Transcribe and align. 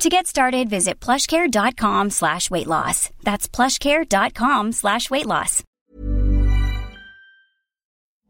To 0.00 0.08
get 0.08 0.26
started, 0.26 0.68
visit 0.70 1.00
plushcare.com 1.04 2.10
slash 2.10 2.50
weight 2.50 2.66
loss. 2.66 3.10
That's 3.24 3.48
plushcare.com 3.56 4.72
slash 4.72 5.10
weight 5.10 5.26
loss. 5.26 5.62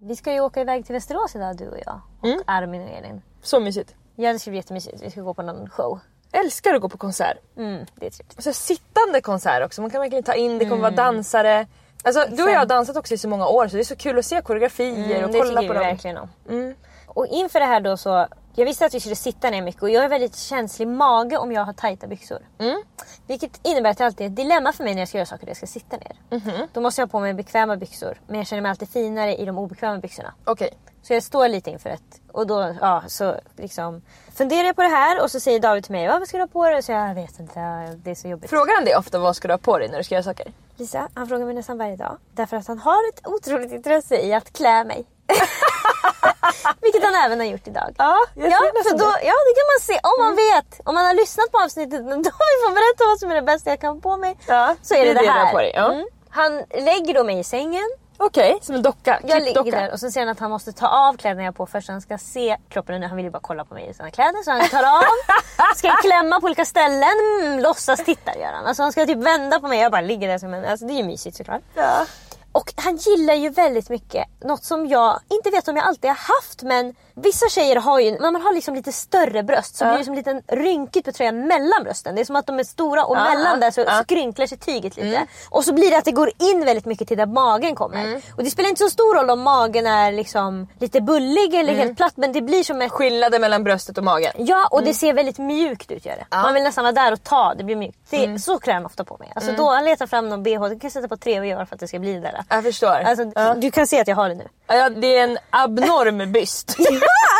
Vi 0.00 0.16
ska 0.16 0.32
ju 0.32 0.40
åka 0.40 0.60
iväg 0.60 0.86
till 0.86 0.92
Västerås 0.92 1.36
idag 1.36 1.56
du 1.56 1.68
och 1.68 1.78
jag. 1.86 2.00
Och 2.20 2.28
Mm. 2.28 2.40
Armin 2.46 2.82
och 2.82 2.88
Elin. 2.88 3.22
Så 3.42 3.60
mysigt. 3.60 3.94
Ja 4.16 4.32
det 4.32 4.38
ska 4.38 4.50
bli 4.50 4.58
jättemysigt. 4.58 5.02
Vi 5.02 5.10
ska 5.10 5.20
gå 5.20 5.34
på 5.34 5.42
någon 5.42 5.70
show. 5.70 5.98
Älskar 6.32 6.74
att 6.74 6.80
gå 6.80 6.88
på 6.88 6.98
konsert. 6.98 7.36
Mm, 7.56 7.86
det 7.96 8.06
är 8.06 8.10
trevligt. 8.10 8.36
Och 8.36 8.42
så 8.42 8.52
sittande 8.52 9.20
konsert 9.20 9.64
också. 9.64 9.80
Man 9.80 9.90
kan 9.90 10.00
verkligen 10.00 10.24
ta 10.24 10.34
in, 10.34 10.52
det 10.58 10.64
kommer 10.64 10.76
Mm. 10.76 10.82
vara 10.82 11.06
dansare. 11.06 11.66
Alltså, 12.04 12.26
du 12.36 12.42
och 12.42 12.50
jag 12.50 12.58
har 12.58 12.66
dansat 12.66 12.96
också 12.96 13.14
i 13.14 13.18
så 13.18 13.28
många 13.28 13.46
år 13.46 13.68
så 13.68 13.76
det 13.76 13.82
är 13.82 13.84
så 13.84 13.96
kul 13.96 14.18
att 14.18 14.24
se 14.26 14.40
koreografier 14.42 15.10
Mm, 15.16 15.24
och 15.24 15.32
det 15.32 15.38
kolla 15.38 15.60
tycker 15.60 15.68
på 15.68 15.72
vi 15.74 15.78
dem. 15.78 15.88
verkligen 15.88 16.16
om. 16.16 16.28
Mm. 16.48 16.74
Och 17.06 17.26
inför 17.26 17.60
det 17.60 17.66
här 17.66 17.80
då 17.80 17.96
så, 17.96 18.26
jag 18.54 18.64
visste 18.64 18.86
att 18.86 18.94
vi 18.94 19.00
skulle 19.00 19.16
sitta 19.16 19.50
ner 19.50 19.62
mycket 19.62 19.82
och 19.82 19.90
jag 19.90 20.04
är 20.04 20.08
väldigt 20.08 20.36
känslig 20.36 20.88
mage 20.88 21.36
om 21.36 21.52
jag 21.52 21.64
har 21.64 21.72
tajta 21.72 22.06
byxor. 22.06 22.38
Mm. 22.58 22.82
Vilket 23.26 23.60
innebär 23.66 23.90
att 23.90 23.98
det 23.98 24.06
alltid 24.06 24.26
är 24.26 24.30
ett 24.30 24.36
dilemma 24.36 24.72
för 24.72 24.84
mig 24.84 24.94
när 24.94 25.00
jag 25.00 25.08
ska 25.08 25.18
göra 25.18 25.26
saker 25.26 25.46
där 25.46 25.50
jag 25.50 25.56
ska 25.56 25.66
sitta 25.66 25.96
ner. 25.96 26.16
Mhm. 26.30 26.66
Då 26.72 26.80
måste 26.80 27.00
jag 27.00 27.06
ha 27.06 27.10
på 27.10 27.20
mig 27.20 27.34
bekväma 27.34 27.76
byxor 27.76 28.20
men 28.26 28.36
jag 28.36 28.46
känner 28.46 28.62
mig 28.62 28.70
alltid 28.70 28.88
finare 28.88 29.36
i 29.36 29.44
de 29.44 29.58
obekväma 29.58 29.98
byxorna. 29.98 30.34
Okej. 30.44 30.70
Så 31.02 31.14
jag 31.14 31.22
står 31.22 31.48
lite 31.48 31.70
inför 31.70 31.90
ett 31.90 32.20
och 32.32 32.46
då 32.46 32.74
ja, 32.80 33.02
så 33.06 33.36
liksom 33.56 34.02
funderar 34.34 34.64
jag 34.66 34.76
på 34.76 34.82
det 34.82 34.88
här 34.88 35.22
och 35.22 35.30
så 35.30 35.40
säger 35.40 35.60
David 35.60 35.84
till 35.84 35.92
mig 35.92 36.04
"Ja, 36.04 36.18
vad 36.18 36.28
ska 36.28 36.36
du 36.36 36.42
ha 36.42 36.48
på 36.48 36.68
dig? 36.68 36.82
Så 36.82 36.92
jag 36.92 37.14
vet 37.14 37.38
inte, 37.40 37.60
det 37.96 38.10
är 38.10 38.14
så 38.14 38.28
jobbigt. 38.28 38.50
Frågar 38.50 38.74
han 38.74 38.84
dig 38.84 38.96
ofta 38.96 39.18
vad 39.18 39.36
ska 39.36 39.48
du 39.48 39.54
ha 39.54 39.58
på 39.58 39.78
dig 39.78 39.88
när 39.88 39.98
du 39.98 40.04
ska 40.04 40.14
göra 40.14 40.22
saker? 40.22 40.52
Lisa, 40.76 41.08
han 41.14 41.26
frågar 41.28 41.46
mig 41.46 41.54
nästan 41.54 41.78
varje 41.78 41.96
dag. 41.96 42.18
Därför 42.32 42.56
att 42.56 42.66
han 42.66 42.78
har 42.78 43.08
ett 43.08 43.26
otroligt 43.26 43.72
intresse 43.72 44.16
i 44.16 44.34
att 44.34 44.52
klä 44.52 44.84
mig. 44.84 45.04
Vilket 46.84 47.04
han 47.04 47.14
även 47.24 47.38
har 47.40 47.46
gjort 47.46 47.66
idag. 47.68 47.94
Ja, 47.98 48.16
jag 48.34 48.50
Ja, 48.52 48.58
ser 48.60 48.90
för 48.90 48.98
då, 48.98 49.04
det. 49.04 49.24
ja, 49.30 49.34
det 49.48 49.54
kan 49.58 49.66
man 49.72 49.80
se. 49.88 49.96
Om 50.10 50.16
man 50.24 50.34
vet. 50.36 50.80
Om 50.88 50.94
man 50.94 51.04
har 51.06 51.14
lyssnat 51.14 51.52
på 51.52 51.58
avsnittet 51.64 52.00
då 52.08 52.30
vi 52.52 52.56
får 52.64 52.72
berätta 52.78 53.02
vad 53.10 53.18
som 53.18 53.30
är 53.30 53.34
det 53.34 53.42
bästa 53.42 53.70
jag 53.70 53.80
kan 53.80 54.00
på 54.00 54.16
mig. 54.16 54.36
Ja, 54.46 54.76
så 54.82 54.94
är 54.94 55.04
det 55.04 55.14
det, 55.14 55.20
du 55.20 55.28
här. 55.28 55.54
dig. 55.54 55.72
Ja. 55.74 55.92
Mm. 55.92 56.06
Han 56.30 56.52
lägger 56.88 57.14
då 57.14 57.24
mig 57.24 57.38
i 57.38 57.44
sängen. 57.44 57.88
Okej, 58.16 58.58
som 58.62 58.74
en 58.74 58.82
docka. 58.82 59.20
Jag 59.24 59.42
ligger 59.42 59.72
där 59.72 59.92
och 59.92 60.00
sen 60.00 60.12
säger 60.12 60.26
han 60.26 60.32
att 60.32 60.40
han 60.40 60.50
måste 60.50 60.72
ta 60.72 60.86
av 60.88 61.16
kläderna 61.16 61.42
jag 61.42 61.46
har 61.48 61.52
på 61.52 61.66
först 61.66 61.86
så 61.86 61.92
han 61.92 62.00
ska 62.00 62.18
se 62.18 62.56
kroppen. 62.68 63.02
Han 63.02 63.16
vill 63.16 63.24
ju 63.24 63.30
bara 63.30 63.40
kolla 63.42 63.64
på 63.64 63.74
mig 63.74 63.88
i 63.90 63.94
sina 63.94 64.10
kläder 64.10 64.42
så 64.44 64.50
han 64.50 64.68
tar 64.68 64.82
av. 64.96 65.02
ska 65.76 65.92
klämma 65.96 66.40
på 66.40 66.46
olika 66.46 66.64
ställen. 66.64 67.10
Mm, 67.42 67.60
låtsas 67.60 68.04
titta 68.04 68.36
gör 68.38 68.52
han. 68.52 68.66
Alltså 68.66 68.82
han 68.82 68.92
ska 68.92 69.06
typ 69.06 69.18
vända 69.18 69.60
på 69.60 69.68
mig. 69.68 69.80
Jag 69.80 69.92
bara 69.92 70.00
ligger 70.00 70.28
där 70.28 70.38
som 70.38 70.54
en... 70.54 70.64
Alltså 70.64 70.86
det 70.86 70.92
är 70.92 70.96
ju 70.96 71.04
mysigt 71.04 71.36
såklart. 71.36 71.62
Ja. 71.74 72.06
Och 72.54 72.72
han 72.76 72.96
gillar 72.96 73.34
ju 73.34 73.48
väldigt 73.48 73.88
mycket 73.88 74.24
något 74.44 74.64
som 74.64 74.86
jag 74.86 75.20
inte 75.30 75.50
vet 75.50 75.68
om 75.68 75.76
jag 75.76 75.86
alltid 75.86 76.10
har 76.10 76.34
haft 76.34 76.62
men 76.62 76.94
vissa 77.14 77.48
tjejer 77.48 77.76
har 77.76 78.00
ju, 78.00 78.10
när 78.18 78.30
man 78.30 78.42
har 78.42 78.54
liksom 78.54 78.74
lite 78.74 78.92
större 78.92 79.42
bröst 79.42 79.76
så 79.76 79.84
Ja. 79.84 79.88
blir 79.88 79.98
det 79.98 80.04
som 80.04 80.12
en 80.12 80.18
liten 80.18 80.42
rynkigt 80.48 81.04
på 81.06 81.12
tröjan 81.12 81.40
mellan 81.46 81.84
brösten. 81.84 82.14
Det 82.14 82.20
är 82.20 82.24
som 82.24 82.36
att 82.36 82.46
de 82.46 82.58
är 82.58 82.64
stora 82.64 83.04
och 83.04 83.16
Ja, 83.16 83.24
mellan 83.24 83.60
där 83.60 83.70
så 83.70 83.80
ja. 83.80 84.00
skrynklar 84.02 84.46
sig 84.46 84.58
tyget 84.58 84.96
lite. 84.96 85.26
Och 85.50 85.64
så 85.64 85.72
blir 85.74 85.90
det 85.90 85.96
att 85.98 86.04
det 86.04 86.12
går 86.12 86.30
in 86.38 86.64
väldigt 86.64 86.84
mycket 86.84 87.08
till 87.08 87.16
där 87.18 87.26
magen 87.26 87.74
kommer. 87.74 88.22
Och 88.36 88.44
det 88.44 88.50
spelar 88.50 88.68
inte 88.68 88.82
så 88.84 88.90
stor 88.90 89.14
roll 89.14 89.30
om 89.30 89.40
magen 89.40 89.86
är 89.86 90.12
liksom 90.12 90.68
lite 90.78 91.00
bullig 91.00 91.54
eller 91.54 91.74
helt 91.74 91.96
platt 91.96 92.16
men 92.16 92.32
det 92.32 92.40
blir 92.40 92.64
som 92.64 92.82
ett 92.82 92.90
Skillnaden 92.92 93.40
mellan 93.40 93.64
bröstet 93.64 93.98
och 93.98 94.04
magen. 94.04 94.32
Ja 94.36 94.68
och 94.70 94.82
det 94.82 94.94
ser 94.94 95.12
väldigt 95.12 95.38
mjukt 95.38 95.90
ut 95.90 96.06
gör 96.06 96.16
det. 96.16 96.36
Man 96.36 96.54
vill 96.54 96.62
nästan 96.62 96.84
vara 96.84 96.92
där 96.92 97.12
och 97.12 97.22
ta, 97.22 97.54
det 97.54 97.64
blir 97.64 97.76
mjukt. 97.76 97.98
Det, 98.10 98.38
Så 98.38 98.58
klär 98.58 98.74
han 98.74 98.86
ofta 98.86 99.04
på 99.04 99.16
mig. 99.18 99.32
Alltså 99.34 99.52
då 99.52 99.70
han 99.70 99.84
letar 99.84 100.06
fram 100.06 100.28
någon 100.28 100.42
bh, 100.42 100.68
det 100.68 100.78
kan 100.80 100.90
sätta 100.90 101.08
på 101.08 101.16
tre 101.16 101.40
och 101.40 101.46
göra 101.46 101.66
för 101.66 101.74
att 101.74 101.80
det 101.80 101.88
ska 101.88 101.98
bli 101.98 102.12
det 102.14 102.20
där. 102.20 102.44
Jag 102.48 102.64
förstår. 102.64 102.88
Alltså. 102.88 103.24
Du 103.56 103.70
kan 103.70 103.86
se 103.86 104.00
att 104.00 104.08
jag 104.08 104.16
har 104.16 104.28
det 104.28 104.34
nu. 104.34 104.48
Ja, 104.66 104.88
det 104.90 105.16
är 105.16 105.22
en 105.24 105.38
abnorm 105.50 106.32
byst. 106.32 106.74
Ja, 106.78 106.84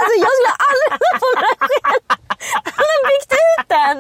alltså 0.01 0.15
jag 0.25 0.31
skulle 0.35 0.55
aldrig 0.69 0.91
ha 0.93 1.19
på 1.19 1.41
mig 1.41 1.51
den 1.61 1.69
själv. 1.69 2.03
Han 2.65 2.87
har 2.95 3.03
byggt 3.13 3.33
ut 3.33 3.69
den. 3.69 3.97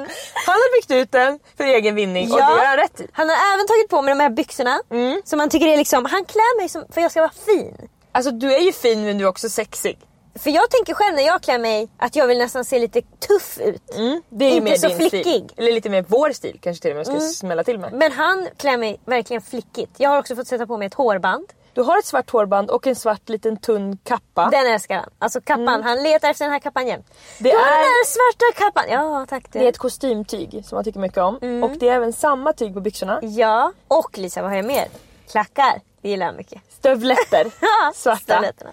Han 0.47 0.55
har 0.55 0.77
byggt 0.77 0.91
ut 0.91 1.12
den 1.12 1.39
för 1.57 1.65
egen 1.65 1.95
vinning 1.95 2.33
och 2.33 2.39
det 2.39 2.45
han 2.45 2.77
rätt. 2.77 3.01
Han 3.12 3.29
har 3.29 3.37
även 3.55 3.67
tagit 3.67 3.89
på 3.89 4.03
mig 4.03 4.15
de 4.15 4.21
här 4.21 4.31
byxorna. 4.31 4.81
Som 5.25 5.39
han 5.41 5.49
tycker 5.49 5.67
är 5.67 5.77
liksom, 5.77 6.05
han 6.05 6.25
klär 6.25 6.59
mig 6.61 6.69
som, 6.69 6.85
för 6.95 7.01
jag 7.01 7.11
ska 7.11 7.21
vara 7.21 7.33
fin. 7.47 7.89
Alltså 8.12 8.31
du 8.31 8.55
är 8.55 8.61
ju 8.61 8.73
fin 8.73 9.05
men 9.05 9.19
du 9.19 9.25
är 9.25 9.29
också 9.29 9.49
sexig. 9.49 9.99
För 10.39 10.51
jag 10.51 10.71
tänker 10.71 10.95
själv 10.95 11.15
när 11.17 11.23
jag 11.23 11.43
klär 11.43 11.59
mig 11.59 11.89
att 11.99 12.17
jag 12.17 12.27
vill 12.27 12.39
nästan 12.39 12.65
se 12.65 12.79
lite 12.79 13.01
tuff 13.01 13.59
ut. 13.61 13.83
Det 14.29 14.45
är 14.45 14.51
Inte 14.51 14.61
mer 14.65 14.77
så 14.77 14.89
din 14.89 14.97
flickig. 14.97 15.21
stil. 15.21 15.53
Eller 15.56 15.73
lite 15.73 15.91
mer 15.91 16.05
vår 16.09 16.33
stil 16.33 16.59
kanske 16.62 16.83
till 16.83 16.91
och 16.91 16.97
med 16.97 17.06
jag 17.06 17.23
ska 17.23 17.29
smälla 17.33 17.65
till 17.65 17.79
med. 17.79 17.93
Men 17.93 18.12
han 18.12 18.49
klär 18.59 18.77
mig 18.77 19.01
verkligen 19.06 19.43
flickigt. 19.43 19.91
Jag 19.97 20.11
har 20.11 20.19
också 20.19 20.37
fått 20.37 20.47
sätta 20.47 20.67
på 20.67 20.77
mig 20.79 20.87
ett 20.87 20.95
hårband. 20.95 21.47
Du 21.75 21.83
har 21.83 21.99
ett 21.99 22.05
svart 22.05 22.31
hårband 22.31 22.71
och 22.71 22.87
en 22.87 22.97
svart 22.97 23.29
liten 23.29 23.57
tunn 23.57 23.99
kappa. 24.05 24.49
Den 24.51 24.67
älskar 24.67 24.97
han. 24.97 25.11
Alltså 25.19 25.41
kappan, 25.41 25.83
han 25.83 26.03
letar 26.03 26.31
efter 26.31 26.45
den 26.45 26.53
här 26.53 26.59
kappan 26.61 26.87
jämt. 26.87 27.07
Det 27.39 27.51
den 27.51 27.59
är- 27.61 27.65
där 27.65 28.05
svarta 28.07 28.65
kappan. 28.65 28.85
Ja 28.91 29.27
tack 29.29 29.45
du. 29.53 29.59
Det 29.59 29.65
är 29.65 29.69
ett 29.69 29.79
kostymtyg 29.79 30.62
som 30.67 30.77
man 30.77 30.85
tycker 30.85 31.01
mycket 31.01 31.19
om. 31.19 31.62
Och 31.65 31.71
det 31.71 31.89
är 31.89 31.93
även 31.95 32.12
samma 32.12 32.53
tyg 32.53 32.75
på 32.75 32.81
byxorna. 32.81 33.19
Ja, 33.23 33.73
och 33.89 34.19
Lisa 34.19 34.43
vad 34.43 34.51
har 34.51 34.57
jag 34.57 34.65
mer? 34.67 34.89
Klackar. 35.31 35.81
Det 36.03 36.09
gillar 36.09 36.27
han 36.27 36.37
mycket. 36.37 36.62
Stövletter. 36.79 37.51
Svarta. 37.95 38.19
Stövletterna. 38.21 38.71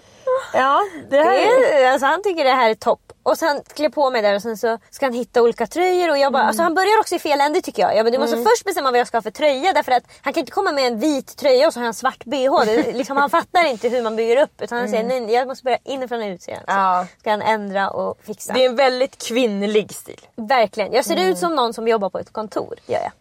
Ja, 0.53 0.81
det 1.09 1.17
är... 1.17 1.91
alltså 1.91 2.05
han 2.07 2.23
tycker 2.23 2.43
det 2.43 2.51
här 2.51 2.69
är 2.69 2.75
topp. 2.75 2.99
Och 3.23 3.37
sen 3.37 3.61
klär 3.75 3.89
på 3.89 4.09
mig 4.09 4.21
där 4.21 4.35
och 4.35 4.41
sen 4.41 4.57
så 4.57 4.77
ska 4.89 5.05
han 5.05 5.13
hitta 5.13 5.41
olika 5.41 5.67
tröjor 5.67 6.09
och 6.09 6.17
jag 6.17 6.33
bara, 6.33 6.43
alltså 6.43 6.63
han 6.63 6.73
börjar 6.73 6.99
också 6.99 7.15
i 7.15 7.19
fel 7.19 7.41
ände 7.41 7.61
tycker 7.61 7.81
jag. 7.81 7.95
jag 7.97 8.05
bara, 8.05 8.11
du 8.11 8.17
måste 8.17 8.37
först 8.37 8.65
bestämma 8.65 8.91
vad 8.91 8.99
jag 8.99 9.07
ska 9.07 9.17
ha 9.17 9.21
för 9.21 9.31
tröja 9.31 9.73
därför 9.73 9.91
att 9.91 10.03
han 10.21 10.33
kan 10.33 10.41
inte 10.41 10.51
komma 10.51 10.71
med 10.71 10.87
en 10.87 10.99
vit 10.99 11.37
tröja 11.37 11.67
och 11.67 11.73
så 11.73 11.79
har 11.79 11.85
han 11.85 11.93
svart 11.93 12.25
bh. 12.25 12.65
Det, 12.65 12.91
liksom, 12.93 13.17
han 13.17 13.29
fattar 13.29 13.65
inte 13.65 13.89
hur 13.89 14.01
man 14.01 14.15
bygger 14.15 14.41
upp 14.43 14.61
utan 14.61 14.77
han 14.77 14.89
säger 14.89 15.03
nej 15.03 15.31
jag 15.33 15.47
måste 15.47 15.63
börja 15.63 15.77
inifrån 15.83 16.21
och 16.21 16.25
ut. 16.27 16.41
Så 16.41 16.51
Ja. 16.67 17.05
ska 17.19 17.29
han 17.29 17.41
ändra 17.41 17.89
och 17.89 18.17
fixa. 18.25 18.53
Det 18.53 18.65
är 18.65 18.69
en 18.69 18.75
väldigt 18.75 19.27
kvinnlig 19.27 19.93
stil. 19.93 20.21
Verkligen. 20.35 20.93
Jag 20.93 21.05
ser 21.05 21.29
ut 21.29 21.37
som 21.37 21.55
någon 21.55 21.73
som 21.73 21.87
jobbar 21.87 22.09
på 22.09 22.19
ett 22.19 22.33
kontor. 22.33 22.75
Gör 22.85 22.99
jag. 22.99 23.11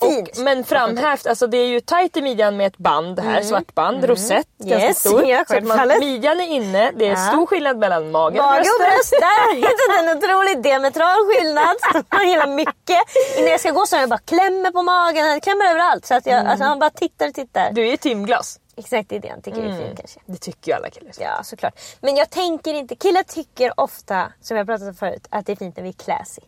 Ja. 0.00 0.08
Fint. 0.10 0.28
Och, 0.28 0.38
men 0.44 0.64
framhävt, 0.64 1.26
alltså 1.26 1.46
det 1.46 1.56
är 1.56 1.66
ju 1.66 1.80
tight 1.80 2.16
i 2.16 2.22
midjan 2.22 2.56
med 2.56 2.66
ett 2.66 2.78
band 2.78 3.18
här, 3.20 3.42
svart 3.42 3.74
band, 3.74 4.04
rosett, 4.04 4.46
ganska 4.58 4.74
Mm. 4.76 4.88
Yes, 4.88 4.98
stort. 5.00 5.22
ja, 5.26 5.36
så 5.36 5.42
att 5.42 5.48
självfallet. 5.48 5.88
man, 6.00 6.08
midjan 6.08 6.40
är 6.40 6.46
inne, 6.46 6.90
det 6.96 7.06
är 7.06 7.10
Ja. 7.10 7.16
stor 7.16 7.46
skillnad 7.46 7.78
mellan 7.78 8.10
magen 8.10 8.36
Mage 8.44 8.60
och 8.60 8.84
bröst, 8.84 9.14
jag 9.20 9.56
hittat 9.56 9.98
en 10.02 10.18
otroligt 10.18 10.62
diametral 10.62 11.16
skillnad. 11.34 11.76
Han 12.08 12.28
gillar 12.28 12.46
mycket. 12.46 12.98
Innan 13.38 13.50
jag 13.50 13.60
ska 13.60 13.70
gå 13.70 13.86
så 13.86 13.96
har 13.96 14.00
jag 14.00 14.08
bara 14.10 14.18
klämmer 14.18 14.70
på 14.70 14.82
magen, 14.82 15.26
han 15.26 15.40
klämmer 15.40 15.64
överallt. 15.70 16.06
Så 16.06 16.14
att 16.14 16.26
jag, 16.26 16.46
alltså, 16.46 16.64
han 16.64 16.78
bara 16.78 16.90
tittar 16.90 17.28
och 17.28 17.34
tittar. 17.34 17.70
Du 17.72 17.82
är 17.86 17.90
ju 17.90 17.96
timglas. 17.96 18.60
Exakt 18.76 19.08
det 19.08 19.16
är 19.16 19.20
det 19.20 19.28
han 19.28 19.42
tycker 19.42 19.58
är 19.62 19.78
fint 19.86 19.98
kanske. 19.98 20.20
Det 20.26 20.36
tycker 20.36 20.72
ju 20.72 20.76
alla 20.76 20.90
killar. 20.90 21.12
Ja 21.20 21.40
såklart. 21.42 21.80
Men 22.00 22.16
jag 22.16 22.30
tänker 22.30 22.74
inte, 22.74 22.94
killar 22.96 23.22
tycker 23.22 23.72
ofta, 23.80 24.32
som 24.40 24.56
jag 24.56 24.66
pratat 24.66 24.88
om 24.88 24.94
förut, 24.94 25.26
att 25.30 25.46
det 25.46 25.52
är 25.52 25.56
fint 25.56 25.76
när 25.76 25.82
vi 25.82 25.88
är 25.88 25.92
classy. 25.92 26.42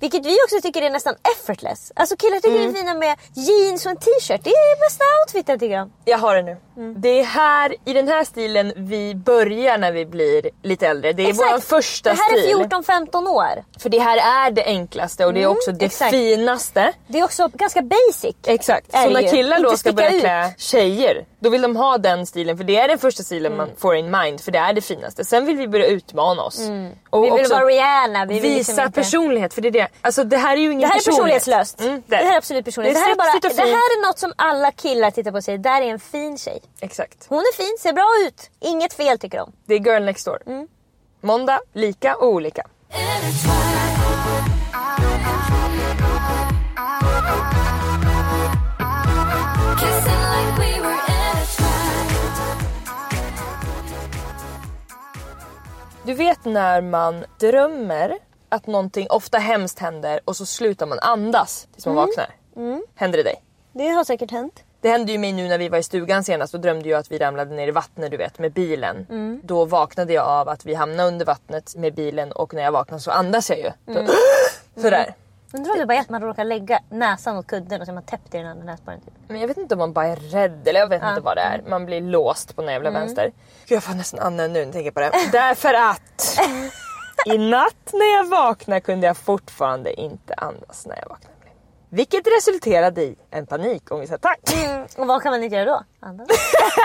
Vilket 0.00 0.26
vi 0.26 0.36
också 0.44 0.60
tycker 0.62 0.82
är 0.82 0.90
nästan 0.90 1.14
effortless. 1.36 1.92
Alltså 1.96 2.16
killar 2.16 2.36
tycker 2.36 2.58
det 2.58 2.64
är 2.64 2.72
fina 2.72 2.94
med 2.94 3.16
jeans 3.34 3.84
och 3.86 3.90
en 3.90 3.96
t-shirt. 3.96 4.40
Det 4.44 4.50
är 4.50 4.88
bästa 4.88 5.04
outfiten 5.22 5.58
tycker 5.58 5.74
jag. 5.74 5.90
Jag 6.04 6.18
har 6.18 6.36
det 6.36 6.42
nu. 6.42 6.56
Det 6.96 7.20
är 7.20 7.24
här, 7.24 7.74
i 7.84 7.92
den 7.92 8.08
här 8.08 8.24
stilen 8.24 8.72
vi 8.76 9.14
börjar 9.14 9.78
när 9.78 9.92
vi 9.92 10.06
blir 10.06 10.50
lite 10.62 10.86
äldre. 10.86 11.12
Det 11.12 11.22
är 11.22 11.28
Exakt. 11.28 11.52
vår 11.52 11.58
första 11.60 12.10
Det 12.10 12.16
här 12.16 12.40
stil. 12.40 12.60
är 12.60 12.64
14-15 12.64 13.28
år. 13.28 13.64
För 13.78 13.88
det 13.88 13.98
här 13.98 14.46
är 14.46 14.50
det 14.50 14.64
enklaste 14.64 15.26
och 15.26 15.34
det 15.34 15.42
är 15.42 15.46
också 15.46 15.72
det 15.72 15.84
exakt. 15.84 16.10
finaste. 16.10 16.92
Det 17.06 17.18
är 17.18 17.24
också 17.24 17.48
ganska 17.54 17.82
basic. 17.82 18.36
Exakt. 18.46 18.92
Så 18.92 19.10
när 19.10 19.30
killar 19.30 19.62
då 19.62 19.76
ska 19.76 19.92
börja 19.92 20.10
ut. 20.10 20.20
klä 20.20 20.54
tjejer, 20.58 21.24
då 21.40 21.50
vill 21.50 21.62
de 21.62 21.76
ha 21.76 21.98
den 21.98 22.26
stilen 22.26 22.56
för 22.56 22.64
det 22.64 22.76
är 22.76 22.88
den 22.88 22.98
första 22.98 23.22
stilen 23.22 23.56
man 23.56 23.70
får 23.76 23.96
in 23.96 24.10
mind 24.10 24.40
för 24.40 24.52
det 24.52 24.58
är 24.58 24.72
det 24.72 24.80
finaste. 24.80 25.24
Sen 25.24 25.46
vill 25.46 25.56
vi 25.56 25.68
börja 25.68 25.86
utmana 25.86 26.42
oss. 26.42 26.60
Och 27.10 27.24
Vi 27.24 27.30
vill 27.30 27.40
också 27.40 27.54
vara 27.54 27.64
Rihanna. 27.64 28.24
Vi 28.26 28.34
vill 28.40 28.42
visa 28.52 28.72
liksom 28.72 28.92
personlighet 28.92 29.54
för 29.54 29.62
det 29.62 29.68
är 29.68 29.72
det. 29.72 29.88
Alltså 30.00 30.24
det 30.24 30.36
här 30.36 30.56
är 30.56 30.60
ju 30.60 30.66
ingen 30.72 30.80
Det 30.80 30.86
här 30.86 30.94
är 30.94 30.98
personlighet. 30.98 31.44
personlighetslöst. 31.44 31.80
Mm, 31.80 32.02
det. 32.06 32.16
här 32.16 32.32
är 32.32 32.36
absolut 32.36 32.64
personlighet. 32.64 32.94
Det 32.94 33.00
Det, 33.00 33.04
är 33.04 33.06
här 33.06 33.12
är 33.12 33.16
bara, 33.16 33.64
det 33.64 33.70
här 33.70 33.98
är 33.98 34.06
något 34.06 34.18
som 34.18 34.32
alla 34.36 34.70
killar 34.72 35.10
tittar 35.10 35.30
på 35.30 35.36
och 35.36 35.44
säger, 35.44 35.58
där 35.58 35.82
är 35.82 35.86
en 35.86 36.00
fin 36.00 36.38
tjej. 36.38 36.62
Exakt. 36.80 37.26
Hon 37.28 37.38
är 37.38 37.56
fin, 37.56 37.76
ser 37.80 37.92
bra 37.92 38.08
ut. 38.26 38.50
Inget 38.60 38.92
fel 38.92 39.18
tycker 39.18 39.38
de. 39.38 39.52
Det 39.66 39.74
är 39.74 39.78
girl 39.80 40.04
next 40.04 40.24
door. 40.26 40.38
Mm. 40.46 40.68
Måndag, 41.20 41.60
lika 41.72 42.16
och 42.16 42.28
olika. 42.28 42.62
Du 56.08 56.14
vet 56.14 56.44
när 56.44 56.80
man 56.80 57.24
drömmer 57.40 58.18
att 58.48 58.66
någonting 58.66 59.06
ofta 59.10 59.38
hemskt 59.38 59.78
händer 59.78 60.20
och 60.24 60.36
så 60.36 60.46
slutar 60.46 60.86
man 60.86 60.98
andas 60.98 61.68
tills 61.72 61.86
man 61.86 61.94
Mm. 61.98 62.06
vaknar. 62.06 62.34
Händer 62.94 63.18
det 63.18 63.22
dig? 63.22 63.42
Det 63.72 63.88
har 63.88 64.04
säkert 64.04 64.30
hänt. 64.30 64.64
Det 64.80 64.88
hände 64.88 65.12
ju 65.12 65.18
mig 65.18 65.32
nu 65.32 65.48
när 65.48 65.58
vi 65.58 65.68
var 65.68 65.78
i 65.78 65.82
stugan 65.82 66.24
senast. 66.24 66.52
Då 66.52 66.58
drömde 66.58 66.88
jag 66.88 66.98
att 66.98 67.12
vi 67.12 67.18
ramlade 67.18 67.54
ner 67.54 67.68
i 67.68 67.70
vattnet 67.70 68.10
du 68.10 68.16
vet 68.16 68.38
med 68.38 68.52
bilen. 68.52 69.06
Mm. 69.10 69.40
Då 69.44 69.64
vaknade 69.64 70.12
jag 70.12 70.26
av 70.26 70.48
att 70.48 70.64
vi 70.66 70.74
hamnade 70.74 71.08
under 71.08 71.26
vattnet 71.26 71.74
med 71.76 71.94
bilen 71.94 72.32
och 72.32 72.54
när 72.54 72.62
jag 72.62 72.72
vaknade 72.72 73.02
så 73.02 73.10
andas 73.10 73.50
jag 73.50 73.58
ju. 73.58 73.70
Mm. 73.86 74.06
Sådär. 74.76 75.14
Undrar 75.52 75.72
om 75.72 75.78
det 75.78 75.86
bara 75.86 75.94
är 75.94 76.00
att 76.00 76.08
man 76.10 76.22
råkar 76.22 76.44
lägga 76.44 76.80
näsan 76.90 77.36
mot 77.36 77.46
kudden 77.46 77.80
och 77.80 77.86
så 77.86 77.92
är 77.92 77.94
man 77.94 78.02
täppt 78.02 78.34
i 78.34 78.38
den 78.38 78.46
andra 78.46 78.64
näsborren. 78.64 79.00
Typ. 79.00 79.14
Men 79.28 79.40
jag 79.40 79.48
vet 79.48 79.56
inte 79.56 79.74
om 79.74 79.78
man 79.78 79.92
bara 79.92 80.06
är 80.06 80.16
rädd 80.16 80.68
eller 80.68 80.80
jag 80.80 80.88
vet 80.88 81.02
inte 81.02 81.20
vad 81.20 81.36
det 81.36 81.40
är. 81.40 81.62
Man 81.68 81.86
blir 81.86 82.00
låst 82.00 82.56
på 82.56 82.62
den 82.62 82.72
jävla 82.72 82.88
Mm. 82.88 83.00
vänster. 83.02 83.24
Gud 83.66 83.76
jag 83.76 83.82
får 83.82 83.94
nästan 83.94 84.20
andan 84.20 84.52
nu 84.52 84.58
när 84.58 84.64
jag 84.66 84.72
tänker 84.72 84.90
på 84.90 85.00
det. 85.00 85.10
Därför 85.32 85.74
att 85.74 86.38
i 87.26 87.38
natt 87.38 87.90
när 87.92 88.16
jag 88.16 88.28
vaknade 88.28 88.80
kunde 88.80 89.06
jag 89.06 89.16
fortfarande 89.16 90.00
inte 90.00 90.34
andas 90.34 90.86
när 90.86 90.96
jag 90.96 91.08
vaknade. 91.08 91.34
Vilket 91.90 92.26
resulterade 92.36 93.02
i 93.02 93.16
en 93.30 93.46
panikångestattack. 93.46 94.40
Mm. 94.64 94.86
Och 94.96 95.06
vad 95.06 95.22
kan 95.22 95.32
man 95.32 95.42
inte 95.44 95.56
göra 95.56 95.70
då? 95.70 95.84
Andas. 96.00 96.28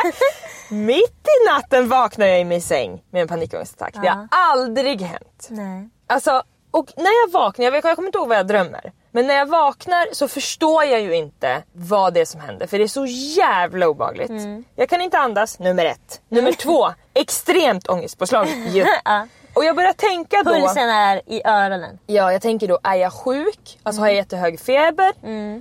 Mitt 0.69 1.27
i 1.27 1.50
natten 1.54 1.89
vaknade 1.89 2.31
jag 2.31 2.39
i 2.42 2.44
min 2.44 2.62
säng 2.62 3.04
med 3.12 3.21
en 3.21 3.27
panikångestattack. 3.27 3.94
Det 4.01 4.07
har 4.10 4.27
aldrig 4.31 5.01
hänt. 5.01 5.48
Nej. 5.50 5.89
Alltså, 6.07 6.44
och 6.74 6.94
när 6.98 7.22
jag 7.22 7.31
vaknar, 7.31 7.66
jag, 7.66 7.72
vet, 7.72 7.84
jag 7.86 7.96
kommer 7.96 8.08
inte 8.08 8.18
ihåg 8.18 8.28
vad 8.28 8.38
jag 8.38 8.48
drömmer. 8.48 8.92
Men 9.12 9.28
när 9.28 9.36
jag 9.36 9.46
vaknar 9.46 10.08
så 10.12 10.28
förstår 10.28 10.84
jag 10.84 11.02
ju 11.02 11.16
inte 11.16 11.64
vad 11.74 12.14
det 12.14 12.22
är 12.22 12.25
som 12.25 12.42
händer 12.42 12.68
för 12.68 12.78
det 12.78 12.84
är 12.84 12.88
så 12.88 13.06
jävla 13.06 13.88
obehagligt. 13.88 14.30
Mm. 14.30 14.64
Jag 14.75 14.90
kan 14.90 15.02
inte 15.02 15.18
andas, 15.18 15.60
nummer 15.60 15.86
ett. 15.86 16.22
Nummer 16.30 16.52
två, 16.52 16.88
extremt 17.14 17.90
ångestpåslag 17.90 18.48
ju. 18.68 18.86
Ja. 19.06 19.28
Och 19.54 19.66
jag 19.66 19.75
börjar 19.75 19.94
tänka 19.94 20.44
då... 20.44 20.52
Pulsen 20.52 20.90
är 20.90 21.22
i 21.25 21.42
öronen. 21.46 22.00
Ja, 22.06 22.31
jag 22.31 22.42
tänker 22.42 22.68
då, 22.68 22.80
är 22.84 22.96
jag 22.96 23.14
sjuk? 23.14 23.80
Alltså 23.84 24.02
har 24.02 24.08
jag 24.08 24.16
jättehög 24.16 24.60
feber? 24.60 25.12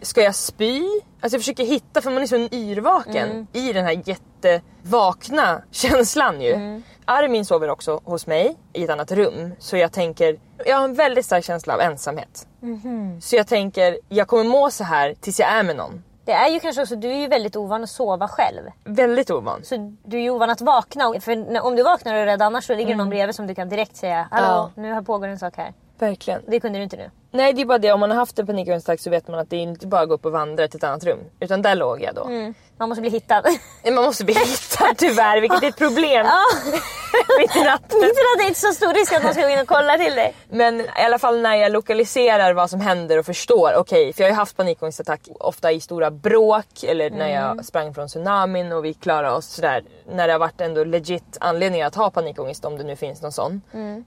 Ska 0.04 0.22
jag 0.22 0.34
spy? 0.34 0.82
Alltså 1.20 1.36
jag 1.36 1.40
försöker 1.40 1.64
hitta, 1.64 2.00
för 2.00 2.10
man 2.10 2.22
är 2.22 2.26
så 2.26 2.36
yrvaken 2.36 3.46
i 3.52 3.72
den 3.72 3.84
här 3.84 4.02
jättevakna 4.04 5.62
känslan 5.70 6.40
ju. 6.40 6.82
Armin 7.12 7.44
sover 7.44 7.70
också 7.70 8.00
hos 8.04 8.26
mig 8.26 8.56
i 8.72 8.84
ett 8.84 8.90
annat 8.90 9.12
rum. 9.12 9.52
Så 9.58 9.76
jag 9.76 9.92
tänker, 9.92 10.38
jag 10.66 10.76
har 10.76 10.84
en 10.84 10.94
väldigt 10.94 11.24
stark 11.24 11.44
känsla 11.44 11.74
av 11.74 11.80
ensamhet. 11.80 12.46
Så 13.20 13.36
jag 13.36 13.46
tänker, 13.46 13.98
jag 14.08 14.28
kommer 14.28 14.44
må 14.44 14.70
så 14.70 14.84
här 14.84 15.14
tills 15.20 15.40
jag 15.40 15.48
är 15.50 15.62
med 15.62 15.76
någon. 15.76 16.02
Det 16.24 16.32
är 16.32 16.48
ju 16.48 16.60
kanske 16.60 16.82
också, 16.82 16.96
du 16.96 17.10
är 17.10 17.16
ju 17.16 17.26
väldigt 17.28 17.56
ovan 17.56 17.82
att 17.82 17.90
sova 17.90 18.28
själv. 18.28 18.60
Väldigt 18.84 19.30
ovan. 19.30 19.60
Så 19.64 19.94
du 20.04 20.16
är 20.16 20.22
ju 20.22 20.30
ovan 20.30 20.50
att 20.50 20.60
vakna. 20.60 21.20
För 21.20 21.60
om 21.62 21.76
du 21.76 21.82
vaknar 21.82 22.14
och 22.14 22.20
är 22.20 22.26
rädd 22.26 22.42
annars 22.42 22.64
så 22.66 22.74
ligger 22.74 22.90
det 22.90 22.96
någon 22.96 23.08
bredvid 23.10 23.34
som 23.34 23.46
du 23.46 23.54
kan 23.54 23.68
direkt 23.68 23.96
säga 23.96 24.28
Hallå, 24.30 24.46
Ja. 24.46 24.82
nu 24.82 24.92
har 24.92 25.02
pågår 25.02 25.28
en 25.28 25.38
sak 25.38 25.56
här. 25.56 25.72
Verkligen. 25.98 26.40
Det 26.46 26.60
kunde 26.60 26.78
du 26.78 26.82
inte 26.82 26.96
nu. 26.96 27.10
Nej 27.34 27.52
det 27.52 27.60
är 27.60 27.66
bara 27.66 27.78
det, 27.78 27.92
om 27.92 28.00
man 28.00 28.10
har 28.10 28.16
haft 28.16 28.38
en 28.38 28.46
panikångestattack 28.46 29.00
så 29.00 29.10
vet 29.10 29.28
man 29.28 29.40
att 29.40 29.50
det 29.50 29.56
är 29.56 29.60
inte 29.60 29.86
bara 29.86 30.00
att 30.00 30.08
gå 30.08 30.14
upp 30.14 30.26
och 30.26 30.32
vandra 30.32 30.68
till 30.68 30.76
ett 30.76 30.84
annat 30.84 31.04
rum. 31.04 31.18
Utan 31.40 31.62
där 31.62 31.74
låg 31.74 32.02
jag 32.02 32.14
då. 32.14 32.28
Man 32.78 32.88
måste 32.88 33.00
bli 33.00 33.10
hittad. 33.10 33.42
Man 33.84 33.94
måste 34.04 34.24
bli 34.24 34.34
hittad 34.34 34.94
tyvärr, 34.96 35.40
vilket 35.40 35.62
är 35.62 35.68
ett 35.68 35.78
problem. 35.78 36.26
Mitt 37.38 37.56
i 37.56 37.64
natten. 37.64 37.98
Inte 37.98 38.06
att 38.06 38.38
det 38.38 38.44
är 38.44 38.48
inte 38.48 38.60
så 38.60 38.72
stor 38.72 38.92
risk 38.94 39.12
att 39.12 39.22
någon 39.22 39.32
ska 39.34 39.42
gå 39.42 39.48
in 39.48 39.60
och 39.60 39.68
kolla 39.68 39.98
till 39.98 40.14
dig. 40.14 40.34
Men 40.50 40.80
i 40.80 40.86
alla 40.94 41.18
fall 41.18 41.40
när 41.40 41.54
jag 41.54 41.72
lokaliserar 41.72 42.52
vad 42.52 42.70
som 42.70 42.80
händer 42.80 43.18
och 43.18 43.26
förstår, 43.26 43.74
okej, 43.76 44.12
för 44.12 44.22
jag 44.22 44.28
har 44.28 44.32
ju 44.32 44.36
haft 44.36 44.56
panikångestattack 44.56 45.20
ofta 45.40 45.72
i 45.72 45.80
stora 45.80 46.10
bråk 46.10 46.82
eller 46.82 47.10
när 47.10 47.28
jag 47.28 47.64
sprang 47.64 47.94
från 47.94 48.08
tsunamin 48.08 48.72
och 48.72 48.84
vi 48.84 48.94
klarade 48.94 49.34
oss 49.34 49.46
sådär. 49.46 49.84
När 50.10 50.26
det 50.26 50.34
har 50.34 50.38
varit 50.38 50.60
ändå 50.60 50.84
legit 50.84 51.36
anledning 51.40 51.82
att 51.82 51.94
ha 51.94 52.10
panikångest 52.10 52.64
om 52.64 52.78
det 52.78 52.84
nu 52.84 52.96
finns 52.96 53.22
någon 53.22 53.32
sån. 53.32 53.62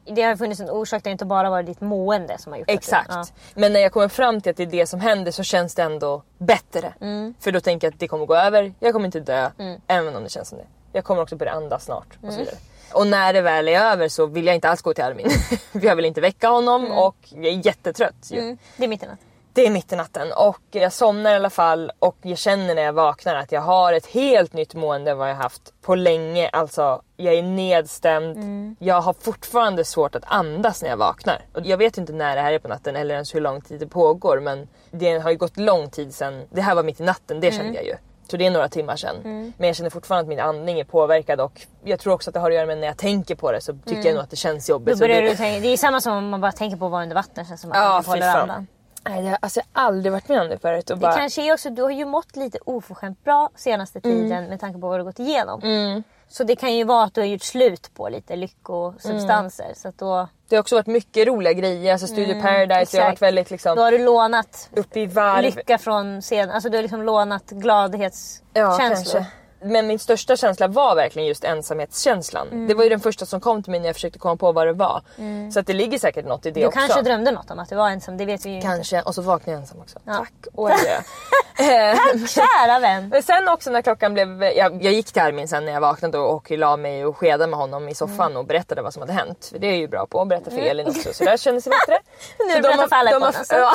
Det 0.05 0.21
har 0.21 0.35
funnits 0.35 0.61
en 0.61 0.69
orsak, 0.69 1.03
det 1.03 1.09
har 1.09 1.11
inte 1.11 1.25
bara 1.25 1.49
varit 1.49 1.65
ditt 1.65 1.81
mående 1.81 2.37
som 2.37 2.51
har 2.51 2.59
gjort 2.59 2.69
Exakt. 2.69 3.11
Det. 3.21 3.59
Men 3.61 3.73
när 3.73 3.79
jag 3.79 3.91
kommer 3.91 4.07
fram 4.07 4.41
till 4.41 4.49
att 4.49 4.57
det 4.57 4.63
är 4.63 4.67
det 4.67 4.87
som 4.87 4.99
händer 4.99 5.31
så 5.31 5.43
känns 5.43 5.75
det 5.75 5.83
ändå 5.83 6.23
bättre. 6.37 6.93
För 7.39 7.51
då 7.51 7.59
tänker 7.59 7.87
jag 7.87 7.93
att 7.93 7.99
det 7.99 8.07
kommer 8.07 8.25
gå 8.25 8.35
över, 8.35 8.73
jag 8.79 8.93
kommer 8.93 9.05
inte 9.05 9.19
dö, 9.19 9.49
även 9.87 10.15
om 10.15 10.23
det 10.23 10.29
känns 10.29 10.49
som 10.49 10.57
det. 10.57 10.65
Jag 10.91 11.03
kommer 11.03 11.21
också 11.21 11.35
börja 11.35 11.51
andas 11.51 11.85
snart 11.85 12.07
och 12.21 12.33
så 12.33 12.39
vidare. 12.39 12.55
Och 12.93 13.07
när 13.07 13.33
det 13.33 13.41
väl 13.41 13.67
är 13.67 13.79
över 13.79 14.07
så 14.09 14.25
vill 14.25 14.45
jag 14.45 14.55
inte 14.55 14.69
alls 14.69 14.81
gå 14.81 14.93
till 14.93 15.03
Armin. 15.03 15.29
För 15.71 15.79
jag 15.85 15.95
vill 15.95 16.05
inte 16.05 16.21
väcka 16.21 16.47
honom 16.47 16.91
och 16.91 17.15
jag 17.29 17.45
är 17.45 17.65
jättetrött 17.65 18.31
ju. 18.31 18.39
Mm. 18.39 18.57
Det 18.77 18.83
är 18.83 18.87
mitt 18.87 19.03
i 19.03 19.05
natten. 19.05 19.25
Det 19.55 19.67
är 19.67 19.71
mitt 19.71 19.93
i 19.93 19.95
natten 19.95 20.27
och 20.37 20.59
jag 20.71 20.93
somnar 20.93 21.31
i 21.31 21.35
alla 21.35 21.49
fall 21.49 21.91
och 21.99 22.15
jag 22.21 22.37
känner 22.37 22.75
när 22.75 22.81
jag 22.81 22.93
vaknar 22.93 23.35
att 23.35 23.51
jag 23.51 23.61
har 23.61 23.93
ett 23.93 24.05
helt 24.05 24.53
nytt 24.53 24.73
mående 24.75 25.11
än 25.11 25.17
vad 25.17 25.29
jag 25.29 25.35
haft 25.35 25.73
på 25.81 25.95
länge. 25.95 26.49
Alltså 26.49 27.01
jag 27.17 27.33
är 27.33 27.43
nedstämd. 27.43 28.75
Jag 28.79 29.01
har 29.01 29.13
fortfarande 29.13 29.85
svårt 29.85 30.15
att 30.15 30.23
andas 30.27 30.81
när 30.81 30.89
jag 30.89 30.97
vaknar. 30.97 31.41
Och 31.53 31.65
jag 31.65 31.77
vet 31.77 31.97
inte 31.97 32.13
när 32.13 32.35
det 32.35 32.41
här 32.41 32.51
är 32.53 32.59
på 32.59 32.67
natten 32.67 32.95
eller 32.95 33.13
ens 33.13 33.35
hur 33.35 33.41
lång 33.41 33.61
tid 33.61 33.79
det 33.79 33.87
pågår 33.87 34.39
men 34.39 34.67
det 34.91 35.19
har 35.19 35.31
ju 35.31 35.37
gått 35.37 35.57
lång 35.57 35.89
tid 35.89 36.13
sedan. 36.15 36.43
Det 36.51 36.61
här 36.61 36.75
var 36.75 36.83
mitt 36.83 36.99
i 36.99 37.03
natten, 37.03 37.39
det 37.39 37.51
kände 37.51 37.73
jag 37.73 37.85
ju. 37.85 37.95
Så 38.31 38.37
det 38.37 38.45
är 38.45 38.51
några 38.51 38.69
timmar 38.69 38.95
sedan. 38.95 39.15
Men 39.57 39.67
jag 39.67 39.75
känner 39.75 39.89
fortfarande 39.89 40.21
att 40.21 40.27
min 40.29 40.39
andning 40.39 40.79
är 40.79 40.83
påverkad 40.83 41.41
och 41.41 41.61
jag 41.83 41.99
tror 41.99 42.13
också 42.13 42.29
att 42.29 42.33
det 42.33 42.39
har 42.39 42.49
att 42.51 42.55
göra 42.55 42.65
med 42.65 42.77
när 42.77 42.87
jag 42.87 42.97
tänker 42.97 43.35
på 43.35 43.51
det 43.51 43.61
så 43.61 43.73
tycker 43.85 44.05
jag 44.05 44.13
nog 44.13 44.23
att 44.23 44.29
det 44.29 44.35
känns 44.35 44.69
jobbigt. 44.69 44.93
Då 44.93 44.99
börjar 44.99 45.21
det- 45.21 45.29
du 45.29 45.35
tänka, 45.35 45.59
det 45.59 45.67
är 45.73 45.77
samma 45.77 46.01
som 46.01 46.13
om 46.17 46.29
man 46.29 46.41
bara 46.41 46.51
tänker 46.51 46.77
på 46.77 46.85
att 46.85 46.91
vara 46.91 47.03
under 47.03 47.15
vattnet. 47.15 47.47
Känns 47.47 47.61
som 47.61 47.71
att 47.71 47.77
Ja, 47.77 47.89
man 47.89 48.03
håller 48.05 48.27
andan. 48.41 48.67
Nej, 49.09 49.21
det 49.21 49.29
har, 49.29 49.37
alltså, 49.41 49.59
jag 49.73 49.81
har 49.81 49.87
aldrig 49.87 50.11
varit 50.11 50.29
med 50.29 50.41
om 50.41 50.49
det 50.49 50.57
förut. 50.59 50.89
Och 50.89 50.97
Det 50.97 51.01
bara... 51.01 51.13
kanske 51.17 51.41
är 51.49 51.53
också, 51.53 51.69
du 51.69 51.81
har 51.81 51.89
ju 51.89 52.05
mått 52.05 52.35
lite 52.35 52.57
oförskämt 52.65 53.23
bra 53.23 53.49
senaste 53.55 54.01
tiden 54.01 54.45
med 54.45 54.59
tanke 54.59 54.79
på 54.79 54.87
vad 54.87 54.99
du 54.99 55.03
gått 55.03 55.19
igenom. 55.19 55.61
Så 56.27 56.43
det 56.43 56.55
kan 56.55 56.75
ju 56.75 56.83
vara 56.83 57.03
att 57.03 57.13
du 57.13 57.21
har 57.21 57.25
gjort 57.25 57.41
slut 57.41 57.93
på 57.93 58.09
lite 58.09 58.35
lyckosubstanser. 58.35 59.73
Så 59.75 59.87
att 59.87 59.97
då, 59.97 60.27
Det 60.49 60.55
har 60.55 60.61
också 60.61 60.75
varit 60.75 60.87
mycket 60.87 61.27
roliga 61.27 61.53
grejer, 61.53 61.91
alltså 61.91 62.07
Studio 62.07 62.41
Paradise, 62.41 62.97
jag 62.97 63.03
har 63.03 63.09
varit 63.11 63.21
väldigt 63.21 63.51
liksom 63.51 63.75
då 63.75 63.81
har 63.81 63.91
du 63.91 64.05
lånat 64.05 64.69
uppe 64.75 64.99
i 64.99 65.05
varv. 65.05 65.41
lycka 65.41 65.77
från 65.77 66.21
scen. 66.21 66.51
Alltså 66.51 66.69
du 66.69 66.77
har 66.77 66.81
liksom 66.81 67.03
lånat 67.03 67.43
Ja, 67.49 67.57
gladhetskänslor. 67.57 68.77
kanske. 68.79 69.25
Men 69.65 69.87
min 69.87 69.99
största 69.99 70.35
känsla 70.35 70.67
var 70.67 70.95
verkligen 70.95 71.27
just 71.27 71.43
ensamhetskänslan. 71.43 72.47
Mm. 72.47 72.67
Det 72.67 72.73
var 72.73 72.83
ju 72.83 72.89
den 72.89 72.99
första 72.99 73.25
som 73.25 73.39
kom 73.39 73.63
till 73.63 73.71
mig 73.71 73.79
när 73.79 73.87
jag 73.87 73.95
försökte 73.95 74.19
komma 74.19 74.35
på 74.35 74.51
vad 74.51 74.67
det 74.67 74.73
var. 74.73 75.01
Så 75.53 75.59
att 75.59 75.67
det 75.67 75.73
ligger 75.73 75.99
säkert 75.99 76.25
något 76.25 76.45
i 76.45 76.51
det 76.51 76.59
du 76.59 76.67
också. 76.67 76.79
kanske 76.79 77.01
drömde 77.01 77.31
något 77.31 77.51
om 77.51 77.59
att 77.59 77.69
du 77.69 77.75
var 77.75 77.89
ensam, 77.89 78.17
det 78.17 78.25
vet 78.25 78.45
vi 78.45 78.49
ju 78.49 78.55
inte. 78.55 78.67
Kanske, 78.67 79.01
och 79.01 79.15
så 79.15 79.21
vaknade 79.21 79.51
jag 79.51 79.59
ensam 79.61 79.79
också. 79.79 79.99
Ja. 80.05 80.13
Tack 80.17 80.33
och 80.55 80.69
adjö. 80.71 80.97
Eh, 81.59 81.97
Kära 82.27 82.79
vän! 82.79 83.09
Men 83.09 83.23
sen 83.23 83.47
också 83.47 83.69
när 83.71 83.81
klockan 83.81 84.13
blev... 84.13 84.43
Jag, 84.43 84.83
jag 84.83 84.93
gick 84.93 85.11
till 85.11 85.21
Armin 85.21 85.47
sen 85.47 85.65
när 85.65 85.71
jag 85.73 85.81
vaknade 85.81 86.17
och 86.17 86.51
la 86.51 86.77
mig 86.77 87.05
och 87.05 87.17
skedade 87.17 87.47
med 87.47 87.59
honom 87.59 87.89
i 87.89 87.95
soffan 87.95 88.25
Mm. 88.25 88.37
och 88.37 88.45
berättade 88.45 88.81
vad 88.81 88.93
som 88.93 89.01
hade 89.01 89.13
hänt. 89.13 89.47
För 89.51 89.59
det 89.59 89.67
är 89.67 89.71
jag 89.71 89.79
ju 89.79 89.87
bra 89.87 90.05
på 90.05 90.21
att 90.21 90.27
berätta 90.27 90.51
för 90.51 90.57
Elin 90.57 90.87
också 90.87 91.13
så 91.13 91.23
där 91.23 91.37
kändes 91.37 91.63
det 91.63 91.69
bättre. 91.69 91.99
Nu 92.39 92.49
Så 92.49 92.55
de 92.55 92.61
berättar 92.61 92.81
har- 92.81 92.87
för 92.87 92.95
alla 92.95 93.11
de 93.11 93.21
har- 93.23 93.31
på 93.31 93.37
alltså. 93.37 93.55
Ja, 93.55 93.73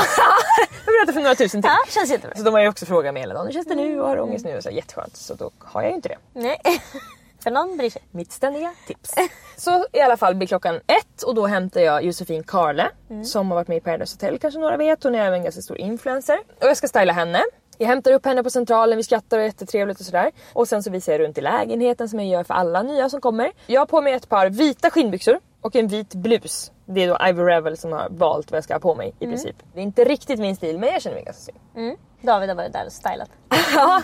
Jag 0.86 0.94
berättar 0.94 1.12
för 1.12 1.20
några 1.20 1.34
tusen 1.34 1.62
till. 1.62 1.70
Ja, 1.86 1.92
känns 1.92 2.10
jättebra. 2.10 2.36
Så 2.36 2.42
de 2.42 2.54
har 2.54 2.60
ju 2.60 2.68
också 2.68 2.86
frågat 2.86 3.14
mig 3.14 3.22
hela 3.22 3.34
dagen, 3.34 3.46
hur 3.46 3.52
känns 3.52 3.66
det 3.66 3.74
nu 3.74 4.00
och 4.00 4.08
har 4.08 4.16
du 4.16 4.22
ångest 4.22 4.44
nu? 4.44 4.56
Och 4.56 4.62
så 4.62 4.70
jätteskönt. 4.70 5.16
Så 5.16 5.34
då 5.34 5.50
har 5.58 5.79
jag 5.82 5.90
ju 5.90 5.96
inte 5.96 6.08
det. 6.08 6.18
Nej. 6.32 6.60
För 7.42 7.50
någon 7.50 7.76
bryr 7.76 7.90
sig. 7.90 8.02
Mitt 8.10 8.32
ständiga 8.32 8.72
tips. 8.86 9.14
Så 9.56 9.86
i 9.92 10.00
alla 10.00 10.16
fall 10.16 10.34
blir 10.34 10.48
klockan 10.48 10.74
ett 10.76 11.22
och 11.26 11.34
då 11.34 11.46
hämtar 11.46 11.80
jag 11.80 12.02
Josefin 12.04 12.42
Karle 12.44 12.88
som 13.24 13.48
har 13.50 13.54
varit 13.54 13.68
med 13.68 13.76
i 13.76 13.80
Paradise 13.80 14.14
Hotel 14.14 14.38
kanske 14.38 14.60
några 14.60 14.76
vet. 14.76 15.04
Hon 15.04 15.14
är 15.14 15.18
även 15.18 15.34
en 15.34 15.42
ganska 15.42 15.62
stor 15.62 15.78
influencer. 15.78 16.38
Och 16.60 16.66
jag 16.66 16.76
ska 16.76 16.88
styla 16.88 17.12
henne. 17.12 17.42
Jag 17.78 17.86
hämtar 17.86 18.12
upp 18.12 18.26
henne 18.26 18.42
på 18.42 18.50
centralen, 18.50 18.96
vi 18.96 19.02
skrattar 19.02 19.36
och 19.38 19.42
är 19.42 19.46
jättetrevligt 19.46 20.00
och 20.00 20.06
sådär. 20.06 20.30
Och 20.52 20.68
sen 20.68 20.82
så 20.82 20.90
visar 20.90 21.12
jag 21.12 21.20
runt 21.20 21.38
i 21.38 21.40
lägenheten 21.40 22.08
som 22.08 22.18
jag 22.20 22.28
gör 22.28 22.44
för 22.44 22.54
alla 22.54 22.82
nya 22.82 23.08
som 23.10 23.20
kommer. 23.20 23.52
Jag 23.66 23.80
har 23.80 23.86
på 23.86 24.00
mig 24.00 24.12
ett 24.12 24.28
par 24.28 24.48
vita 24.48 24.90
skinnbyxor 24.90 25.38
och 25.60 25.76
en 25.76 25.88
vit 25.88 26.14
blus. 26.14 26.72
Det 26.86 27.02
är 27.04 27.08
då 27.08 27.28
Ivy 27.28 27.42
Revel 27.42 27.76
som 27.76 27.92
har 27.92 28.08
valt 28.10 28.50
vad 28.50 28.56
jag 28.56 28.64
ska 28.64 28.74
ha 28.74 28.80
på 28.80 28.94
mig 28.94 29.14
i 29.18 29.24
Mm. 29.24 29.36
princip. 29.36 29.56
Det 29.74 29.80
är 29.80 29.82
inte 29.84 30.04
riktigt 30.04 30.40
min 30.40 30.56
stil 30.56 30.78
men 30.78 30.88
jag 30.88 31.02
känner 31.02 31.16
mig 31.16 31.24
ganska 31.24 31.52
snygg. 31.52 31.96
David 32.22 32.48
har 32.48 32.56
varit 32.56 32.72
där 32.72 32.86
och 32.86 32.92
stylat. 32.92 33.30
Ja, 33.74 34.02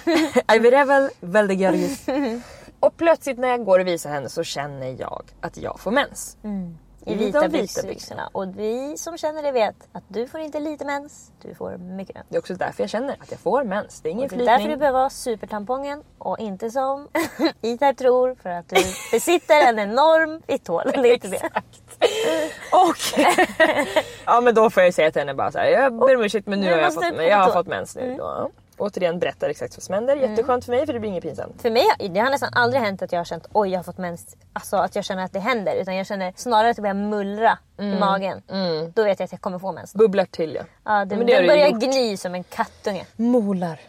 Ivy 0.55 0.71
Revel, 0.71 1.11
väldigt 1.21 1.59
görgis. 1.59 2.07
Och 2.81 2.97
plötsligt 2.97 3.39
när 3.39 3.49
jag 3.49 3.65
går 3.65 3.79
och 3.79 3.87
visar 3.87 4.11
henne 4.11 4.29
så 4.29 4.43
känner 4.43 5.01
jag 5.01 5.23
att 5.41 5.57
jag 5.57 5.81
får 5.81 5.91
mens. 5.91 6.37
I 7.07 7.13
I 7.13 7.15
vita, 7.15 7.49
vita 7.49 7.83
byxorna. 7.83 8.29
Och 8.33 8.59
vi 8.59 8.97
som 8.97 9.19
känner 9.19 9.43
det 9.43 9.53
vet 9.53 9.89
att 9.93 10.03
du 10.09 10.27
får 10.29 10.41
inte 10.41 10.61
lite 10.61 10.85
mens, 10.85 11.33
du 11.43 11.55
får 11.55 11.77
mycket 11.77 12.15
mens. 12.15 12.27
Det 12.29 12.37
är 12.37 12.39
också 12.39 12.55
därför 12.55 12.83
jag 12.83 12.91
känner 12.91 13.17
att 13.21 13.31
jag 13.31 13.41
får 13.41 13.65
mens. 13.65 14.01
Det 14.01 14.09
är 14.09 14.11
ingen 14.11 14.31
Och 14.31 14.37
det 14.37 14.45
är 14.45 14.47
därför 14.47 14.69
du 14.69 14.77
behöver 14.77 15.01
ha 15.01 15.11
supertampongen 15.11 16.03
och 16.19 16.39
inte 16.39 16.71
som 16.71 17.09
Itar 17.61 17.93
tror 17.93 18.35
för 18.43 18.51
att 18.51 18.69
du 18.69 18.77
besitter 19.13 19.69
en 19.69 19.79
enorm 19.79 20.43
fitthål. 20.47 20.91
Det 20.93 21.09
är 21.09 21.15
inte 21.15 21.29
det. 21.29 21.51
Och 22.73 22.97
ja 24.25 24.41
men 24.41 24.55
då 24.55 24.71
får 24.71 24.83
jag 24.83 24.95
säga 24.95 25.11
till 25.11 25.21
henne 25.21 25.35
bara 25.35 25.53
så 25.53 25.59
här, 25.59 25.67
jag 25.67 25.99
ber 25.99 26.17
om 26.17 26.23
ursäkt 26.23 26.47
men 26.47 26.61
nu 26.61 26.67
Jag 26.67 26.75
har 26.75 26.83
jag 26.83 26.95
fått, 26.95 27.17
på 27.17 27.23
jag 27.23 27.37
har 27.37 27.51
fått 27.51 27.67
mens 27.67 27.97
nu. 27.97 28.15
Ja. 28.19 28.51
Återigen 28.79 29.19
berättar 29.19 29.49
exakt 29.49 29.77
vad 29.77 29.83
som 29.83 29.95
händer. 29.95 30.17
Jätteskönt 30.17 30.65
för 30.65 30.73
mig 30.73 30.87
för 30.87 30.93
det 30.93 31.01
blir 31.01 31.11
inget 31.11 31.23
pinsamt. 31.23 31.63
För 31.63 31.71
mig 31.71 31.87
det 31.99 32.21
har 32.21 32.31
nästan 32.31 32.51
aldrig 32.53 32.83
hänt 32.83 33.03
att 33.03 33.13
jag 33.13 33.21
har 33.21 33.25
känt 33.25 33.49
oj 33.53 33.71
jag 33.71 33.79
har 33.79 33.85
fått 33.85 33.99
mens. 33.99 34.37
Alltså 34.53 34.77
att 34.77 34.97
jag 34.97 35.05
känner 35.05 35.25
att 35.25 35.33
det 35.33 35.41
händer. 35.41 35.75
Utan 35.75 35.97
jag 35.97 36.07
känner 36.07 36.33
snarare 36.37 36.71
att 36.71 36.77
det 36.77 36.83
börjar 36.83 36.95
mullra 36.95 37.59
i 37.79 37.99
magen. 37.99 38.43
Då 38.95 39.05
vet 39.05 39.19
jag 39.21 39.25
att 39.25 39.33
jag 39.33 39.41
kommer 39.41 39.59
få 39.59 39.73
mens. 39.73 39.95
Bubblar 39.95 40.25
till 40.25 40.55
ja. 40.55 40.63
Ja, 40.85 41.05
det, 41.05 41.17
Men 41.17 41.27
det 41.27 41.37
den 41.37 41.47
börjar 41.47 41.71
gny 41.71 42.17
som 42.17 42.35
en 42.35 42.45
kattunge. 42.45 43.07
Molar. 43.17 43.81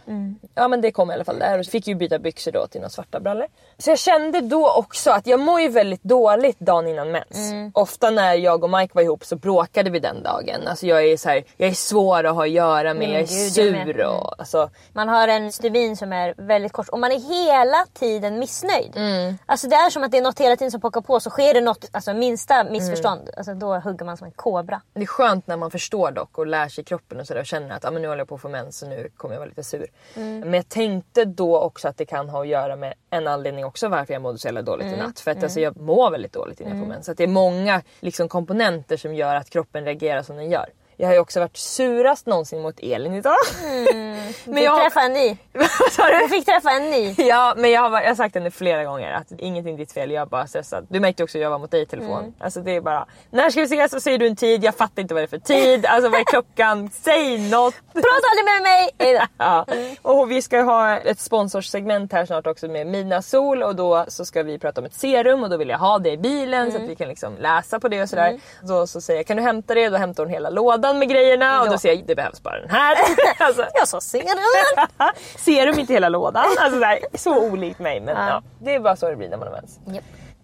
Ja 0.56 0.68
men 0.68 0.82
det 0.82 0.92
kom 0.92 1.12
i 1.12 1.14
alla 1.14 1.24
fall 1.24 1.40
där 1.40 1.64
fick 1.64 1.88
ju 1.88 1.96
byta 1.96 2.20
byxor 2.20 2.52
då 2.52 2.68
till 2.68 2.82
några 2.82 2.90
svarta 2.90 3.20
brallor. 3.20 3.48
Så 3.78 3.90
jag 3.90 4.00
kände 4.00 4.42
då 4.42 4.72
också 4.72 5.12
att 5.12 5.28
jag 5.28 5.40
mår 5.40 5.62
ju 5.62 5.70
väldigt 5.70 6.04
dåligt 6.04 6.60
dagen 6.60 6.88
innan 6.88 7.12
mens. 7.12 7.54
Ofta 7.74 8.10
när 8.10 8.34
jag 8.34 8.64
och 8.64 8.70
Mike 8.70 8.92
var 8.96 9.02
ihop 9.02 9.26
så 9.26 9.36
bråkade 9.36 9.90
vi 9.90 10.00
den 10.00 10.24
dagen. 10.24 10.68
Alltså 10.68 10.86
jag 10.86 11.06
är 11.06 11.18
så 11.18 11.30
här, 11.30 11.44
jag 11.58 11.70
är 11.70 11.74
svår 11.74 12.24
att 12.24 12.36
ha 12.36 12.44
att 12.44 12.50
göra 12.50 12.94
med, 12.94 13.10
Nej, 13.10 13.12
jag 13.12 13.22
är 13.22 13.72
men 13.72 13.86
gud, 13.86 13.96
jag 13.98 14.06
sur 14.06 14.06
och 14.06 14.40
alltså, 14.40 14.70
Man 14.94 15.10
har 15.10 15.28
en 15.28 15.52
stubin 15.52 15.98
som 15.98 16.14
är 16.14 16.34
väldigt 16.38 16.72
kort 16.72 16.90
och 16.90 17.00
man 17.00 17.12
är 17.12 17.20
hela 17.50 17.86
tiden 17.94 18.40
missnöjd. 18.40 18.92
Mm. 18.96 19.38
Alltså 19.46 19.68
det 19.68 19.76
är 19.76 19.90
som 19.90 20.04
att 20.04 20.12
det 20.12 20.18
är 20.18 20.22
något 20.22 20.40
hela 20.40 20.56
tiden 20.56 20.72
som 20.72 20.82
pockar 20.82 21.02
på 21.02 21.20
så 21.20 21.30
sker 21.30 21.54
det 21.54 21.62
något, 21.62 21.90
alltså 21.92 22.14
minsta 22.14 22.64
missförstånd, 22.64 23.22
Mm. 23.22 23.34
alltså 23.38 23.54
då 23.54 23.74
hugger 23.80 24.06
man 24.06 24.18
som 24.18 24.26
en 24.26 24.32
kobra. 24.32 24.82
Det 24.94 25.02
är 25.02 25.06
skönt 25.06 25.48
när 25.48 25.58
man 25.58 25.72
förstår 25.72 26.12
dock 26.12 26.38
och 26.38 26.48
lär 26.48 26.70
sig 26.70 26.84
kroppen 26.84 27.20
och 27.20 27.28
sådär 27.28 27.42
och 27.42 27.46
känner 27.46 27.76
att 27.76 27.86
ah, 27.86 27.92
men 27.92 28.02
nu 28.02 28.08
håller 28.08 28.22
jag 28.22 28.28
på 28.28 28.36
att 28.36 28.42
få 28.42 28.50
mens 28.50 28.78
så 28.78 28.88
nu 28.88 29.10
kommer 29.18 29.36
jag 29.36 29.40
vara 29.40 29.50
lite 29.50 29.64
sur. 29.64 29.88
Men 30.16 30.54
jag 30.54 30.70
tänkte 30.70 31.26
då 31.26 31.60
också 31.60 31.88
att 31.88 31.98
det 31.98 32.06
kan 32.06 32.30
ha 32.30 32.42
att 32.42 32.48
göra 32.48 32.76
med 32.76 32.94
en 33.10 33.28
anledning 33.28 33.66
också 33.66 33.88
varför 33.88 34.14
jag 34.14 34.22
mådde 34.22 34.38
så 34.38 34.48
jävla 34.48 34.62
dåligt 34.62 34.88
i 34.94 34.98
natt. 34.98 35.20
För 35.20 35.32
att 35.32 35.44
alltså, 35.44 35.60
jag 35.60 35.78
mår 35.78 36.12
väldigt 36.12 36.34
dåligt 36.34 36.60
innan 36.60 36.78
jag 36.78 36.86
får 36.86 36.90
mens. 36.94 37.06
Så 37.06 37.12
att 37.12 37.18
det 37.18 37.24
är 37.24 37.28
många 37.28 37.82
liksom, 38.00 38.30
komponenter 38.30 38.98
som 38.98 39.16
gör 39.16 39.36
att 39.36 39.50
kroppen 39.50 39.86
reagerar 39.86 40.22
som 40.22 40.36
den 40.36 40.52
gör. 40.52 40.70
Jag 41.00 41.08
har 41.08 41.14
ju 41.14 41.20
också 41.20 41.40
varit 41.40 41.58
surast 41.58 42.26
någonsin 42.26 42.62
mot 42.62 42.80
Elin 42.80 43.14
idag. 43.14 43.36
Du 44.46 44.52
men 44.52 44.56
fick 44.56 44.66
jag... 44.66 44.82
träffa 44.82 45.02
en 45.02 45.14
ny. 45.14 45.38
Vad 45.54 45.92
sa 45.92 46.08
du? 46.08 46.20
Du 46.20 46.30
fick 46.30 46.46
träffa 46.46 46.72
en 46.72 46.90
ny. 46.90 47.16
Ja 47.18 47.54
men 47.58 47.72
jag 47.72 47.82
har, 47.82 48.02
jag 48.02 48.08
har 48.08 48.16
sagt 48.16 48.36
henne 48.36 48.52
flera 48.52 48.84
gånger 48.84 49.12
att 49.14 49.32
ingenting 49.38 49.74
är 49.74 49.78
ditt 49.78 49.92
fel, 49.92 50.12
jag 50.12 50.22
är 50.22 50.26
bara 50.26 50.48
stressad. 50.48 50.88
Du 50.90 51.00
märkte 51.00 51.24
också 51.24 51.38
att 51.38 51.42
jag 51.42 51.50
var 51.50 51.60
mot 51.60 51.72
dig 51.72 51.82
i 51.82 51.86
telefon. 51.86 52.20
Mm. 52.20 52.34
Alltså 52.40 52.62
det 52.62 52.72
är 52.72 52.82
bara, 52.82 53.06
när 53.30 53.50
ska 53.50 53.62
vi 53.62 53.66
ses? 53.66 53.92
Så 53.92 54.00
säger 54.00 54.18
du 54.18 54.28
en 54.28 54.36
tid, 54.36 54.64
jag 54.64 54.76
fattar 54.76 55.02
inte 55.02 55.14
vad 55.14 55.22
det 55.24 55.26
är 55.26 55.28
för 55.28 55.38
tid. 55.38 55.86
Alltså 55.86 56.10
vad 56.10 56.20
är 56.20 56.24
klockan? 56.24 56.90
Säg 56.94 57.50
något! 57.50 57.76
Prata 57.94 58.28
aldrig 58.32 58.46
med 58.46 58.62
mig! 58.62 59.28
Ja. 59.38 59.66
Och 60.02 60.32
vi 60.32 60.42
ska 60.42 60.62
ha 60.62 60.98
ett 60.98 61.20
sponsorsegment 61.20 62.14
här 62.14 62.26
snart 62.26 62.48
också 62.48 62.68
med 62.68 62.88
Mina 62.88 63.22
Sol 63.22 63.64
och 63.64 63.76
då 63.76 64.06
så 64.08 64.26
ska 64.26 64.44
vi 64.44 64.60
prata 64.60 64.82
om 64.82 64.86
ett 64.86 64.94
serum 64.94 65.44
och 65.44 65.50
då 65.50 65.58
vill 65.58 65.70
jag 65.70 65.78
ha 65.78 66.00
det 66.00 66.12
i 66.12 66.18
bilen 66.18 66.72
så 66.72 66.78
att 66.78 66.84
vi 66.84 66.96
kan 66.96 67.08
liksom 67.08 67.38
läsa 67.40 67.80
på 67.80 67.88
det 67.88 68.02
och 68.02 68.10
sådär. 68.10 68.40
Då 68.62 68.88
så 68.88 69.02
säger 69.02 69.20
jag 69.20 69.28
kan 69.28 69.38
du 69.38 69.44
hämta 69.44 69.74
det? 69.74 69.90
Då 69.90 69.98
hämtar 69.98 70.24
hon 70.24 70.34
hela 70.34 70.50
lådan 70.50 70.87
med 70.94 71.10
grejerna 71.10 71.62
och 71.62 71.70
då 71.70 71.78
säger 71.78 71.96
jag 71.96 72.08
det 72.08 72.16
behövs 72.16 72.44
bara 72.44 72.60
den 72.60 72.70
här. 72.70 72.98
alltså, 73.40 73.66
Jag 73.74 73.88
sa 73.88 74.02
serum. 74.02 74.38
serum 75.38 75.80
inte 75.80 75.94
hela 75.94 76.10
lådan. 76.10 76.46
Alltså 76.60 76.80
där, 76.80 77.00
så 77.14 77.52
olikt 77.52 77.80
mig 77.80 78.00
men 78.02 78.28
ja. 78.28 78.44
det 78.60 78.76
är 78.76 78.80
bara 78.80 78.96
så 78.96 79.10
det 79.10 79.16
blir 79.16 79.30
när 79.30 79.38
man 79.38 79.48
har 79.48 79.56
mens. 79.56 79.80
Japp. 79.86 80.04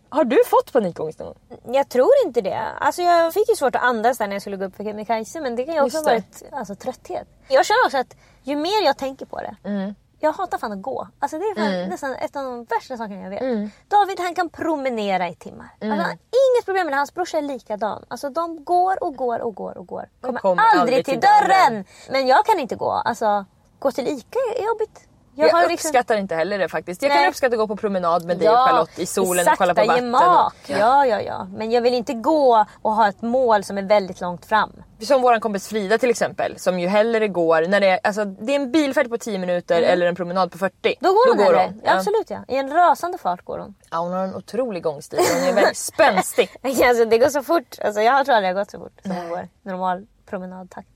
Har 0.10 0.24
du 0.24 0.44
fått 0.46 0.74
panikångest 0.74 1.20
någon? 1.20 1.36
Jag 1.66 1.90
tror 1.90 2.12
inte 2.26 2.42
det. 2.42 2.62
Alltså 2.80 3.02
jag 3.02 3.34
fick 3.34 3.50
ju 3.50 3.56
svårt 3.56 3.76
att 3.76 3.84
andas 3.84 4.18
där 4.18 4.28
när 4.28 4.36
jag 4.36 4.42
skulle 4.42 4.58
gå 4.58 4.66
upp 4.66 4.76
för 4.76 4.84
Kebnekaise 4.84 5.42
men 5.42 5.56
det 5.56 5.64
kan 5.64 5.74
ju 5.76 5.82
också 5.82 5.98
ha 5.98 6.04
varit 6.04 6.44
alltså, 6.52 6.76
trötthet. 6.76 7.28
Jag 7.48 7.66
känner 7.66 7.86
också 7.86 7.98
att 7.98 8.16
ju 8.44 8.56
mer 8.56 8.86
jag 8.86 8.98
tänker 8.98 9.26
på 9.26 9.38
det 9.38 9.56
Mm. 9.64 9.96
Jag 10.24 10.34
hatar 10.34 10.58
fan 10.58 10.72
att 10.72 10.82
gå. 10.82 11.08
Alltså 11.20 11.38
det 11.38 11.44
är 11.44 11.56
fan 11.56 11.90
nästan 11.90 12.16
ett 12.16 12.36
av 12.36 12.44
de 12.44 12.64
värsta 12.64 12.98
sakerna 12.98 13.22
jag 13.22 13.30
vet. 13.30 13.72
David 13.88 14.20
han 14.20 14.36
kan 14.36 14.50
promenera 14.50 15.30
i 15.30 15.36
timmar. 15.36 15.70
Alltså, 15.74 15.90
han 15.90 16.00
har 16.00 16.12
inget 16.12 16.66
problem 16.66 16.86
med 16.86 16.94
det. 16.94 16.98
Hans 16.98 17.14
brorsa 17.14 17.38
är 17.38 17.42
likadan. 17.42 18.06
Alltså 18.08 18.30
de 18.30 18.64
går 18.64 19.04
och 19.04 19.16
går 19.16 19.40
och 19.40 19.56
går 19.56 19.78
och 19.78 19.88
går. 19.88 20.10
Kommer, 20.22 20.40
kommer 20.40 20.64
aldrig, 20.64 20.82
aldrig 20.82 21.06
till 21.06 21.14
till 21.14 21.22
dörren. 21.22 21.74
dörren. 21.74 21.86
Men 22.12 22.28
jag 22.28 22.46
kan 22.46 22.60
inte 22.60 22.76
gå. 22.76 22.92
Alltså 22.92 23.46
gå 23.80 23.92
till 23.92 24.08
ICA 24.08 24.40
är 24.58 24.66
jobbigt. 24.66 25.08
Jag, 25.36 25.50
har 25.50 25.62
liksom- 25.70 25.90
uppskattar 25.90 26.18
inte 26.18 26.36
heller 26.36 26.60
det 26.60 26.70
faktiskt. 26.70 27.02
Jag 27.02 27.12
kan 27.12 27.20
Nej. 27.22 27.30
uppskatta 27.30 27.54
att 27.54 27.60
gå 27.60 27.68
på 27.68 27.76
promenad 27.76 28.26
med 28.26 28.38
dig 28.38 28.50
och 28.50 28.56
Charlotte 28.58 29.00
i 29.00 29.06
solen 29.06 29.48
och 29.48 29.58
kolla 29.58 29.74
på 29.76 29.86
vatten. 29.86 30.06
gemak. 30.06 30.54
Och, 30.64 30.70
Ja, 30.70 31.06
ja, 31.06 31.22
ja. 31.22 31.48
Men 31.56 31.72
jag 31.72 31.82
vill 31.82 31.94
inte 31.94 32.14
gå 32.14 32.66
och 32.82 32.92
ha 32.92 33.08
ett 33.10 33.22
mål 33.22 33.64
som 33.64 33.78
är 33.78 33.82
väldigt 33.82 34.22
långt 34.22 34.46
fram. 34.46 34.72
Som 35.02 35.22
vår 35.22 35.40
kompis 35.40 35.68
Frida 35.68 35.98
till 35.98 36.10
exempel 36.10 36.60
som 36.60 36.80
ju 36.80 36.88
hellre 36.88 37.28
går 37.28 37.62
när 37.68 37.80
det 37.80 37.88
är, 37.88 38.00
alltså, 38.04 38.26
det 38.26 38.52
är 38.52 38.56
en 38.56 38.72
bilfärd 38.72 39.10
på 39.10 39.18
10 39.18 39.38
minuter 39.40 39.82
eller 39.82 40.06
en 40.08 40.16
promenad 40.16 40.52
på 40.52 40.58
40. 40.58 40.76
Mm. 40.84 40.96
Då 41.00 41.10
går 41.10 41.36
hon 41.36 41.44
hellre. 41.44 41.72
hon. 41.74 41.82
Ja. 41.86 41.94
Absolut 41.98 42.30
ja. 42.30 42.38
I 42.48 42.56
en 42.58 42.70
rasande 42.74 43.18
fart 43.18 43.46
går 43.46 43.60
hon. 43.60 43.76
Ja, 43.92 43.98
hon 43.98 44.12
har 44.12 44.24
en 44.24 44.36
otrolig 44.36 44.84
gångstil. 44.84 45.20
Hon 45.40 45.50
är 45.50 45.54
väldigt 45.54 45.78
spänstig. 45.78 46.50
Alltså, 46.86 47.06
det 47.06 47.18
går 47.18 47.30
så 47.30 47.44
fort. 47.44 47.78
Alltså, 47.86 48.02
jag 48.02 48.26
tror 48.26 48.36
aldrig 48.36 48.50
jag 48.50 48.56
har 48.56 48.62
gått 48.62 48.72
så 48.72 48.80
fort 48.80 49.00
som 49.04 49.12
hon 49.12 49.30
går. 49.30 49.48
Normal 49.62 50.06
promenadtakt. 50.30 50.88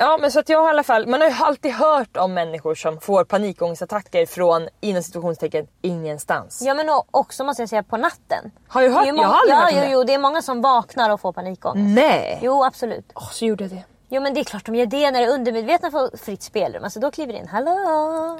Ja 0.00 0.18
men 0.20 0.32
så 0.32 0.40
att 0.40 0.48
jag 0.48 0.58
har 0.58 0.66
i 0.66 0.70
alla 0.70 0.82
fall, 0.82 1.06
man 1.06 1.20
har 1.20 1.28
ju 1.28 1.34
alltid 1.34 1.72
hört 1.72 2.16
om 2.16 2.34
människor 2.34 2.74
som 2.74 3.00
får 3.00 3.24
panikångestattacker 3.24 4.26
från 4.26 4.68
inom 4.80 5.02
situationstecken 5.02 5.66
ingenstans. 5.82 6.62
Ja 6.62 6.74
men 6.74 6.86
också 7.10 7.44
måste 7.44 7.62
jag 7.62 7.68
säga 7.68 7.82
på 7.82 7.96
natten. 7.96 8.50
Har 8.68 8.82
du 8.82 8.88
hört? 8.88 9.04
Det 9.04 9.08
är 9.10 9.16
Jag 9.16 9.28
har 9.28 9.40
aldrig 9.40 9.56
ja, 9.56 9.60
hört 9.60 9.72
om 9.72 9.76
jo, 9.76 9.80
det. 9.80 9.86
Mm. 9.86 9.92
jo, 9.92 10.04
det 10.04 10.14
är 10.14 10.18
många 10.18 10.42
som 10.42 10.62
vaknar 10.62 11.10
och 11.10 11.20
får 11.20 11.32
panikångest. 11.32 11.94
Nej! 11.94 12.38
Jo 12.42 12.64
absolut. 12.64 13.12
Åh, 13.14 13.30
så 13.30 13.44
gjorde 13.44 13.64
jag 13.64 13.70
det. 13.70 13.82
Jo 14.08 14.22
men 14.22 14.34
det 14.34 14.40
är 14.40 14.44
klart 14.44 14.66
de 14.66 14.74
gör 14.74 14.86
det 14.86 15.10
när 15.10 15.20
det 15.20 15.28
undermedvetna 15.28 15.90
får 15.90 16.16
fritt 16.16 16.42
spelrum. 16.42 16.84
Alltså 16.84 17.00
då 17.00 17.10
kliver 17.10 17.32
det 17.32 17.38
in. 17.38 17.48
Hallå! 17.48 17.70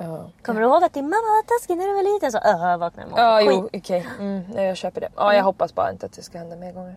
Ja. 0.00 0.30
Kommer 0.42 0.60
du 0.60 0.66
ihåg 0.66 0.84
att 0.84 0.94
din 0.94 1.04
mamma 1.04 1.16
var 1.16 1.58
taskig 1.58 1.76
när 1.76 1.86
du 1.86 1.94
var 1.94 2.14
liten? 2.14 2.32
Så 2.32 2.38
öh, 2.38 2.76
vaknar 2.78 3.04
och 3.04 3.18
Ja 3.18 3.40
får 3.44 3.52
jo 3.52 3.68
okej, 3.72 4.08
mm, 4.18 4.42
ja, 4.54 4.62
jag 4.62 4.76
köper 4.76 5.00
det. 5.00 5.08
Ja 5.16 5.34
jag 5.34 5.44
hoppas 5.44 5.74
bara 5.74 5.90
inte 5.90 6.06
att 6.06 6.12
det 6.12 6.22
ska 6.22 6.38
hända 6.38 6.56
mer 6.56 6.72
gånger. 6.72 6.96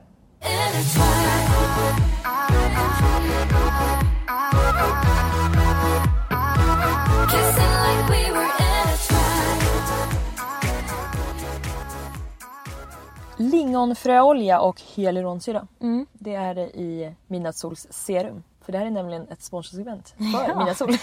Lingonfröolja 13.37 14.59
och 14.59 14.81
hyaluronsyra. 14.81 15.67
Mm. 15.81 16.05
Det 16.13 16.35
är 16.35 16.55
det 16.55 16.67
i 16.67 17.15
Midnattssols 17.27 17.87
serum. 17.89 18.43
För 18.65 18.71
det 18.71 18.77
här 18.77 18.85
är 18.85 18.91
nämligen 18.91 19.27
ett 19.27 19.43
sponsorsegment 19.43 20.13
för 20.17 20.55
Midnattssol. 20.57 20.97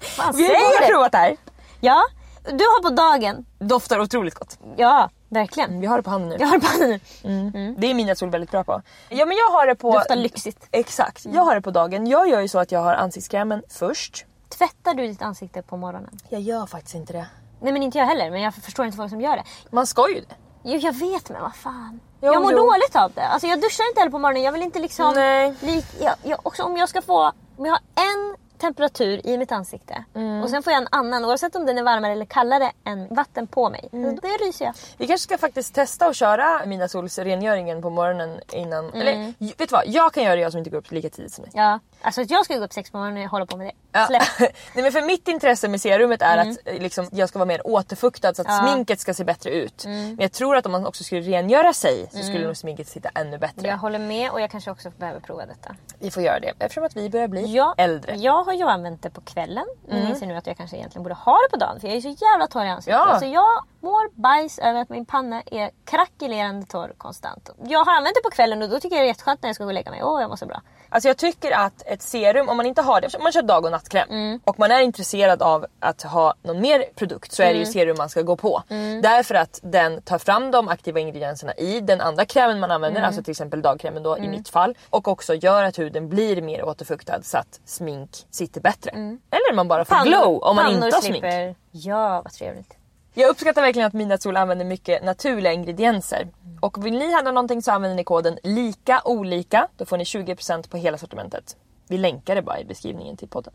Fan, 0.00 0.34
Vi 0.36 0.44
har 0.46 0.88
provat 0.88 1.12
det 1.12 1.18
här. 1.18 1.36
Ja, 1.80 2.02
du 2.44 2.64
har 2.64 2.82
på 2.82 2.90
dagen. 2.90 3.46
Doftar 3.58 4.00
otroligt 4.00 4.34
gott. 4.34 4.58
Ja, 4.76 5.10
verkligen. 5.28 5.80
Vi 5.80 5.86
har 5.86 5.96
det 5.96 6.02
på 6.02 6.10
handen 6.10 6.28
nu. 6.28 6.36
Jag 6.38 6.46
har 6.46 6.58
det 6.58 6.66
på 6.66 6.84
nu. 6.84 7.74
Det 7.78 7.90
är 7.90 7.94
Midnattssol 7.94 8.30
väldigt 8.30 8.50
bra 8.50 8.64
på. 8.64 8.82
Ja 9.08 9.26
men 9.26 9.36
jag 9.36 9.50
har 9.50 9.66
det 9.66 9.74
på... 9.74 9.92
Doftar 9.92 10.16
lyxigt. 10.16 10.68
Exakt, 10.70 11.24
jag 11.24 11.42
har 11.42 11.54
det 11.54 11.62
på 11.62 11.70
dagen. 11.70 12.06
Jag 12.06 12.28
gör 12.28 12.40
ju 12.40 12.48
så 12.48 12.58
att 12.58 12.72
jag 12.72 12.80
har 12.80 12.94
ansiktskrämen 12.94 13.62
först. 13.68 14.26
Tvättar 14.58 14.94
du 14.94 15.06
ditt 15.06 15.22
ansikte 15.22 15.62
på 15.62 15.76
morgonen? 15.76 16.18
Jag 16.28 16.40
gör 16.40 16.66
faktiskt 16.66 16.94
inte 16.94 17.12
det. 17.12 17.26
Nej 17.60 17.72
men 17.72 17.82
inte 17.82 17.98
jag 17.98 18.06
heller, 18.06 18.30
men 18.30 18.40
jag 18.40 18.54
förstår 18.54 18.86
inte 18.86 18.96
folk 18.96 19.10
som 19.10 19.20
gör 19.20 19.36
det. 19.36 19.44
Man 19.70 19.86
ska 19.86 20.08
ju 20.08 20.20
det. 20.20 20.34
Jo 20.62 20.78
jag 20.78 20.92
vet 20.92 21.30
men 21.30 21.42
vad 21.42 21.54
fan. 21.54 22.00
Jo, 22.22 22.32
jag 22.32 22.42
mår 22.42 22.52
jo. 22.52 22.58
dåligt 22.58 22.96
av 22.96 23.12
det. 23.12 23.26
Alltså 23.26 23.46
jag 23.46 23.60
duschar 23.60 23.88
inte 23.88 24.00
heller 24.00 24.10
på 24.10 24.18
morgonen. 24.18 24.42
Jag 24.42 24.52
vill 24.52 24.62
inte 24.62 24.78
liksom... 24.78 25.14
Nej. 25.14 25.54
Lik, 25.60 25.86
jag, 26.00 26.14
jag, 26.22 26.38
också 26.42 26.62
om 26.62 26.76
jag 26.76 26.88
ska 26.88 27.02
få... 27.02 27.32
Om 27.56 27.66
jag 27.66 27.72
har 27.72 27.80
en 27.94 28.36
temperatur 28.60 29.26
i 29.26 29.38
mitt 29.38 29.52
ansikte 29.52 30.04
Mm. 30.14 30.42
och 30.42 30.50
sen 30.50 30.62
får 30.62 30.72
jag 30.72 30.82
en 30.82 30.88
annan 30.90 31.24
oavsett 31.24 31.56
om 31.56 31.66
den 31.66 31.78
är 31.78 31.82
varmare 31.82 32.12
eller 32.12 32.24
kallare 32.24 32.72
än 32.84 33.14
vatten 33.14 33.46
på 33.46 33.70
mig. 33.70 33.88
Mm. 33.92 34.16
Det 34.22 34.28
ryser 34.28 34.64
jag. 34.64 34.74
Vi 34.98 35.06
kanske 35.06 35.22
ska 35.24 35.38
faktiskt 35.38 35.74
testa 35.74 36.06
att 36.06 36.16
köra 36.16 36.66
Midnattssols 36.66 37.18
rengöringen 37.18 37.82
på 37.82 37.90
morgonen 37.90 38.40
innan. 38.52 38.84
Mm. 38.88 39.00
Eller 39.00 39.34
vet 39.38 39.58
du 39.58 39.66
vad? 39.70 39.82
Jag 39.86 40.12
kan 40.12 40.22
göra 40.22 40.34
det 40.34 40.40
jag 40.42 40.52
som 40.52 40.58
inte 40.58 40.70
går 40.70 40.78
upp 40.78 40.92
lika 40.92 41.10
tidigt 41.10 41.32
som 41.32 41.42
dig. 41.44 41.52
Ja. 41.54 41.78
Alltså 42.02 42.20
att 42.20 42.30
jag 42.30 42.44
ska 42.44 42.56
gå 42.56 42.64
upp 42.64 42.72
sex 42.72 42.90
på 42.90 42.98
morgonen 42.98 43.24
och 43.24 43.30
hålla 43.30 43.46
på 43.46 43.56
med 43.56 43.66
det. 43.66 43.72
Ja. 43.92 44.06
Släpp. 44.06 44.22
Nej 44.74 44.82
men 44.82 44.92
för 44.92 45.02
mitt 45.02 45.28
intresse 45.28 45.68
med 45.68 45.80
serumet 45.80 46.22
är 46.22 46.38
att 46.38 46.58
eh, 46.64 46.78
liksom, 46.82 47.08
jag 47.12 47.28
ska 47.28 47.38
vara 47.38 47.46
mer 47.46 47.66
återfuktad 47.66 48.34
så 48.34 48.42
att 48.42 48.48
Mm. 48.48 48.56
Ja. 48.58 48.62
Mm. 48.62 48.74
sminket 48.74 49.00
ska 49.00 49.14
se 49.14 49.24
bättre 49.24 49.50
ut. 49.50 49.84
Men 49.86 50.16
jag 50.20 50.32
tror 50.32 50.56
att 50.56 50.66
om 50.66 50.72
man 50.72 50.86
också 50.86 51.04
skulle 51.04 51.20
rengöra 51.20 51.72
sig 51.72 52.08
så 52.12 52.18
skulle 52.22 52.46
nog 52.46 52.56
sminket 52.56 52.88
sitta 52.88 53.08
ännu 53.14 53.38
bättre. 53.38 53.68
Jag 53.68 53.76
håller 53.76 53.98
med 53.98 54.30
och 54.30 54.40
jag 54.40 54.50
kanske 54.50 54.70
också 54.70 54.90
behöver 54.98 55.20
prova 55.20 55.46
detta. 55.46 55.76
Vi 55.98 56.10
får 56.10 56.22
göra 56.22 56.40
det 56.40 56.52
eftersom 56.58 56.84
att 56.84 56.96
vi 56.96 57.10
börjar 57.10 57.28
bli 57.28 57.54
Jag, 57.56 57.74
äldre. 57.76 58.14
jag 58.16 58.44
har 58.44 58.52
ju 58.52 58.64
använt 58.64 59.02
det 59.02 59.10
på 59.10 59.20
kvällen. 59.20 59.64
Men 59.88 59.98
Mm. 59.98 60.10
inser 60.10 60.26
nu 60.26 60.36
att 60.36 60.46
jag 60.46 60.56
kanske 60.56 60.76
egentligen 60.76 61.02
borde 61.02 61.14
ha 61.14 61.32
det 61.46 61.50
på 61.50 61.56
dagen 61.56 61.80
för 61.80 61.88
jag 61.88 61.96
är 61.96 62.00
så 62.00 62.08
jävla 62.24 62.46
torr 62.46 62.64
i 62.64 62.68
ansiktet. 62.68 62.92
Ja. 62.98 63.06
Alltså 63.06 63.26
jag 63.28 63.64
mår 63.80 64.20
bajs 64.22 64.58
över 64.58 64.80
att 64.80 64.88
min 64.88 65.06
panna 65.06 65.42
är 65.46 65.70
krackelerande 65.84 66.66
torr 66.66 66.92
konstant. 66.98 67.50
Jag 67.64 67.84
har 67.84 67.96
använt 67.96 68.14
det 68.14 68.22
på 68.22 68.30
kvällen 68.30 68.62
och 68.62 68.68
då 68.68 68.80
tycker 68.80 68.96
jag 68.96 69.02
det 69.02 69.06
är 69.06 69.08
jätteskönt 69.08 69.42
när 69.42 69.48
jag 69.48 69.54
ska 69.54 69.64
gå 69.64 69.68
och 69.70 69.74
lägga 69.74 69.90
mig. 69.90 70.02
Åh, 70.04 70.20
jag 70.20 70.28
mår 70.30 70.36
så 70.36 70.46
bra. 70.46 70.60
Alltså 70.92 71.08
jag 71.08 71.16
tycker 71.16 71.50
att 71.52 71.82
ett 71.86 72.02
serum, 72.02 72.48
om 72.48 72.56
man 72.56 72.66
inte 72.66 72.82
har 72.82 73.00
det, 73.00 73.14
om 73.14 73.22
man 73.22 73.32
kör 73.32 73.42
dag 73.42 73.64
och 73.64 73.70
nattkräm 73.70 74.08
Mm. 74.10 74.40
och 74.44 74.58
man 74.58 74.70
är 74.70 74.80
intresserad 74.80 75.42
av 75.42 75.66
att 75.80 76.02
ha 76.02 76.34
någon 76.42 76.60
mer 76.60 76.84
produkt 76.94 77.32
så 77.32 77.42
är 77.42 77.46
det 77.46 77.52
Mm. 77.52 77.60
ju 77.66 77.72
serum 77.72 77.96
man 77.98 78.08
ska 78.08 78.22
gå 78.22 78.36
på. 78.36 78.62
Därför 79.02 79.34
att 79.34 79.60
den 79.62 80.02
tar 80.02 80.18
fram 80.18 80.50
de 80.50 80.68
aktiva 80.68 81.00
ingredienserna 81.00 81.54
i 81.54 81.80
den 81.80 82.00
andra 82.00 82.24
krämen 82.24 82.60
man 82.60 82.70
använder, 82.70 83.00
Mm. 83.00 83.06
alltså 83.08 83.22
till 83.22 83.30
exempel 83.30 83.62
dagkrämen 83.62 84.02
då 84.02 84.18
i 84.18 84.28
mitt 84.28 84.48
fall. 84.48 84.74
Och 84.90 85.08
också 85.08 85.34
gör 85.34 85.64
att 85.64 85.78
huden 85.78 86.08
blir 86.08 86.42
mer 86.42 86.64
återfuktad 86.64 87.22
så 87.22 87.38
att 87.38 87.60
smink 87.64 88.10
sitter 88.30 88.60
bättre. 88.60 88.90
Eller 89.30 89.54
man 89.54 89.68
bara 89.68 89.84
får 89.84 89.94
Pannor- 89.94 90.08
glow 90.08 90.42
om 90.42 90.56
man 90.56 90.72
inte 90.72 90.84
har 90.96 91.02
smink. 91.02 91.56
Ja, 91.70 92.20
vad 92.24 92.32
trevligt. 92.32 92.76
Jag 93.14 93.30
uppskattar 93.30 93.62
verkligen 93.62 93.86
att 93.86 93.92
Midnattssol 93.92 94.36
använder 94.36 94.64
mycket 94.64 95.04
naturliga 95.04 95.52
ingredienser. 95.52 96.28
Och 96.60 96.86
vill 96.86 96.98
ni 96.98 97.12
handla 97.12 97.32
någonting 97.32 97.62
så 97.62 97.72
använder 97.72 97.96
ni 97.96 98.04
koden 98.04 98.38
LIKA 98.42 99.02
OLIKA. 99.04 99.68
Då 99.76 99.84
får 99.84 99.96
ni 99.96 100.04
20% 100.04 100.70
på 100.70 100.76
hela 100.76 100.98
sortimentet. 100.98 101.56
Vi 101.88 101.98
länkar 101.98 102.34
det 102.34 102.42
bara 102.42 102.60
i 102.60 102.64
beskrivningen 102.64 103.16
till 103.16 103.28
podden. 103.28 103.52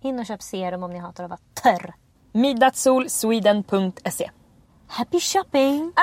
In 0.00 0.18
och 0.18 0.26
köp 0.26 0.42
serum 0.42 0.82
om 0.82 0.92
ni 0.92 0.98
hatar 0.98 1.24
att 1.24 1.30
vara 1.30 1.40
törr. 1.62 1.94
Midnattssolsweden.se 2.32 4.30
Happy 4.86 5.20
shopping! 5.20 5.92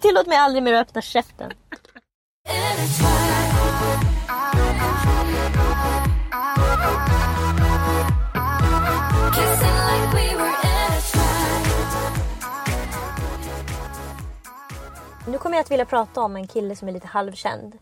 Tillåt 0.00 0.26
mig 0.26 0.36
aldrig 0.36 0.62
mer 0.62 0.74
att 0.74 0.88
öppna 0.88 1.02
käften. 1.02 1.52
Nu 15.28 15.38
kommer 15.38 15.56
jag 15.56 15.64
att 15.64 15.70
vilja 15.70 15.84
prata 15.84 16.20
om 16.20 16.36
en 16.36 16.46
kille 16.46 16.76
som 16.76 16.88
är 16.88 16.92
lite 16.92 17.06
halvkänd. 17.06 17.78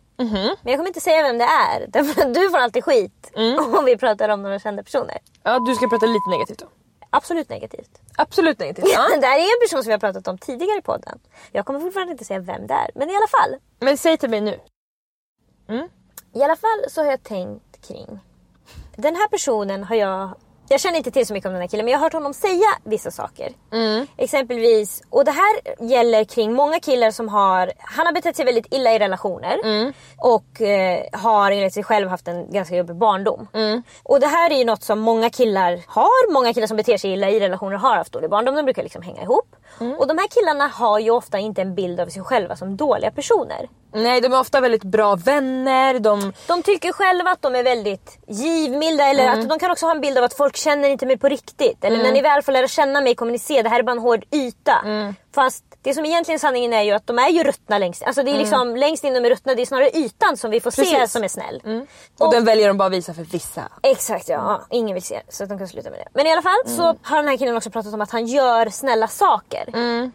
Men 0.63 0.73
jag 0.73 0.77
kommer 0.77 0.89
inte 0.89 1.01
säga 1.01 1.23
vem 1.23 1.39
det 1.39 1.45
är. 1.45 1.87
Därför 1.89 2.23
att 2.23 2.35
du 2.35 2.51
får 2.51 2.59
alltid 2.59 2.85
skit 2.85 3.33
om 3.79 3.85
vi 3.85 3.97
pratar 3.97 4.29
om 4.29 4.43
några 4.43 4.59
kända 4.59 4.83
personer. 4.83 5.19
Ja, 5.43 5.59
du 5.59 5.75
ska 5.75 5.89
prata 5.89 6.07
lite 6.07 6.31
negativt 6.31 6.59
då. 6.59 6.67
Absolut 7.11 7.49
negativt. 7.49 8.01
Absolut 8.17 8.59
negativt. 8.59 8.87
Ja. 8.95 9.09
Det 9.21 9.27
här 9.27 9.39
är 9.39 9.43
en 9.43 9.69
person 9.69 9.83
som 9.83 9.89
vi 9.89 9.93
har 9.93 9.99
pratat 9.99 10.29
om 10.29 10.39
tidigare 10.39 10.79
i 10.79 10.83
podden. 10.83 11.19
Jag 11.53 11.67
kommer 11.67 11.81
fortfarande 11.81 12.13
inte 12.13 12.25
säga 12.25 12.41
vem 12.41 12.67
det 12.67 12.75
är. 12.75 12.91
Men 12.95 13.11
i 13.11 13.17
alla 13.17 13.27
fall. 13.29 13.57
Men 13.81 13.97
säg 13.97 14.17
till 14.17 14.31
mig 14.31 14.41
nu. 14.41 14.61
I 16.33 16.43
alla 16.43 16.57
fall 16.57 16.85
så 16.89 17.01
har 17.01 17.11
jag 17.11 17.23
tänkt 17.23 17.87
kring. 17.89 18.19
Den 18.97 19.17
här 19.17 19.29
personen 19.29 19.85
har 19.85 19.97
jag... 19.97 20.31
Jag 20.73 20.81
känner 20.81 20.97
inte 20.97 21.11
till 21.11 21.27
så 21.27 21.33
mycket 21.35 21.47
om 21.47 21.53
den 21.53 21.61
här 21.61 21.69
killen 21.69 21.85
men 21.85 21.93
jag 21.93 21.99
har 21.99 22.05
hört 22.05 22.13
honom 22.13 22.35
säga 22.35 22.67
vissa 22.85 23.11
saker. 23.11 23.53
Exempelvis, 24.17 25.03
och 25.11 25.25
det 25.25 25.31
här 25.31 25.61
gäller 25.91 26.25
kring 26.25 26.53
många 26.53 26.81
killar 26.81 27.11
som 27.11 27.29
har... 27.29 27.73
Han 27.79 28.07
har 28.07 28.13
betett 28.13 28.37
sig 28.37 28.45
väldigt 28.45 28.75
illa 28.75 28.93
i 28.95 28.99
relationer. 28.99 29.57
Och 30.19 30.61
eh, 30.61 31.05
har 31.13 31.51
enligt 31.51 31.75
sig 31.75 31.83
själv 31.83 32.09
haft 32.09 32.29
en 32.29 32.53
ganska 32.53 32.77
jobbig 32.77 32.97
barndom. 32.97 33.49
Och 34.03 34.21
det 34.21 34.27
här 34.27 34.51
är 34.51 34.59
ju 34.59 34.65
något 34.65 34.83
som 34.83 34.99
många 34.99 35.31
killar 35.31 35.81
har. 35.87 36.33
Många 36.33 36.55
killar 36.55 36.67
som 36.67 36.77
beter 36.77 36.97
sig 36.97 37.13
illa 37.13 37.31
i 37.31 37.41
relationer 37.41 37.77
har 37.77 37.97
haft 37.97 38.13
dålig 38.13 38.31
barndom. 38.31 38.55
De 38.55 38.63
brukar 38.63 38.83
liksom 38.83 39.03
hänga 39.03 39.23
ihop. 39.23 39.57
Och 39.79 40.07
de 40.07 40.19
här 40.19 40.29
killarna 40.29 40.67
har 40.67 40.99
ju 40.99 41.11
ofta 41.11 41.39
inte 41.39 41.63
en 41.63 41.75
bild 41.75 42.01
av 42.01 42.07
sig 42.09 42.23
själva 42.23 42.57
som 42.57 42.77
dåliga 42.77 43.11
personer. 43.11 43.69
Nej, 43.93 44.21
de 44.21 44.33
är 44.33 44.41
ofta 44.41 44.61
väldigt 44.61 44.85
bra 44.85 45.17
vänner. 45.17 45.99
De... 45.99 46.33
De 46.47 46.63
tycker 46.63 46.93
själva 46.93 47.31
att 47.31 47.43
de 47.43 47.55
är 47.57 47.63
väldigt 47.63 48.19
givmilda 48.29 49.05
eller 49.05 49.29
att 49.29 49.49
de 49.49 49.59
kan 49.59 49.71
också 49.71 49.87
ha 49.87 49.95
en 49.95 50.01
bild 50.01 50.19
av 50.19 50.25
att 50.25 50.35
folk 50.35 50.57
känner 50.57 50.89
inte 50.89 51.07
mig 51.07 51.19
på 51.19 51.29
riktigt. 51.29 51.85
Eller 51.85 52.03
när 52.03 52.13
ni 52.13 52.21
väl 52.23 52.43
får 52.43 52.53
lära 52.53 52.69
känna 52.69 53.01
mig 53.01 53.15
kommer 53.15 53.33
ni 53.33 53.39
se 53.39 53.63
det 53.63 53.69
här 53.69 53.79
är 53.79 53.83
bara 53.83 53.93
en 53.93 53.99
hård 53.99 54.25
yta. 54.31 54.75
Fast 55.35 55.65
det 55.83 55.95
som 55.95 56.05
egentligen 56.05 56.37
är 56.37 56.39
sanningen 56.39 56.73
är 56.73 56.83
ju 56.83 56.93
att 56.93 57.07
de 57.07 57.19
är 57.19 57.29
ju 57.29 57.45
ruttna 57.45 57.79
längst 57.79 58.03
Alltså 58.03 58.23
det 58.23 58.31
är 58.31 58.39
liksom 58.39 58.77
längst 58.77 59.05
in 59.05 59.15
de 59.15 59.25
är 59.25 59.31
ruttna. 59.31 59.55
Det 59.55 59.63
är 59.63 59.67
snarare 59.67 59.91
ytan 59.91 60.37
som 60.37 60.51
vi 60.51 60.61
får 60.61 60.71
se 60.71 60.83
Precis. 60.83 61.13
som 61.13 61.25
är 61.25 61.29
snäll. 61.29 61.87
Och 62.19 62.33
den 62.33 62.45
väljer 62.45 62.69
de 62.69 62.79
bara 62.79 62.87
att 62.87 62.93
visa 62.93 63.15
för 63.15 63.23
vissa. 63.23 63.63
Exakt 63.83 64.29
ja, 64.29 64.61
ingen 64.71 64.95
vill 64.95 65.03
se 65.03 65.15
det. 65.27 65.33
Så 65.33 65.43
att 65.43 65.49
de 65.49 65.59
kan 65.59 65.69
sluta 65.69 65.91
med 65.91 65.99
det. 65.99 66.09
Men 66.15 66.27
i 66.27 66.33
alla 66.33 66.43
fall 66.43 66.77
så 66.77 66.83
har 67.03 67.17
den 67.17 67.29
här 67.29 67.37
killen 67.37 67.57
också 67.57 67.71
pratat 67.71 67.95
om 67.95 68.01
att 68.01 68.11
han 68.11 68.27
gör 68.27 68.69
snälla 68.69 69.09
saker. 69.09 69.67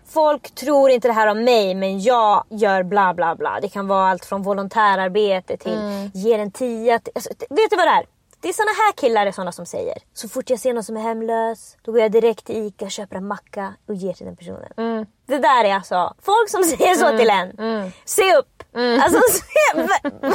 Folk 0.10 0.55
tror 0.55 0.89
inte 0.89 1.07
det 1.07 1.13
här 1.13 1.28
om 1.28 1.43
mig 1.43 1.75
men 1.75 2.01
jag 2.01 2.43
gör 2.49 2.84
bla 2.84 3.13
bla 3.13 3.36
bla. 3.36 3.60
Det 3.62 3.69
kan 3.69 3.88
vara 3.88 4.10
allt 4.10 4.25
från 4.25 4.43
volontärarbete 4.43 5.58
till 5.58 5.80
ger 6.13 6.39
en 6.39 6.51
tia. 6.51 6.99
Till, 6.99 7.12
alltså, 7.15 7.30
vet 7.49 7.69
du 7.69 7.75
vad 7.75 7.88
det 7.88 7.91
är? 7.91 8.14
Det 8.45 8.49
är 8.49 8.53
såna 8.53 8.71
här 8.71 8.91
killar 8.91 9.25
är 9.25 9.31
såna 9.31 9.51
som 9.51 9.65
säger 9.65 9.97
så 10.13 10.29
fort 10.29 10.49
jag 10.49 10.60
ser 10.60 10.73
någon 10.73 10.84
som 10.84 10.97
är 10.97 11.01
hemlös 11.01 11.77
då 11.81 11.91
går 11.91 12.01
jag 12.01 12.12
direkt 12.12 12.45
till 12.45 12.67
ICA, 12.67 12.89
köper 12.89 13.15
en 13.15 13.27
macka 13.27 13.73
och 13.88 13.95
ger 13.95 14.13
till 14.13 14.25
den 14.25 14.36
personen. 14.36 15.05
Det 15.25 15.38
där 15.38 15.63
är 15.63 15.75
alltså 15.75 16.13
folk 16.21 16.49
som 16.49 16.63
säger 16.77 16.95
så 16.95 17.17
till 17.17 17.29
en. 17.29 17.91
Se 18.05 18.36
upp! 18.36 18.63
Alltså 19.01 19.19
se, 19.31 19.81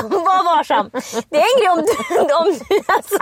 var 0.02 0.44
varsam. 0.56 0.90
Det 1.28 1.36
är 1.36 1.56
en 1.56 1.60
grej 1.60 1.70
om 1.70 1.78
du, 1.78 2.34
om 2.34 2.58
du 2.68 2.80
alltså, 2.86 3.18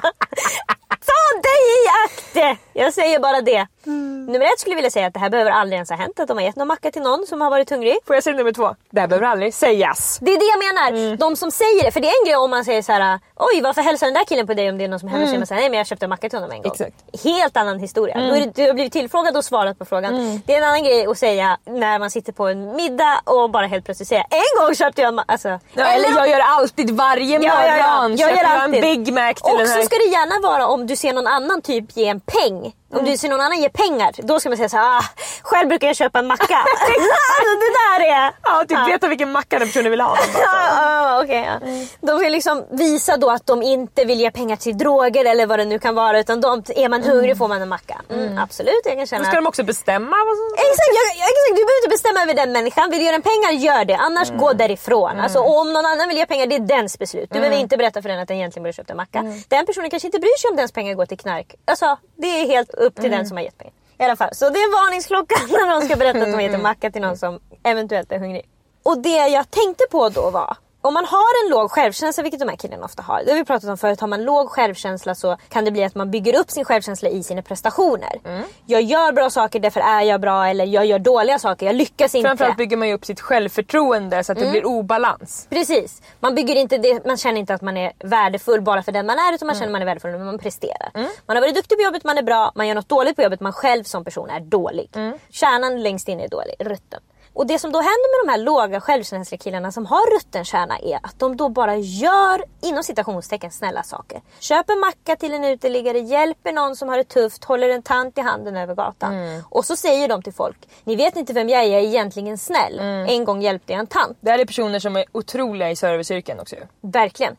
ta 1.11 1.23
dig 1.49 1.63
i 1.77 1.81
akt! 2.05 2.59
Jag 2.73 2.95
säger 2.95 3.19
bara 3.19 3.41
det. 3.41 3.67
Nummer 3.85 4.47
ett 4.47 4.61
skulle 4.61 4.73
jag 4.73 4.77
vilja 4.77 4.91
säga 4.91 5.07
att 5.07 5.15
det 5.15 5.21
här 5.21 5.31
behöver 5.31 5.51
aldrig 5.51 5.77
ens 5.77 5.91
ha 5.91 5.97
hänt. 5.97 6.21
Att 6.21 6.29
de 6.29 6.37
har 6.37 6.45
gett 6.45 6.57
någon 6.57 6.69
macka 6.69 6.91
till 6.91 7.03
någon 7.03 7.27
som 7.27 7.41
har 7.41 7.51
varit 7.51 7.71
hungrig. 7.71 7.97
Får 8.07 8.17
jag 8.17 8.23
säga 8.25 8.37
nummer 8.37 8.53
två? 8.53 8.75
Det 8.91 9.01
här 9.01 9.09
behöver 9.09 9.27
aldrig 9.27 9.55
sägas. 9.55 10.19
Det 10.21 10.33
är 10.33 10.39
det 10.39 10.45
jag 10.45 10.59
menar. 10.59 11.17
De 11.17 11.37
som 11.37 11.51
säger 11.51 11.85
det. 11.85 11.91
För 11.91 12.01
det 12.01 12.09
är 12.09 12.21
en 12.21 12.27
grej 12.27 12.37
om 12.37 12.51
man 12.51 12.65
säger 12.65 12.83
så 12.83 12.93
här: 12.93 13.21
oj 13.37 13.61
varför 13.63 13.83
hälsar 13.83 14.07
den 14.07 14.15
där 14.15 14.25
killen 14.25 14.47
på 14.47 14.55
dig 14.55 14.69
om 14.71 14.79
det 14.79 14.85
är 14.85 14.89
någon 14.89 15.01
som 15.01 15.09
hemma 15.09 15.25
mm. 15.25 15.47
säger 15.47 15.61
nej 15.61 15.71
men 15.71 15.79
jag 15.79 15.87
köpte 15.87 16.07
en 16.07 16.11
macka 16.11 16.29
till 16.29 16.39
honom 16.39 16.51
en 16.51 16.63
gång. 16.63 16.73
Exakt. 16.73 17.25
Helt 17.25 17.57
annan 17.57 17.79
historia. 17.79 18.15
Då 18.29 18.35
är 18.35 18.41
det, 18.41 18.53
du 18.55 18.67
har 18.67 18.75
blivit 18.75 18.93
tillfrågad 18.93 19.37
och 19.37 19.45
svarat 19.45 19.79
på 19.79 19.85
frågan. 19.85 20.43
Det 20.47 20.55
är 20.55 20.59
en 20.59 20.65
annan 20.65 20.85
grej 20.85 21.07
att 21.07 21.19
säga 21.19 21.59
när 21.65 21.99
man 21.99 22.11
sitter 22.11 22.33
på 22.33 22.49
en 22.49 22.77
middag 22.77 23.21
och 23.25 23.51
bara 23.51 23.67
helt 23.67 23.85
plötsligt 23.85 24.09
säga 24.09 24.25
en 24.31 24.65
gång 24.65 24.75
köpte 24.75 25.01
jag 25.01 25.09
en 25.09 25.15
macka. 25.15 25.33
Alltså, 25.33 25.49
Ja, 25.73 25.85
eller 25.87 26.09
jag 26.17 26.29
gör 26.29 26.41
alltid 26.41 26.91
varje 26.91 27.33
Ja, 27.33 27.39
morgon. 27.39 27.65
ja, 27.67 27.77
ja. 27.79 28.09
Jag 28.09 28.19
Köper 28.19 28.35
gör 28.37 28.43
jag 28.43 28.55
en 28.55 28.61
alltid. 28.61 28.83
Big 28.83 29.13
Mac 29.15 29.35
till 29.35 29.53
Och 29.53 29.59
den 29.59 29.69
så 29.69 29.75
här. 29.75 29.83
ska 29.83 29.97
det 29.97 30.11
gärna 30.11 30.49
vara 30.49 30.67
om 30.67 30.87
du 30.87 30.97
se 30.99 31.13
någon 31.13 31.27
annan 31.27 31.63
typ 31.63 31.97
ge 31.97 32.07
en 32.07 32.21
peng. 32.21 32.73
Om 32.95 33.05
du 33.05 33.17
ser 33.17 33.29
någon 33.29 33.41
annan 33.41 33.61
ge 33.61 33.69
pengar, 33.69 34.13
då 34.19 34.41
ska 34.41 34.49
man 34.49 34.57
säga 34.57 34.69
så 34.69 34.77
här, 34.77 34.99
ah, 34.99 35.05
själv 35.43 35.69
brukar 35.69 35.87
jag 35.87 35.97
köpa 35.97 36.19
en 36.19 36.27
macka. 36.27 36.57
alltså, 36.57 37.53
det 37.65 37.73
där 37.81 38.01
är... 38.15 38.33
Ja, 38.43 38.65
typ 38.69 38.95
veta 38.95 39.09
vilken 39.09 39.33
macka 39.33 39.59
den 39.59 39.69
personen 39.69 39.91
vill 39.91 40.01
ha. 40.01 40.17
Ja, 40.35 41.25
ja, 41.29 41.35
ja. 41.35 41.61
De 42.01 42.19
vill 42.19 42.33
liksom 42.33 42.65
visa 42.71 43.17
då 43.17 43.31
att 43.31 43.47
de 43.47 43.63
inte 43.63 44.05
vill 44.05 44.21
ge 44.21 44.31
pengar 44.31 44.57
till 44.57 44.79
droger 44.79 45.25
eller 45.25 45.47
vad 45.47 45.59
det 45.59 45.65
nu 45.65 45.79
kan 45.79 45.95
vara. 45.95 46.21
Utan 46.21 46.41
de, 46.41 46.63
är 46.77 46.89
man 46.89 47.03
hungrig 47.03 47.39
får 47.39 47.49
man 47.49 47.63
en 47.63 47.69
macka. 47.69 48.01
Mm, 48.11 48.39
Absolut, 48.39 48.81
jag 48.85 48.97
kan 48.97 49.07
känna... 49.07 49.25
Då 49.25 49.31
ska 49.31 49.37
de 49.37 49.47
också 49.47 49.63
bestämma 49.65 50.17
vad 50.27 50.37
som... 50.37 50.47
Exakt, 50.55 50.93
jag, 50.99 51.07
exakt, 51.11 51.49
du 51.49 51.55
behöver 51.55 51.79
inte 51.85 51.91
bestämma 51.91 52.23
över 52.23 52.35
den 52.35 52.53
människan. 52.53 52.91
Vill 52.91 52.99
du 52.99 53.05
ge 53.05 53.13
den 53.13 53.23
pengar, 53.23 53.51
gör 53.51 53.85
det. 53.85 53.97
Annars 53.97 54.31
gå 54.31 54.53
därifrån. 54.53 55.21
Alltså, 55.21 55.39
och 55.39 55.59
om 55.61 55.73
någon 55.73 55.87
annan 55.87 56.09
vill 56.09 56.17
ge 56.19 56.27
pengar, 56.27 56.47
det 56.47 56.55
är 56.55 56.61
dens 56.77 56.99
beslut. 56.99 57.29
Du 57.33 57.39
behöver 57.39 57.57
inte 57.57 57.77
berätta 57.77 58.03
för 58.03 58.09
den 58.09 58.19
att 58.19 58.29
den 58.29 58.37
egentligen 58.37 58.63
borde 58.63 58.73
köpt 58.73 58.91
en 58.91 58.97
macka. 58.97 59.25
Den 59.49 59.67
personen 59.67 59.91
kanske 59.91 60.09
inte 60.09 60.19
bryr 60.19 60.39
sig 60.39 60.51
om 60.51 60.57
dens 60.57 60.73
pengar 60.73 60.95
går 60.95 61.07
till 61.07 61.19
knark. 61.19 61.55
Alltså, 61.65 61.97
det 62.17 62.27
är 62.41 62.47
helt 62.47 62.71
upp 62.79 62.95
till 63.01 63.11
den 63.11 63.27
som 63.27 63.37
har 63.37 63.45
gett 63.45 63.59
pengar. 63.59 63.75
I 63.99 64.03
alla 64.05 64.17
fall, 64.17 64.35
så 64.35 64.51
det 64.51 64.59
är 64.59 64.87
varningsklocka 64.87 65.35
när 65.49 65.67
någon 65.75 65.83
ska 65.83 65.97
berätta 65.97 66.19
att 66.19 66.25
de 66.25 66.33
har 66.33 66.41
gett 66.41 66.55
en 66.55 66.63
macka 66.63 66.91
till 66.91 67.03
någon 67.03 67.17
som 67.17 67.41
eventuellt 67.65 68.13
är 68.13 68.19
hungrig. 68.19 68.49
Och 68.83 68.99
det 69.03 69.29
jag 69.29 69.51
tänkte 69.51 69.85
på 69.91 70.09
då 70.09 70.31
var 70.31 70.57
om 70.81 70.95
man 70.95 71.05
har 71.05 71.45
en 71.45 71.51
låg 71.51 71.71
självkänsla, 71.71 72.23
vilket 72.23 72.41
de 72.41 72.49
här 72.49 72.57
killarna 72.57 72.85
ofta 72.85 73.03
har. 73.03 73.23
Det 73.25 73.31
har 73.31 73.39
vi 73.39 73.45
pratat 73.45 73.71
om 73.71 73.79
förut. 73.79 74.01
Har 74.01 74.09
man 74.09 74.25
låg 74.25 74.49
självkänsla 74.51 75.15
så 75.15 75.37
kan 75.49 75.65
det 75.65 75.71
bli 75.71 75.85
att 75.85 75.95
man 75.95 76.11
bygger 76.11 76.41
upp 76.41 76.51
sin 76.51 76.65
självkänsla 76.65 77.09
i 77.09 77.23
sina 77.23 77.43
prestationer. 77.43 78.21
Jag 78.67 78.83
gör 78.83 79.13
bra 79.13 79.31
saker, 79.31 79.61
därför 79.61 79.81
är 79.81 80.03
jag 80.03 80.21
bra. 80.21 80.47
Eller 80.47 80.65
jag 80.65 80.87
gör 80.87 80.99
dåliga 80.99 81.39
saker, 81.39 81.67
jag 81.67 81.75
lyckas 81.75 82.15
inte. 82.15 82.29
Framförallt 82.29 82.57
bygger 82.57 82.77
man 82.77 82.89
ju 82.89 82.95
upp 82.95 83.05
sitt 83.05 83.21
självförtroende 83.21 84.25
så 84.25 84.33
att 84.33 84.39
det 84.39 84.51
blir 84.51 84.67
obalans. 84.67 85.47
Precis. 85.51 86.03
Man, 86.21 86.35
bygger 86.35 86.57
inte 86.57 86.79
det, 86.79 87.07
man 87.07 87.17
känner 87.17 87.41
inte 87.41 87.55
att 87.55 87.63
man 87.63 87.77
är 87.77 87.93
värdefull 88.05 88.63
bara 88.63 88.83
för 88.83 88.93
den 88.93 89.07
man 89.07 89.19
är 89.19 89.35
utan 89.35 89.47
man 89.47 89.55
känner 89.55 89.67
att 89.67 89.73
man 89.73 89.83
är 89.83 89.87
värdefull 89.87 90.11
när 90.11 90.19
man 90.19 90.39
presterar. 90.39 90.91
Man 91.27 91.37
har 91.37 91.41
varit 91.43 91.55
duktig 91.55 91.79
på 91.79 91.85
jobbet, 91.85 92.05
man 92.05 92.19
är 92.19 92.23
bra. 92.23 92.53
Man 92.55 92.69
gör 92.69 92.75
något 92.75 92.89
dåligt 92.89 93.17
på 93.17 93.23
jobbet, 93.23 93.41
man 93.41 93.53
själv 93.53 93.85
som 93.85 94.05
person 94.05 94.31
är 94.31 94.41
dålig. 94.41 94.91
Kärnan 95.31 95.83
längst 95.83 96.09
in 96.09 96.21
är 96.21 96.29
dålig, 96.29 96.55
rutten. 96.59 97.01
Och 97.33 97.47
det 97.47 97.59
som 97.59 97.73
då 97.73 97.79
händer 97.79 98.27
med 98.27 98.27
de 98.27 98.33
här 98.33 98.45
låga 98.45 98.81
självkänsliga 98.81 99.39
killarna 99.39 99.73
som 99.73 99.87
har 99.87 100.17
rutten 100.17 100.45
kärna 100.45 100.79
är 100.79 100.99
att 101.03 101.19
de 101.19 101.37
då 101.37 101.49
bara 101.49 101.77
gör, 101.77 102.45
inom 102.63 102.83
citationstecken, 102.83 103.51
snälla 103.51 103.83
saker. 103.83 104.21
Köper 104.41 104.81
macka 104.81 105.17
till 105.17 105.35
en 105.35 105.45
uteliggare, 105.45 105.99
hjälper 105.99 106.53
någon 106.53 106.77
som 106.77 106.89
har 106.89 106.97
det 106.97 107.05
tufft, 107.05 107.45
håller 107.45 107.69
en 107.69 107.83
tant 107.83 108.19
i 108.19 108.21
handen 108.21 108.57
över 108.57 108.75
gatan. 108.75 109.43
Och 109.51 109.65
så 109.65 109.77
säger 109.77 110.09
de 110.09 110.23
till 110.23 110.33
folk, 110.33 110.69
ni 110.85 110.97
vet 110.97 111.17
inte 111.17 111.33
vem 111.33 111.49
jag 111.49 111.65
är, 111.65 111.69
jag 111.69 111.81
är 111.83 111.87
egentligen 111.87 112.39
snäll. 112.39 112.79
En 113.09 113.25
gång 113.25 113.43
hjälpte 113.43 113.73
jag 113.73 113.81
en 113.81 113.87
tant. 113.87 114.17
Det 114.21 114.31
här 114.31 114.39
är 114.39 114.45
personer 114.45 114.79
som 114.79 114.97
är 114.97 115.05
otroliga 115.13 115.71
i 115.71 115.77
serviceyrken 115.77 116.41
också 116.41 116.57
ju. 116.57 116.63
Verkligen. 116.81 117.37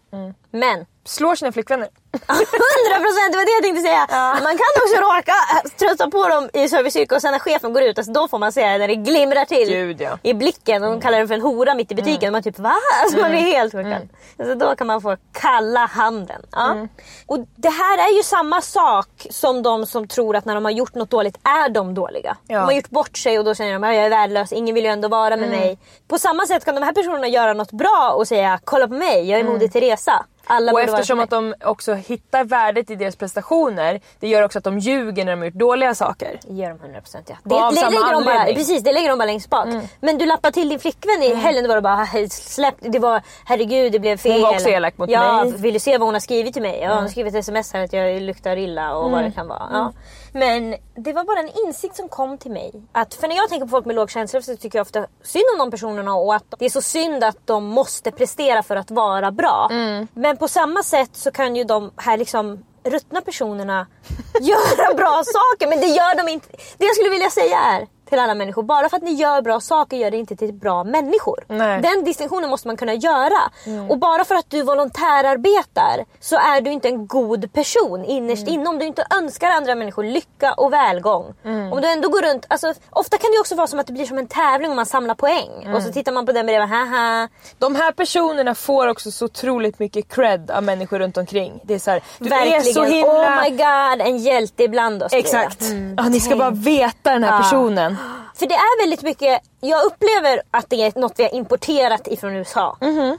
Men 0.51 0.85
slår 1.09 1.35
sina 1.35 1.51
flickvänner. 1.51 1.87
100% 2.11 3.31
det 3.31 3.37
var 3.37 3.45
det 3.45 3.51
jag 3.51 3.63
tänkte 3.63 3.81
säga. 3.81 4.07
Man 4.43 4.57
kan 4.57 4.71
också 4.83 5.01
råka 5.01 5.33
trötta 5.79 6.09
på 6.09 6.27
dem 6.27 6.49
i 6.53 6.69
serviceyrke 6.69 7.15
och 7.15 7.21
sen 7.21 7.31
när 7.31 7.39
chefen 7.39 7.73
går 7.73 7.83
ut, 7.83 7.97
alltså 7.97 8.13
då 8.13 8.27
får 8.27 8.39
man 8.39 8.51
se 8.51 8.77
när 8.77 8.87
det 8.87 8.95
glimrar 8.95 9.45
till 9.45 9.69
Gud, 9.69 10.01
ja. 10.01 10.17
i 10.23 10.33
blicken 10.33 10.83
och 10.83 10.91
de 10.91 11.01
kallar 11.01 11.17
den 11.17 11.27
för 11.27 11.35
en 11.35 11.41
hora 11.41 11.75
mitt 11.75 11.91
i 11.91 11.95
butiken. 11.95 12.27
Och 12.27 12.31
man 12.31 12.43
typ 12.43 12.59
va? 12.59 12.75
Alltså 13.03 13.19
man 13.19 13.31
blir 13.31 13.41
helt 13.41 13.71
chockad. 13.71 14.09
Alltså 14.39 14.55
då 14.55 14.75
kan 14.75 14.87
man 14.87 15.01
få 15.01 15.17
kalla 15.33 15.85
handen. 15.85 16.41
Ja. 16.51 16.87
Och 17.25 17.39
det 17.55 17.69
här 17.69 17.97
är 17.97 18.17
ju 18.17 18.23
samma 18.23 18.61
sak 18.61 19.27
som 19.29 19.63
de 19.63 19.85
som 19.85 20.07
tror 20.07 20.35
att 20.35 20.45
när 20.45 20.55
de 20.55 20.65
har 20.65 20.71
gjort 20.71 20.95
något 20.95 21.09
dåligt 21.09 21.37
är 21.43 21.69
de 21.69 21.93
dåliga. 21.93 22.37
Ja. 22.47 22.59
De 22.59 22.65
har 22.65 22.71
gjort 22.71 22.89
bort 22.89 23.17
sig 23.17 23.39
och 23.39 23.45
då 23.45 23.55
säger 23.55 23.73
de 23.73 23.83
att 23.83 23.95
jag 23.95 24.05
är 24.05 24.09
värdelös, 24.09 24.51
ingen 24.51 24.75
vill 24.75 24.83
ju 24.83 24.89
ändå 24.89 25.07
vara 25.07 25.37
med 25.37 25.49
mig. 25.49 25.79
På 26.07 26.17
samma 26.17 26.45
sätt 26.45 26.65
kan 26.65 26.75
de 26.75 26.83
här 26.83 26.93
personerna 26.93 27.27
göra 27.27 27.53
något 27.53 27.71
bra 27.71 28.13
och 28.15 28.27
säga 28.27 28.59
kolla 28.63 28.87
på 28.87 28.93
mig, 28.93 29.29
jag 29.29 29.39
är 29.39 29.43
Moder 29.43 29.67
Teresa. 29.67 30.25
Alla 30.51 30.71
Och 30.71 30.81
eftersom 30.81 31.03
som 31.05 31.19
att 31.19 31.29
de 31.29 31.53
också 31.65 31.93
hittar 31.93 32.43
värdet 32.43 32.89
i 32.89 32.95
deras 32.95 33.15
prestationer, 33.15 34.01
det 34.19 34.27
gör 34.27 34.43
också 34.43 34.57
att 34.57 34.63
de 34.63 34.79
ljuger 34.79 35.25
när 35.25 35.31
de 35.31 35.37
har 35.39 35.45
gjort 35.45 35.53
dåliga 35.53 35.95
saker. 35.95 36.39
Det 36.47 36.53
gör 36.53 36.69
de 36.69 36.77
100% 36.79 37.23
ja. 37.27 37.35
Av 37.57 37.73
Det, 37.73 37.75
det, 37.75 37.81
samma 37.81 37.89
lägger 37.91 38.13
de 38.13 38.23
bara, 38.25 38.45
precis, 38.45 38.83
det 38.83 38.93
lägger 38.93 39.09
de 39.09 39.17
bara 39.19 39.25
längst 39.25 39.49
bak. 39.49 39.67
Men 39.99 40.17
du 40.17 40.25
lappar 40.25 40.51
till 40.51 40.69
din 40.69 40.79
flickvän 40.79 41.23
i 41.23 41.33
helgen, 41.33 41.63
då 41.63 41.67
var 41.67 41.75
det 41.75 41.81
bara 41.81 41.95
"Hej, 41.95 42.29
släpp, 42.29 42.75
det 42.79 42.99
var 42.99 43.21
herregud 43.45 43.91
det 43.91 43.99
blev 43.99 44.17
fel. 44.17 44.31
Hon 44.31 44.41
var 44.41 44.53
också 44.53 44.69
elak 44.69 44.97
mot 44.97 45.09
ja, 45.09 45.43
mig. 45.43 45.53
Vill 45.57 45.73
du 45.73 45.79
se 45.79 45.97
vad 45.97 46.07
hon 46.07 46.15
har 46.15 46.19
skrivit 46.19 46.53
till 46.53 46.61
mig? 46.61 46.79
Ja, 46.81 46.93
hon 46.93 47.03
har 47.03 47.09
skrivit 47.09 47.33
ett 47.35 47.39
sms 47.39 47.73
här 47.73 47.83
att 47.83 47.93
jag 47.93 48.21
luktar 48.21 48.57
illa 48.57 48.95
och 48.95 49.11
vad 49.11 49.23
det 49.23 49.31
kan 49.31 49.47
vara. 49.47 49.69
Ja. 49.71 49.93
Men 50.33 50.75
det 50.95 51.13
var 51.13 51.23
bara 51.23 51.39
en 51.39 51.67
insikt 51.67 51.95
som 51.95 52.09
kom 52.09 52.37
till 52.37 52.51
mig. 52.51 52.71
Att, 52.91 53.13
för 53.13 53.27
när 53.27 53.35
jag 53.35 53.49
tänker 53.49 53.65
på 53.65 53.69
folk 53.69 53.85
med 53.85 53.95
låg 53.95 54.11
känsla 54.11 54.41
så 54.41 54.55
tycker 54.55 54.79
jag 54.79 54.85
ofta 54.85 55.05
synd 55.23 55.43
om 55.53 55.59
de 55.59 55.71
personerna 55.71 56.15
och 56.15 56.35
att 56.35 56.53
det 56.59 56.65
är 56.65 56.69
så 56.69 56.81
synd 56.81 57.23
att 57.23 57.37
de 57.47 57.65
måste 57.65 58.11
prestera 58.11 58.63
för 58.63 58.75
att 58.75 58.91
vara 58.91 59.31
bra. 59.31 59.67
Men 60.13 60.37
på 60.37 60.47
samma 60.47 60.83
sätt 60.83 61.15
så 61.15 61.31
kan 61.31 61.55
ju 61.55 61.63
de 61.63 61.91
här 61.95 62.17
liksom 62.17 62.63
ruttna 62.83 63.21
personerna 63.21 63.87
göra 64.41 64.93
bra 64.93 65.23
saker 65.25 65.67
men 65.69 65.79
det 65.79 65.87
gör 65.87 66.25
de 66.25 66.31
inte. 66.31 66.47
Det 66.77 66.85
jag 66.85 66.95
skulle 66.95 67.09
vilja 67.09 67.29
säga 67.29 67.57
är 67.59 67.87
till 68.09 68.19
alla 68.19 68.35
människor, 68.35 68.63
bara 68.63 68.89
för 68.89 68.97
att 68.97 69.03
ni 69.03 69.11
gör 69.11 69.41
bra 69.41 69.59
saker 69.59 69.97
gör 69.97 70.11
det 70.11 70.17
inte 70.17 70.35
till 70.35 70.53
bra 70.53 70.83
människor. 70.83 71.43
Nej. 71.47 71.81
Den 71.81 72.03
distinktionen 72.03 72.49
måste 72.49 72.67
man 72.67 72.77
kunna 72.77 72.93
göra. 72.93 73.51
Och 73.89 73.97
bara 73.97 74.25
för 74.25 74.35
att 74.35 74.49
du 74.49 74.61
volontärarbetar 74.63 76.05
så 76.19 76.35
är 76.35 76.61
du 76.61 76.71
inte 76.71 76.87
en 76.87 77.07
god 77.07 77.53
person 77.53 78.05
innerst 78.05 78.47
inne. 78.47 78.69
Om 78.69 78.79
du 78.79 78.85
inte 78.85 79.05
önskar 79.21 79.49
andra 79.49 79.75
människor 79.75 80.03
lycka 80.03 80.53
och 80.53 80.73
välgång. 80.73 81.25
Om 81.71 81.81
du 81.81 81.87
ändå 81.87 82.09
går 82.09 82.21
runt, 82.21 82.45
alltså, 82.49 82.73
ofta 82.89 83.17
kan 83.17 83.31
det 83.31 83.39
också 83.39 83.55
vara 83.55 83.67
som 83.67 83.79
att 83.79 83.87
det 83.87 83.93
blir 83.93 84.05
som 84.05 84.17
en 84.17 84.27
tävling 84.27 84.69
om 84.69 84.75
man 84.75 84.85
samlar 84.85 85.15
poäng. 85.15 85.73
Och 85.75 85.83
så 85.83 85.91
tittar 85.91 86.11
man 86.11 86.25
på 86.25 86.31
den 86.31 86.45
bredvid, 86.45 86.69
haha. 86.69 87.27
De 87.57 87.75
här 87.75 87.91
personerna 87.91 88.55
får 88.55 88.87
också 88.87 89.11
så 89.11 89.25
otroligt 89.25 89.79
mycket 89.79 90.13
cred 90.15 90.51
av 90.51 90.63
människor 90.63 90.99
runt 90.99 91.17
omkring. 91.17 91.59
Det 91.63 91.73
är 91.73 91.79
så 91.79 91.91
här, 91.91 92.01
du 92.19 92.29
Verkligen, 92.29 92.59
är 92.59 92.63
så 92.63 92.83
himla... 92.83 93.11
oh 93.11 93.43
my 93.43 93.49
god, 93.49 94.07
en 94.07 94.17
hjälte 94.17 94.63
ibland 94.63 95.03
oss. 95.03 95.13
Exakt. 95.13 95.63
Ja, 95.97 96.03
ni 96.03 96.19
ska 96.19 96.35
bara 96.35 96.51
veta 96.51 97.13
den 97.13 97.23
här 97.23 97.37
personen. 97.43 97.95
För 98.39 98.45
det 98.47 98.53
är 98.55 98.81
väldigt 98.81 99.01
mycket, 99.03 99.41
jag 99.61 99.85
upplever 99.85 100.41
att 100.51 100.65
det 100.69 100.81
är 100.81 100.99
något 100.99 101.13
vi 101.19 101.23
har 101.23 101.33
importerat 101.35 102.07
ifrån 102.07 102.35
USA. 102.35 102.77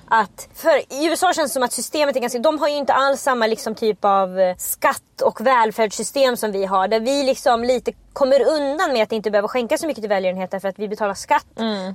Att, 0.08 0.48
för 0.54 0.76
i 0.92 1.06
USA 1.06 1.32
känns 1.32 1.50
det 1.50 1.54
som 1.54 1.62
att 1.62 1.72
systemet 1.72 2.16
är 2.16 2.20
ganska, 2.20 2.38
de 2.38 2.58
har 2.58 2.68
ju 2.68 2.76
inte 2.76 2.92
alls 2.92 3.22
samma 3.22 3.46
liksom 3.46 3.74
typ 3.74 4.04
av 4.04 4.40
eh, 4.40 4.56
skatt 4.56 5.02
och 5.24 5.40
välfärdssystem 5.46 6.36
som 6.36 6.52
vi 6.52 6.64
har. 6.64 6.88
Där 6.88 7.00
vi 7.00 7.22
liksom 7.22 7.64
lite 7.64 7.92
kommer 8.12 8.48
undan 8.48 8.92
med 8.92 9.02
att 9.02 9.12
inte 9.12 9.30
behöva 9.30 9.48
skänka 9.48 9.78
så 9.78 9.86
mycket 9.86 10.02
till 10.02 10.08
välgörenhet 10.08 10.50
därför 10.50 10.68
att 10.68 10.78
vi 10.78 10.88
betalar 10.88 11.14
skatt. 11.14 11.46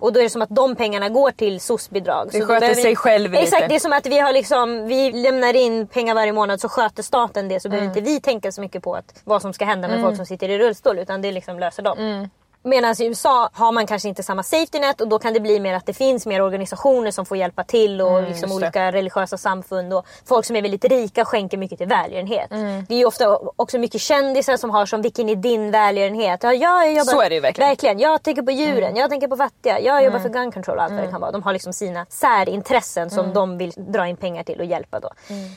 Och 0.01 0.13
då 0.13 0.19
är 0.19 0.23
det 0.23 0.29
som 0.29 0.41
att 0.41 0.49
de 0.49 0.75
pengarna 0.75 1.09
går 1.09 1.31
till 1.31 1.61
SOS-bidrag. 1.61 2.29
Det 2.31 2.41
sköter 2.41 2.73
sig 2.73 2.83
vi- 2.89 2.95
själv 2.95 3.31
lite. 3.31 3.43
Exakt, 3.43 3.69
det 3.69 3.75
är 3.75 3.79
som 3.79 3.93
att 3.93 4.05
vi 4.05 4.19
har 4.19 4.31
liksom, 4.33 4.87
vi 4.87 5.11
lämnar 5.11 5.53
in 5.55 5.87
pengar 5.87 6.15
varje 6.15 6.31
månad 6.33 6.61
så 6.61 6.69
sköter 6.69 7.03
staten 7.03 7.47
det 7.47 7.59
så 7.59 7.69
behöver 7.69 7.87
inte 7.87 8.01
vi 8.01 8.19
tänka 8.21 8.51
så 8.51 8.61
mycket 8.61 8.83
på 8.83 8.95
att, 8.95 9.21
vad 9.23 9.41
som 9.41 9.53
ska 9.53 9.65
hända 9.65 9.87
med 9.87 10.01
folk 10.01 10.15
som 10.15 10.25
sitter 10.25 10.49
i 10.49 10.57
rullstol 10.59 10.99
utan 10.99 11.21
det 11.21 11.31
liksom 11.31 11.59
löser 11.59 11.83
de. 11.83 12.29
Medan 12.65 12.95
i 13.01 13.05
USA 13.05 13.49
har 13.53 13.71
man 13.71 13.87
kanske 13.87 14.07
inte 14.09 14.23
samma 14.23 14.43
safety 14.43 14.79
net 14.79 15.01
och 15.01 15.07
då 15.07 15.19
kan 15.19 15.33
det 15.33 15.39
bli 15.39 15.59
mer 15.59 15.73
att 15.73 15.85
det 15.85 15.93
finns 15.93 16.25
mer 16.25 16.41
organisationer 16.41 17.11
som 17.11 17.25
får 17.25 17.37
hjälpa 17.37 17.63
till 17.63 18.01
och 18.01 18.21
liksom 18.23 18.49
just 18.49 18.59
det. 18.59 18.65
olika 18.65 18.91
religiösa 18.91 19.37
samfund 19.37 19.93
och 19.93 20.05
folk 20.25 20.45
som 20.45 20.55
är 20.55 20.61
väldigt 20.61 20.85
rika 20.85 21.25
skänker 21.25 21.57
mycket 21.57 21.77
till 21.77 21.87
välgörenhet. 21.87 22.51
Mm. 22.51 22.85
Det 22.89 22.93
är 22.93 22.97
ju 22.99 23.05
ofta 23.05 23.37
också 23.55 23.77
mycket 23.77 24.01
kändisar 24.01 24.57
som 24.57 24.69
har 24.69 24.85
som 24.85 25.01
vilken 25.01 25.29
är 25.29 25.35
din 25.35 25.71
välgörenhet? 25.71 26.43
Ja, 26.43 26.53
jag 26.53 26.89
jobbar, 26.91 27.03
Så 27.03 27.21
är 27.21 27.29
det 27.29 27.35
ju 27.35 27.41
verkligen. 27.41 27.65
Mm. 27.67 27.71
Verkligen. 27.71 27.99
Jag 27.99 28.23
tänker 28.23 28.41
på 28.41 28.51
djuren, 28.51 28.95
jag 28.95 29.09
tänker 29.09 29.27
på 29.27 29.37
fattiga, 29.37 29.79
jag 29.79 30.03
jobbar 30.03 30.19
för 30.19 30.29
gun 30.29 30.51
control 30.51 30.77
och 30.77 30.83
allt 30.83 30.93
vad 30.93 31.01
det 31.03 31.11
kan 31.11 31.21
vara. 31.21 31.31
De 31.31 31.43
har 31.43 31.53
liksom 31.53 31.73
sina 31.73 32.05
särintressen 32.09 33.09
som 33.09 33.19
Mm. 33.19 33.33
de 33.33 33.57
vill 33.57 33.73
dra 33.77 34.07
in 34.07 34.17
pengar 34.17 34.43
till 34.43 34.59
och 34.59 34.65
hjälpa 34.65 34.99
då. 34.99 35.09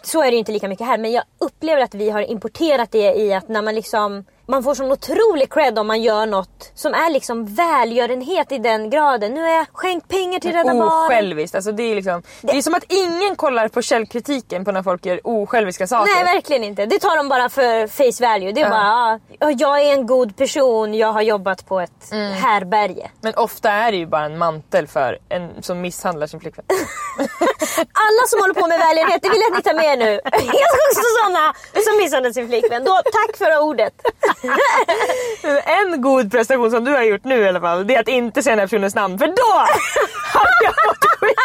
Så 0.02 0.20
är 0.22 0.24
det 0.26 0.32
ju 0.32 0.38
inte 0.38 0.52
lika 0.52 0.68
mycket 0.68 0.86
här 0.86 0.98
men 0.98 1.12
jag 1.12 1.22
upplever 1.38 1.82
att 1.82 1.94
vi 1.94 2.10
har 2.10 2.20
importerat 2.30 2.92
det 2.92 3.14
i 3.14 3.34
att 3.34 3.48
när 3.48 3.62
man 3.62 3.74
liksom 3.74 4.24
man 4.48 4.62
får 4.62 4.74
sån 4.74 4.92
otrolig 4.92 5.52
cred 5.52 5.78
om 5.78 5.86
man 5.86 6.02
gör 6.02 6.26
något 6.26 6.72
som 6.74 6.94
är 6.94 7.10
liksom 7.10 7.46
välgörenhet 7.54 8.52
i 8.52 8.58
den 8.58 8.90
graden. 8.90 9.34
Nu 9.34 9.40
har 9.42 9.48
jag 9.48 9.66
skänkt 9.72 10.08
pengar 10.08 10.40
till 10.40 10.52
Rädda 10.52 10.74
Barnen. 10.74 11.06
Osjälviskt. 11.06 11.54
Alltså 11.54 11.72
det, 11.72 11.82
är 11.82 11.94
liksom, 11.94 12.22
det 12.42 12.56
är 12.58 12.62
som 12.62 12.74
att 12.74 12.84
ingen 12.88 13.36
kollar 13.36 13.68
på 13.68 13.82
källkritiken 13.82 14.64
på 14.64 14.72
när 14.72 14.82
folk 14.82 15.06
gör 15.06 15.20
osjälviska 15.24 15.86
saker. 15.86 16.14
Nej 16.14 16.24
verkligen 16.34 16.64
inte. 16.64 16.86
Det 16.86 16.98
tar 16.98 17.16
de 17.16 17.28
bara 17.28 17.48
för 17.48 17.86
face 17.86 18.26
value. 18.28 18.52
Det 18.52 18.60
är 18.60 18.70
bara, 18.70 19.20
ja, 19.40 19.50
jag 19.50 19.80
är 19.80 19.92
en 19.92 20.06
god 20.06 20.36
person, 20.36 20.94
jag 20.94 21.12
har 21.12 21.22
jobbat 21.22 21.66
på 21.68 21.80
ett 21.80 21.92
Mm. 22.12 22.32
härberge. 22.32 23.10
Men 23.20 23.34
ofta 23.34 23.70
är 23.70 23.92
det 23.92 23.98
ju 23.98 24.06
bara 24.06 24.24
en 24.24 24.38
mantel 24.38 24.86
för 24.86 25.18
en 25.28 25.62
som 25.62 25.80
misshandlar 25.80 26.26
sin 26.26 26.40
flickvän. 26.40 26.64
Alla 28.06 28.22
som 28.28 28.40
håller 28.40 28.54
på 28.54 28.66
med 28.66 28.78
välgörenhet, 28.78 29.22
det 29.22 29.28
vill 29.28 29.40
jag 29.40 29.50
att 29.58 29.64
ni 29.64 29.70
tar 29.70 29.74
med 29.88 29.98
nu. 29.98 30.20
Jag 30.32 30.68
ska 30.72 30.78
också 30.90 31.02
sådana 31.22 31.54
som 31.84 31.96
misshandlar 32.02 32.32
sin 32.32 32.48
flickvän. 32.48 32.84
Då, 32.84 33.00
tack 33.12 33.36
för 33.36 33.58
ordet. 33.60 33.94
en 35.78 36.02
god 36.02 36.30
prestation 36.30 36.70
som 36.70 36.84
du 36.84 36.90
har 36.90 37.02
gjort 37.02 37.24
nu 37.24 37.38
i 37.40 37.48
alla 37.48 37.60
fall, 37.60 37.86
det 37.86 37.94
är 37.94 38.00
att 38.00 38.08
inte 38.08 38.42
säga 38.42 38.56
den 38.56 38.60
här 38.60 38.66
personens 38.66 38.94
namn. 38.94 39.18
För 39.18 39.26
då 39.26 39.52
har 40.38 40.50
jag 40.64 40.74
fått 40.86 41.04
skit. 41.18 41.36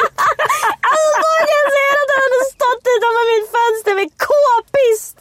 Alltså 0.92 1.14
vågar 1.26 1.56
jag 1.64 1.70
säga 1.78 1.94
att 2.04 2.12
han 2.14 2.22
hade 2.26 2.42
stått 2.56 2.84
utanför 2.96 3.26
mitt 3.34 3.48
fönster 3.56 3.94
med 3.96 4.10
k-pist. 4.28 5.18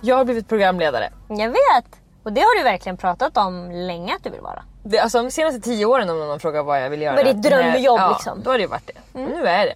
Jag 0.00 0.16
har 0.16 0.24
blivit 0.24 0.48
programledare. 0.48 1.12
Jag 1.28 1.48
vet. 1.48 2.03
Och 2.24 2.32
det 2.32 2.40
har 2.40 2.58
du 2.58 2.64
verkligen 2.64 2.96
pratat 2.96 3.36
om 3.36 3.70
länge 3.70 4.14
att 4.14 4.24
du 4.24 4.30
vill 4.30 4.40
vara. 4.40 4.62
Det, 4.82 4.98
alltså, 4.98 5.22
de 5.22 5.30
senaste 5.30 5.60
tio 5.60 5.86
åren 5.86 6.10
om 6.10 6.18
någon 6.18 6.40
frågar 6.40 6.62
vad 6.62 6.82
jag 6.82 6.90
vill 6.90 7.02
göra. 7.02 7.16
Vad 7.16 7.26
är 7.26 7.32
ditt 7.34 7.42
drömjobb, 7.42 7.98
ja, 8.00 8.08
liksom? 8.08 8.42
Då 8.42 8.50
har 8.50 8.58
det 8.58 8.62
ju 8.62 8.68
varit 8.68 8.86
det. 8.86 9.00
Men 9.12 9.24
nu 9.24 9.46
är 9.46 9.66
det. 9.66 9.74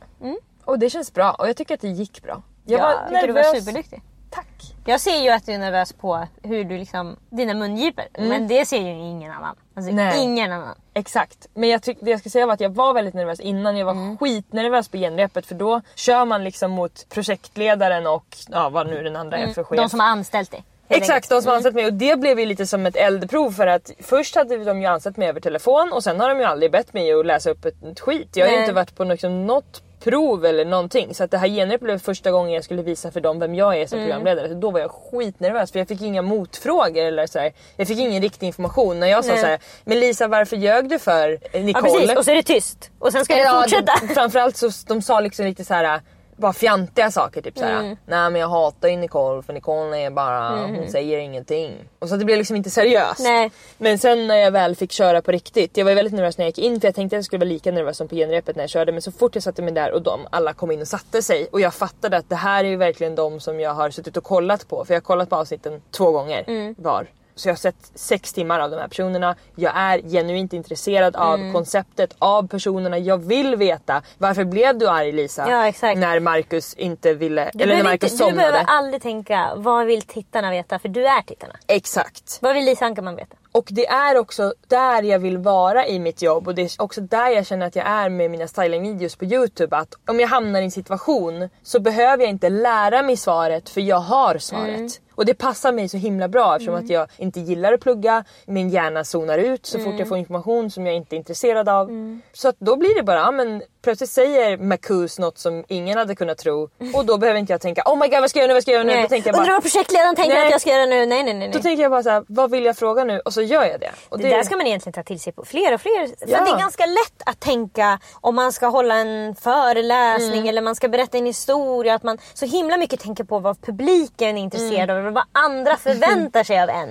Och 0.65 0.79
det 0.79 0.91
känns 0.91 1.15
bra 1.15 1.33
och 1.33 1.49
jag 1.49 1.57
tycker 1.57 1.75
att 1.75 1.81
det 1.81 1.89
gick 1.89 2.23
bra. 2.23 2.43
Jag 2.65 2.81
Jag 2.81 2.85
var 2.87 3.09
tycker 3.09 3.27
du 3.27 3.33
var 3.33 3.43
nervös. 3.43 3.65
superduktig. 3.65 4.03
Tack. 4.31 4.47
Jag 4.85 5.01
ser 5.01 5.23
ju 5.23 5.31
att 5.31 5.47
du 5.47 5.53
är 5.53 5.59
nervös 5.59 5.93
på 5.93 6.27
hur 6.43 6.65
du 6.65 6.79
liksom, 6.79 7.17
dina 7.31 7.55
mungipor. 7.55 8.05
Men 8.19 8.49
det 8.49 8.65
ser 8.67 8.79
ju 8.81 8.91
ingen 8.91 9.33
annan. 9.33 9.57
Alltså 9.77 9.93
Nej. 9.93 10.23
ingen 10.23 10.53
annan. 10.53 10.75
Exakt. 10.95 11.47
Men 11.55 11.69
jag 11.69 11.83
tyck, 11.83 11.99
det 12.01 12.11
jag 12.11 12.21
ska 12.21 12.31
säga 12.31 12.47
var 12.47 12.55
att 12.55 12.61
jag 12.61 12.71
var 12.75 12.93
väldigt 12.95 13.15
nervös 13.15 13.41
innan. 13.41 13.77
Jag 13.77 13.85
var 13.87 13.93
Mm. 13.93 14.19
skitnervös 14.19 14.89
på 14.89 14.97
genrepet 14.97 15.47
för 15.47 15.55
då 15.55 15.81
kör 15.95 16.25
man 16.25 16.45
liksom 16.45 16.71
mot 16.71 17.07
projektledaren 17.09 18.07
och 18.07 18.37
ja, 18.49 18.69
vad 18.69 18.87
nu 18.87 19.03
den 19.03 19.17
andra 19.17 19.37
är 19.39 19.47
för 19.49 19.65
chef. 19.65 19.73
Mm. 19.73 19.83
De 19.85 19.89
som 19.89 20.01
har 20.01 20.07
anställt 20.07 20.51
dig. 20.51 20.65
Exakt, 20.89 21.29
de 21.29 21.43
som 21.43 21.49
har 21.49 21.55
anställt 21.57 21.75
mig 21.75 21.87
och 21.87 21.93
det 21.93 22.19
blev 22.21 22.41
ju 22.41 22.47
lite 22.47 22.67
som 22.67 22.87
ett 22.87 22.97
eldprov 22.97 23.51
för 23.51 23.67
att 23.67 23.91
först 24.01 24.35
hade 24.35 24.65
de 24.65 24.81
ju 24.81 24.87
anställt 24.87 25.17
mig 25.17 25.29
över 25.29 25.41
telefon 25.41 25.93
och 25.93 26.05
sen 26.05 26.21
har 26.21 26.29
de 26.29 26.39
ju 26.39 26.45
aldrig 26.45 26.71
bett 26.73 26.95
mig 26.95 27.13
att 27.13 27.27
läsa 27.27 27.51
upp 27.51 27.65
ett, 27.65 27.75
ett 27.93 28.01
skit. 28.01 28.29
Jag 28.37 28.47
har 28.47 28.53
ju 28.55 28.61
inte 28.61 28.73
varit 28.73 28.97
på 28.97 29.05
liksom 29.05 29.47
något 29.47 29.83
prov 30.05 30.45
eller 30.47 30.65
någonting 30.65 31.15
så 31.15 31.25
att 31.25 31.31
det 31.31 31.39
här 31.39 31.49
genrepet 31.49 31.81
blev 31.85 31.99
första 31.99 32.31
gången 32.31 32.53
jag 32.53 32.65
skulle 32.65 32.83
visa 32.83 33.11
för 33.11 33.21
dem 33.21 33.39
vem 33.39 33.55
jag 33.55 33.77
är 33.81 33.87
som 33.87 33.99
Mm. 33.99 34.09
programledare. 34.11 34.49
Så 34.49 34.55
då 34.55 34.71
var 34.71 34.81
jag 34.81 34.91
skitnervös 34.91 35.73
för 35.73 35.79
jag 35.79 35.89
fick 35.89 36.03
inga 36.03 36.23
motfrågor 36.23 37.03
eller 37.05 37.27
så 37.27 37.39
här. 37.39 37.53
Jag 37.77 37.89
fick 37.89 37.99
ingen 37.99 38.23
riktig 38.23 38.47
information. 38.47 39.01
När 39.01 39.07
jag 39.07 39.25
sa 39.25 39.33
Nej. 39.33 39.41
så 39.41 39.47
här, 39.47 39.59
men 39.85 40.01
Lisa 40.01 40.27
varför 40.29 40.57
ljög 40.57 40.89
du 40.89 40.99
för 40.99 41.31
eh, 41.31 41.39
Ja 41.53 41.61
Nicole? 41.61 41.91
precis, 42.01 42.17
och 42.17 42.25
så 42.25 42.31
är 42.31 42.35
det 42.35 42.43
tyst. 42.43 42.91
Och 42.99 43.13
sen 43.13 43.25
ska 43.25 43.35
det 43.35 43.41
Ja, 43.41 43.61
fortsätta. 43.63 43.93
det- 44.03 44.15
framförallt 44.15 44.57
så 44.57 44.71
de 44.87 45.03
sa 45.03 45.21
liksom 45.21 45.47
lite 45.47 45.65
så 45.65 45.75
här 45.75 46.01
bara 46.39 46.53
fjantiga 46.53 47.11
saker. 47.11 47.43
Typ 47.43 47.59
såhär, 47.59 47.79
Mm. 47.81 47.97
nej 48.07 48.31
men 48.31 48.41
jag 48.41 48.49
hatar 48.49 48.89
ju 48.89 48.97
Nicole 48.97 49.43
för 49.43 49.53
Nicole 49.53 49.97
är 49.99 50.11
bara, 50.11 50.51
hon 50.67 50.89
säger 50.89 51.19
ingenting. 51.19 51.75
Och 51.99 52.09
så 52.09 52.17
det 52.17 52.25
blev 52.25 52.39
liksom 52.39 52.57
inte 52.57 52.71
seriöst. 52.71 53.21
Nej. 53.21 53.51
Men 53.79 53.99
sen 53.99 54.27
när 54.27 54.37
jag 54.37 54.51
väl 54.51 54.77
fick 54.77 54.93
köra 54.93 55.23
på 55.23 55.33
riktigt, 55.33 55.77
jag 55.77 55.85
var 55.85 55.95
väldigt 55.95 56.15
nervös 56.15 56.39
när 56.39 56.45
jag 56.45 56.49
gick 56.49 56.59
in 56.59 56.81
för 56.81 56.89
jag 56.89 56.95
tänkte 56.95 57.17
att 57.17 57.19
jag 57.19 57.25
skulle 57.25 57.41
vara 57.41 57.49
lika 57.49 57.73
nervös 57.73 57.97
som 57.97 58.09
på 58.09 58.15
genrepet 58.15 58.57
när 58.57 58.63
jag 58.63 58.71
körde. 58.71 58.93
Men 58.93 59.03
så 59.03 59.13
fort 59.13 59.35
jag 59.35 59.43
satte 59.43 59.63
mig 59.63 59.73
där 59.75 59.93
och 59.93 60.03
de 60.03 60.21
alla 60.31 60.53
kom 60.53 60.71
in 60.71 60.81
och 60.81 60.89
satte 60.89 61.23
sig 61.23 61.49
och 61.53 61.61
jag 61.61 61.75
fattade 61.75 62.17
att 62.17 62.29
det 62.29 62.37
här 62.37 62.65
är 62.65 62.69
ju 62.69 62.77
verkligen 62.77 63.15
de 63.15 63.41
som 63.41 63.61
jag 63.61 63.75
har 63.75 63.91
suttit 63.91 64.17
och 64.17 64.25
kollat 64.25 64.69
på. 64.69 64.85
För 64.85 64.95
jag 64.95 65.01
har 65.01 65.05
kollat 65.05 65.31
på 65.31 65.37
avsnitten 65.37 65.83
två 65.91 66.11
gånger 66.11 66.45
Mm. 66.47 66.75
var. 66.79 67.07
Så 67.39 67.49
jag 67.49 67.53
har 67.55 67.59
sett 67.59 67.91
sex 67.95 68.33
timmar 68.33 68.61
av 68.61 68.71
de 68.71 68.77
här 68.77 68.89
personerna. 68.89 69.37
Jag 69.55 69.73
är 69.77 69.99
genuint 70.11 70.53
intresserad 70.53 71.17
av 71.17 71.35
Mm. 71.35 71.53
konceptet, 71.53 72.15
av 72.19 72.49
personerna. 72.49 72.99
Jag 72.99 73.17
vill 73.19 73.57
veta 73.57 74.03
varför 74.19 74.45
blev 74.45 74.79
du 74.79 74.89
arg 74.89 75.13
Lisa? 75.13 75.51
Ja, 75.51 75.67
exakt. 75.69 75.99
När 75.99 76.21
Marcus 76.21 76.75
inte 76.75 77.15
ville, 77.15 77.51
Du, 77.55 77.65
eller 77.65 77.77
när 77.77 77.85
Marcus 77.85 78.13
inte, 78.13 78.25
du 78.31 78.37
behöver 78.37 78.59
somnade. 78.59 78.73
aldrig 78.79 79.03
tänka 79.03 79.49
vad 79.57 79.87
vill 79.87 80.03
tittarna 80.03 80.51
veta 80.51 80.79
för 80.79 80.89
du 80.89 81.07
är 81.07 81.23
tittarna. 81.23 81.55
Exakt. 81.67 82.39
Vad 82.41 82.55
vill 82.55 82.65
Lisa 82.65 82.85
Ankerman 82.87 83.17
veta? 83.17 83.37
Och 83.53 83.69
det 83.71 83.87
är 83.87 84.19
också 84.19 84.55
där 84.69 85.03
jag 85.03 85.19
vill 85.19 85.39
vara 85.39 85.87
i 85.87 85.99
mitt 85.99 86.23
jobb 86.23 86.49
och 86.49 86.55
det 86.55 86.63
är 86.63 86.83
också 86.83 87.01
där 87.01 87.29
jag 87.31 87.47
känner 87.47 87.67
att 87.67 87.77
jag 87.77 87.87
är 87.87 88.09
med 88.09 88.31
mina 88.31 88.47
stylingvideos 88.49 89.17
på 89.17 89.25
Youtube. 89.25 89.77
Att 89.77 89.95
om 90.07 90.21
jag 90.21 90.29
hamnar 90.29 90.61
i 90.61 90.65
en 90.65 90.71
situation 90.71 91.49
så 91.63 91.81
behöver 91.81 92.23
jag 92.23 92.31
inte 92.31 92.49
lära 92.49 93.03
mig 93.03 93.17
svaret 93.17 93.69
för 93.69 93.81
jag 93.81 93.97
har 94.01 94.39
svaret. 94.39 94.69
Mm. 94.77 94.89
Och 95.19 95.27
det 95.27 95.35
passar 95.35 95.73
mig 95.73 95.89
så 95.89 95.97
himla 95.97 96.29
bra 96.29 96.55
eftersom 96.57 96.75
att 96.75 96.91
jag 96.91 97.07
inte 97.17 97.41
gillar 97.41 97.73
att 97.73 97.81
plugga. 97.81 98.25
Min 98.47 98.69
hjärna 98.71 99.05
zonar 99.05 99.39
ut 99.39 99.67
så 99.67 99.79
Mm. 99.79 99.91
fort 99.91 99.99
jag 99.99 100.09
får 100.09 100.19
information 100.19 100.71
som 100.71 100.87
jag 100.87 100.95
inte 100.95 101.17
är 101.17 101.19
intresserad 101.19 101.69
av. 101.69 101.91
Så 102.33 102.49
att 102.49 102.57
då 102.59 102.77
blir 102.77 102.95
det 102.95 103.03
bara, 103.03 103.31
men 103.31 103.63
plötsligt 103.83 104.11
säger 104.11 104.57
Marcus 104.59 105.19
något 105.19 105.39
som 105.39 105.65
ingen 105.69 105.99
hade 105.99 106.15
kunnat 106.15 106.39
tro 106.39 106.69
och 106.95 107.05
då 107.07 107.19
behöver 107.19 107.41
inte 107.41 107.53
jag 107.53 107.61
tänka 107.61 107.83
oh 107.87 107.99
my 107.99 108.09
god 108.09 108.21
vad 108.21 108.31
ska 108.31 108.39
jag 108.39 108.43
göra 108.45 108.49
nu, 108.49 108.55
vad 108.55 108.63
ska 108.63 108.73
jag 108.73 108.87
göra 108.87 108.97
nu? 108.97 109.03
Då 109.03 109.09
tänker 109.09 109.29
jag 109.29 109.35
bara, 109.35 109.41
Undrar 109.41 109.55
vad 109.55 109.63
projektledaren 109.63 110.17
tänker 110.17 110.35
Nej. 110.35 110.45
att 110.45 110.51
jag 110.51 110.61
ska 110.61 110.71
göra 110.71 110.87
nu? 110.87 111.07
Nej 111.07 111.23
nej 111.23 111.35
nej. 111.35 111.49
då 111.49 111.53
nej. 111.55 111.63
tänker 111.63 111.83
jag 111.83 111.91
bara 111.91 112.03
så 112.03 112.11
här, 112.11 112.25
vad 112.29 112.51
vill 112.51 112.65
jag 112.65 112.77
fråga 112.77 113.05
nu? 113.05 113.21
Och 113.21 113.33
så 113.35 113.43
gör 113.43 113.65
jag 113.65 113.81
det. 113.81 113.91
Och 114.09 114.19
Det 114.19 114.29
där 114.29 114.43
ska 114.43 114.57
man 114.57 114.67
egentligen 114.67 114.93
ta 114.95 115.03
till 115.03 115.21
sig 115.21 115.33
på 115.33 115.45
fler 115.45 115.75
och 115.75 115.81
fler. 115.81 116.07
För 116.07 116.33
Ja. 116.33 116.45
det 116.45 116.51
är 116.51 116.59
ganska 116.59 116.87
lätt 116.87 117.23
att 117.27 117.41
tänka 117.41 117.99
om 118.21 118.35
man 118.35 118.53
ska 118.53 118.67
hålla 118.67 118.95
en 118.95 119.35
föreläsning 119.35 120.33
Mm. 120.39 120.49
eller 120.49 120.63
man 120.63 120.75
ska 120.75 120.89
berätta 120.89 121.19
en 121.19 121.27
historia. 121.27 121.95
Att 121.95 122.03
man 122.03 122.19
så 122.35 122.47
himla 122.47 122.77
mycket 122.77 123.01
tänker 123.01 123.25
på 123.25 123.39
vad 123.39 123.61
publiken 123.63 124.39
är 124.39 124.43
intresserad 124.43 124.91
Mm. 124.91 125.07
av 125.07 125.08
och 125.09 125.15
vad 125.15 125.25
andra 125.33 125.77
förväntar 125.77 126.45
sig 126.45 126.61
av 126.63 126.69
en. 126.69 126.89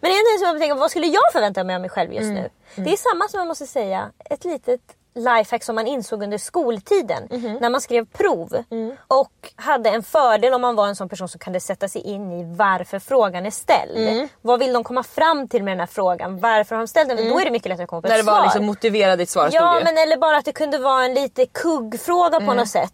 Men 0.00 0.10
egentligen 0.12 0.38
så 0.40 0.46
man 0.46 0.58
tänker, 0.60 0.74
vad 0.74 0.90
skulle 0.90 1.06
jag 1.06 1.32
förvänta 1.32 1.64
mig 1.64 1.74
av 1.74 1.80
mig 1.80 1.90
själv 1.90 2.12
just 2.12 2.22
Mm. 2.30 2.34
nu? 2.34 2.48
Det 2.74 2.92
är 2.92 2.96
samma 2.96 3.28
som 3.28 3.38
jag 3.38 3.46
måste 3.46 3.66
säga, 3.66 4.10
ett 4.30 4.44
litet 4.44 4.80
lifehack 5.16 5.62
som 5.64 5.74
man 5.74 5.86
insåg 5.86 6.22
under 6.22 6.38
skoltiden 6.38 7.28
Mhm. 7.30 7.58
när 7.60 7.70
man 7.70 7.80
skrev 7.80 8.06
prov 8.06 8.64
Mm. 8.70 8.96
och 9.08 9.52
hade 9.56 9.90
en 9.90 10.02
fördel 10.02 10.54
om 10.54 10.60
man 10.60 10.76
var 10.76 10.86
en 10.88 10.96
sån 10.96 11.08
person 11.08 11.28
som 11.28 11.38
kunde 11.38 11.60
sätta 11.60 11.88
sig 11.88 12.02
in 12.02 12.32
i 12.32 12.54
varför 12.56 12.98
frågan 12.98 13.46
är 13.46 13.50
ställd. 13.50 13.96
Mm. 13.96 14.28
Vad 14.42 14.58
vill 14.58 14.72
de 14.72 14.84
komma 14.84 15.02
fram 15.02 15.48
till 15.48 15.62
med 15.64 15.72
den 15.72 15.80
här 15.80 15.86
frågan? 15.86 16.38
Varför 16.38 16.74
har 16.76 16.82
de 16.82 16.88
ställt 16.88 17.08
den? 17.08 17.28
Då 17.28 17.40
är 17.40 17.44
det 17.44 17.50
mycket 17.50 17.68
lättare 17.68 17.84
att 17.84 17.90
komma 17.90 18.02
på 18.02 18.08
När 18.08 18.14
ett 18.18 18.24
det 18.26 18.30
var 18.30 18.36
svar. 18.38 18.44
liksom 18.44 18.64
motivera 18.66 19.16
ditt 19.16 19.30
svar 19.30 19.48
Ja 19.52 19.80
men 19.84 19.98
eller 19.98 20.16
bara 20.16 20.36
att 20.36 20.44
det 20.44 20.52
kunde 20.52 20.78
vara 20.78 21.04
en 21.04 21.14
lite 21.14 21.46
kuggfråga 21.46 22.36
Mm. 22.36 22.48
på 22.48 22.54
något 22.54 22.68
sätt. 22.68 22.92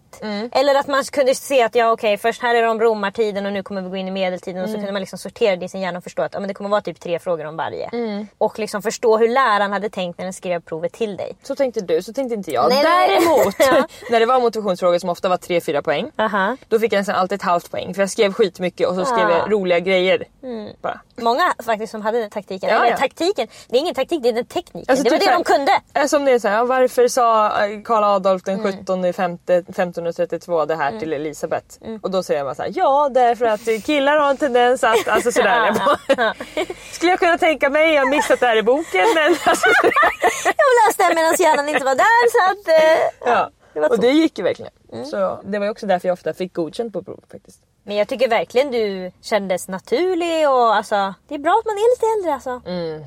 Eller 0.52 0.74
att 0.74 0.86
man 0.86 1.04
kunde 1.04 1.34
se 1.34 1.62
att 1.62 1.74
ja 1.74 1.92
okej 1.92 2.16
först 2.18 2.42
här 2.42 2.54
är 2.54 2.62
det 2.62 2.68
om 2.68 2.80
romartiden 2.80 3.46
och 3.46 3.52
nu 3.52 3.62
kommer 3.62 3.82
vi 3.82 3.88
gå 3.90 3.96
in 3.96 4.08
i 4.08 4.10
medeltiden 4.10 4.62
och 4.62 4.68
Mm. 4.68 4.72
så 4.72 4.78
kunde 4.78 4.92
man 4.92 5.00
liksom 5.00 5.18
sortera 5.18 5.56
det 5.56 5.64
i 5.64 5.68
sin 5.68 5.80
hjärna 5.80 5.98
och 5.98 6.04
förstå 6.04 6.22
att 6.22 6.34
ja, 6.34 6.40
men 6.40 6.48
det 6.48 6.54
kommer 6.54 6.70
vara 6.70 6.80
typ 6.80 7.00
tre 7.00 7.18
frågor 7.18 7.44
om 7.46 7.56
varje. 7.56 7.88
Mm. 7.92 8.26
Och 8.38 8.58
liksom 8.58 8.82
förstå 8.82 9.16
hur 9.18 9.28
läraren 9.28 9.72
hade 9.72 9.90
tänkt 9.90 10.18
när 10.18 10.24
den 10.24 10.32
skrev 10.32 10.60
provet 10.60 10.92
till 10.92 11.16
dig. 11.16 11.36
Så 11.42 11.54
tänkte 11.54 11.80
du, 11.80 12.02
så 12.02 12.11
tänkte 12.12 12.34
inte 12.34 12.50
jag. 12.50 12.68
Nej. 12.68 12.82
Däremot, 12.82 13.54
Ja. 13.58 13.86
när 14.10 14.20
det 14.20 14.26
var 14.26 14.40
motivationsfrågor 14.40 14.98
som 14.98 15.10
ofta 15.10 15.28
var 15.28 15.36
3-4 15.36 15.82
poäng. 15.82 16.10
Aha. 16.18 16.56
Då 16.68 16.78
fick 16.78 16.92
jag 16.92 16.98
nästan 16.98 17.14
alltid 17.14 17.36
ett 17.36 17.42
halvt 17.42 17.70
poäng 17.70 17.94
för 17.94 18.02
jag 18.02 18.10
skrev 18.10 18.32
skitmycket 18.32 18.88
och 18.88 18.94
så 18.94 19.04
skrev 19.04 19.26
Ah. 19.26 19.30
jag 19.38 19.52
roliga 19.52 19.78
grejer. 19.80 20.24
Bara. 20.82 21.00
Många 21.20 21.54
faktiskt 21.64 21.90
som 21.90 22.02
hade 22.02 22.20
den 22.20 22.30
taktiken. 22.30 22.68
Ja, 22.70 22.76
Eller 22.76 22.90
ja. 22.90 22.96
taktiken, 22.96 23.48
det 23.68 23.76
är 23.76 23.80
ingen 23.80 23.94
taktik 23.94 24.22
det 24.22 24.28
är 24.28 24.32
den 24.32 24.44
tekniken. 24.44 24.84
Alltså, 24.88 25.04
det 25.04 25.10
var 25.10 25.18
typ 25.18 25.28
det 25.28 25.32
så 25.32 25.38
de 25.38 25.44
kunde. 25.44 25.72
Eh, 25.94 26.06
Som 26.06 26.24
det 26.24 26.32
är 26.32 26.38
såhär, 26.38 26.56
ja, 26.56 26.64
varför 26.64 27.08
sa 27.08 27.46
eh, 27.64 27.80
Karl 27.84 28.04
Adolf 28.04 28.42
den 28.42 28.60
Mm. 28.60 28.72
17 28.78 29.12
femte 29.12 29.54
1532 29.54 30.64
det 30.64 30.76
här 30.76 30.98
till 30.98 31.12
Elisabeth? 31.12 31.66
Och 32.02 32.10
då 32.10 32.22
säger 32.22 32.40
jag 32.40 32.46
bara 32.46 32.54
såhär, 32.54 32.72
ja 32.74 33.08
därför 33.14 33.44
att 33.44 33.84
killar 33.86 34.16
har 34.16 34.30
en 34.30 34.36
tendens 34.36 34.84
att, 34.84 35.08
alltså 35.08 35.32
sådär. 35.32 35.66
Jag 35.66 35.74
bara, 36.16 36.34
Skulle 36.92 37.10
jag 37.12 37.18
kunna 37.20 37.38
tänka 37.38 37.70
mig, 37.70 37.94
jag 37.94 38.02
har 38.02 38.10
missat 38.10 38.40
det 38.40 38.46
här 38.46 38.56
i 38.56 38.62
boken 38.62 39.06
men 39.14 39.36
alltså, 39.44 39.66
Jag 40.44 40.88
läste 40.88 41.02
den 41.08 41.14
medan 41.14 41.34
hjärnan 41.38 41.68
inte 41.68 41.84
var 41.84 41.94
där 41.94 42.01
så 42.32 42.50
att... 42.52 42.68
Eh, 42.68 43.32
ja. 43.32 43.50
det 43.74 43.80
Och 43.80 43.98
det 44.00 44.10
gick 44.10 44.38
ju 44.38 44.44
verkligen. 44.44 44.72
Mm. 44.92 45.04
Så 45.04 45.40
det 45.44 45.58
var 45.58 45.66
ju 45.66 45.70
också 45.70 45.86
därför 45.86 46.08
jag 46.08 46.12
ofta 46.12 46.34
fick 46.34 46.52
godkänt 46.54 46.92
på 46.92 47.02
provet 47.02 47.24
faktiskt. 47.32 47.62
Men 47.84 47.96
jag 47.96 48.08
tycker 48.08 48.28
verkligen 48.28 48.70
du 48.70 49.12
kändes 49.20 49.68
naturlig 49.68 50.48
och 50.48 50.74
alltså, 50.74 51.14
det 51.28 51.34
är 51.34 51.38
bra 51.38 51.52
att 51.60 51.66
man 51.66 51.74
är 51.74 51.92
lite 51.96 52.06
äldre 52.18 52.34
alltså. 52.34 52.70
Mm. 52.70 53.04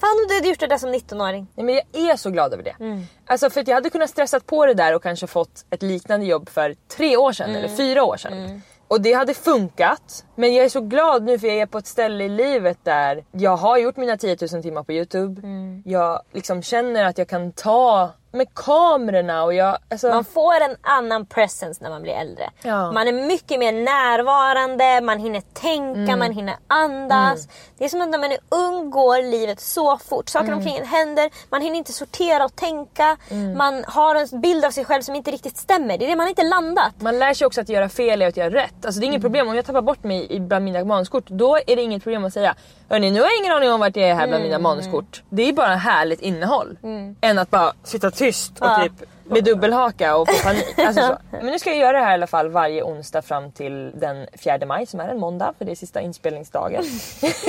Fan 0.00 0.10
om 0.22 0.26
du 0.28 0.34
hade 0.34 0.48
gjort 0.48 0.60
det 0.60 0.66
där 0.66 0.78
som 0.78 0.94
19-åring. 0.94 1.46
Nej, 1.54 1.66
men 1.66 1.74
jag 1.74 2.10
är 2.10 2.16
så 2.16 2.30
glad 2.30 2.52
över 2.52 2.62
det. 2.62 2.76
Mm. 2.80 3.02
Alltså 3.26 3.50
för 3.50 3.60
att 3.60 3.68
jag 3.68 3.74
hade 3.74 3.90
kunnat 3.90 4.10
stressat 4.10 4.46
på 4.46 4.66
det 4.66 4.74
där 4.74 4.94
och 4.94 5.02
kanske 5.02 5.26
fått 5.26 5.64
ett 5.70 5.82
liknande 5.82 6.26
jobb 6.26 6.48
för 6.48 6.74
tre 6.96 7.16
år 7.16 7.32
sedan 7.32 7.50
Mm. 7.50 7.64
eller 7.64 7.76
fyra 7.76 8.04
år 8.04 8.16
sedan. 8.16 8.62
Och 8.88 9.00
det 9.00 9.12
hade 9.12 9.34
funkat. 9.34 10.24
Men 10.34 10.54
jag 10.54 10.64
är 10.64 10.68
så 10.68 10.80
glad 10.80 11.22
nu 11.22 11.38
för 11.38 11.46
jag 11.46 11.56
är 11.56 11.66
på 11.66 11.78
ett 11.78 11.86
ställe 11.86 12.24
i 12.24 12.28
livet 12.28 12.78
där 12.82 13.24
jag 13.32 13.56
har 13.56 13.78
gjort 13.78 13.96
mina 13.96 14.16
10 14.16 14.36
000 14.52 14.62
timmar 14.62 14.82
på 14.82 14.92
Youtube. 14.92 15.40
Mm. 15.42 15.82
Jag 15.86 16.22
liksom 16.32 16.62
känner 16.62 17.04
att 17.04 17.18
jag 17.18 17.28
kan 17.28 17.52
ta 17.52 18.10
med 18.32 18.54
kamerorna 18.54 19.44
och 19.44 19.54
jag... 19.54 19.78
Alltså, 19.90 20.08
Man 20.08 20.24
får 20.24 20.60
en 20.60 20.76
annan 20.82 21.26
presence 21.26 21.82
när 21.82 21.90
man 21.90 22.02
blir 22.02 22.12
äldre. 22.12 22.50
Ja. 22.62 22.92
Man 22.92 23.08
är 23.08 23.12
mycket 23.12 23.58
mer 23.58 23.72
närvarande, 23.72 25.00
man 25.00 25.18
hinner 25.18 25.40
tänka, 25.40 26.00
Mm. 26.00 26.18
man 26.18 26.32
hinner 26.32 26.54
andas. 26.66 27.48
Det 27.78 27.84
är 27.84 27.88
som 27.88 28.00
att 28.00 28.08
när 28.08 28.18
man 28.18 28.32
är 28.32 28.38
ung 28.48 28.90
går 28.90 29.22
livet 29.30 29.60
så 29.60 29.98
fort. 29.98 30.28
Saker 30.28 30.46
Mm. 30.46 30.58
omkring 30.58 30.76
en 30.76 30.86
händer, 30.86 31.30
man 31.50 31.62
hinner 31.62 31.76
inte 31.78 31.92
sortera 31.92 32.44
och 32.44 32.56
tänka. 32.56 33.16
Mm. 33.30 33.58
Man 33.58 33.84
har 33.86 34.14
en 34.14 34.40
bild 34.40 34.64
av 34.64 34.70
sig 34.70 34.84
själv 34.84 35.02
som 35.02 35.14
inte 35.14 35.30
riktigt 35.30 35.56
stämmer. 35.56 35.98
Det 35.98 36.04
är 36.04 36.08
det 36.08 36.16
man 36.16 36.28
inte 36.28 36.42
landat. 36.42 36.92
Man 36.98 37.18
lär 37.18 37.34
sig 37.34 37.46
också 37.46 37.60
att 37.60 37.68
göra 37.68 37.88
fel 37.88 38.22
och 38.22 38.28
att 38.28 38.36
göra 38.36 38.50
rätt. 38.50 38.84
Alltså 38.84 39.00
det 39.00 39.04
är 39.04 39.08
inget 39.08 39.22
problem 39.22 39.48
om 39.48 39.56
jag 39.56 39.64
tappar 39.66 39.82
bort 39.82 40.04
mig 40.04 40.26
i- 40.32 40.40
bland 40.40 40.64
mina 40.64 40.84
manuskort. 40.84 41.24
Då 41.26 41.56
är 41.66 41.76
det 41.76 41.82
inget 41.82 42.02
problem 42.02 42.24
att 42.24 42.32
säga 42.32 42.54
Hörni 42.88 43.10
nu 43.10 43.20
har 43.20 43.26
jag 43.28 43.38
ingen 43.38 43.52
aning 43.52 43.72
om 43.72 43.80
vart 43.80 43.96
jag 43.96 44.08
är 44.08 44.14
här 44.14 44.26
bland 44.28 44.42
mina 44.42 44.58
manuskort. 44.58 45.22
Det 45.28 45.42
är 45.48 45.52
bara 45.52 45.74
härligt 45.74 46.20
innehåll. 46.20 46.78
Än 47.20 47.38
att 47.38 47.50
bara 47.50 47.72
sitta 47.84 48.10
tyst 48.20 48.60
och 48.60 48.82
typ 48.82 49.08
med 49.24 49.44
dubbelhaka 49.44 50.16
och 50.16 50.28
få 50.28 50.42
panik. 50.42 50.64
Alltså 50.76 51.02
så. 51.02 51.18
Men 51.30 51.46
nu 51.46 51.58
ska 51.58 51.70
jag 51.70 51.78
göra 51.78 51.98
det 51.98 52.04
här 52.04 52.10
i 52.10 52.14
alla 52.14 52.26
fall 52.26 52.48
varje 52.48 52.82
onsdag 52.82 53.22
fram 53.22 53.52
till 53.52 53.92
den 54.00 54.26
4 54.38 54.66
maj 54.66 54.86
som 54.86 55.00
är 55.00 55.08
en 55.08 55.18
måndag 55.18 55.54
för 55.58 55.64
det 55.64 55.70
är 55.70 55.76
sista 55.76 56.00
inspelningsdagen. 56.00 56.84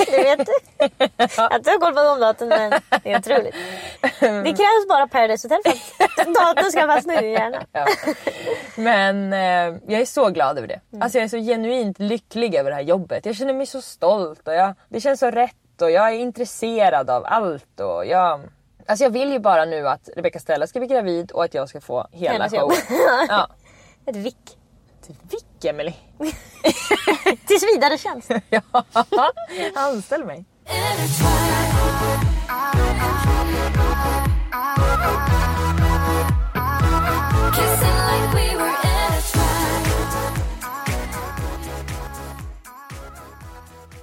Det 0.06 0.22
vet 0.22 0.46
du. 0.46 0.52
Att 1.36 1.64
du 1.64 1.70
har 1.70 1.78
koll 1.78 1.94
på 1.94 2.02
de 2.02 2.20
datum 2.20 2.48
men 2.48 2.70
det 3.02 3.12
är 3.12 3.18
otroligt. 3.18 3.54
Det 4.20 4.52
krävs 4.52 4.88
bara 4.88 5.08
Paradise 5.08 5.48
Hotel 5.48 5.72
för 6.14 6.22
att 6.22 6.34
datorn 6.34 6.70
ska 6.70 6.86
fastna 6.86 7.14
i 7.14 7.20
din 7.20 7.32
hjärna. 7.32 7.62
Ja. 7.72 7.86
Men 8.76 9.32
eh, 9.32 9.80
jag 9.86 10.00
är 10.00 10.06
så 10.06 10.28
glad 10.30 10.58
över 10.58 10.68
det. 10.68 10.80
Alltså 11.00 11.18
jag 11.18 11.24
är 11.24 11.28
så 11.28 11.38
genuint 11.38 11.98
lycklig 11.98 12.54
över 12.54 12.70
det 12.70 12.76
här 12.76 12.82
jobbet. 12.82 13.26
Jag 13.26 13.36
känner 13.36 13.54
mig 13.54 13.66
så 13.66 13.82
stolt 13.82 14.48
och 14.48 14.54
jag, 14.54 14.74
det 14.88 15.00
känns 15.00 15.20
så 15.20 15.30
rätt 15.30 15.82
och 15.82 15.90
jag 15.90 16.08
är 16.08 16.18
intresserad 16.18 17.10
av 17.10 17.24
allt. 17.26 17.80
Och 17.80 18.06
jag, 18.06 18.40
alltså 18.86 19.04
jag 19.04 19.10
vill 19.10 19.32
ju 19.32 19.38
bara 19.38 19.64
nu 19.64 19.88
att 19.88 20.08
Rebecca 20.16 20.38
Stella 20.38 20.66
ska 20.66 20.78
bli 20.78 20.88
gravid 20.88 21.30
och 21.30 21.44
att 21.44 21.54
jag 21.54 21.68
ska 21.68 21.80
få 21.80 22.06
hela 22.10 22.48
showen. 22.48 22.76
Ja. 23.28 23.48
Ett 24.06 24.16
vick. 24.16 24.58
Vick 25.30 25.64
Emily. 25.64 25.92
Tills 27.46 27.62
vidare 27.74 27.98
tjänst. 27.98 28.30
ja. 28.50 28.62
Anställ 29.74 30.24
mig. 30.24 30.44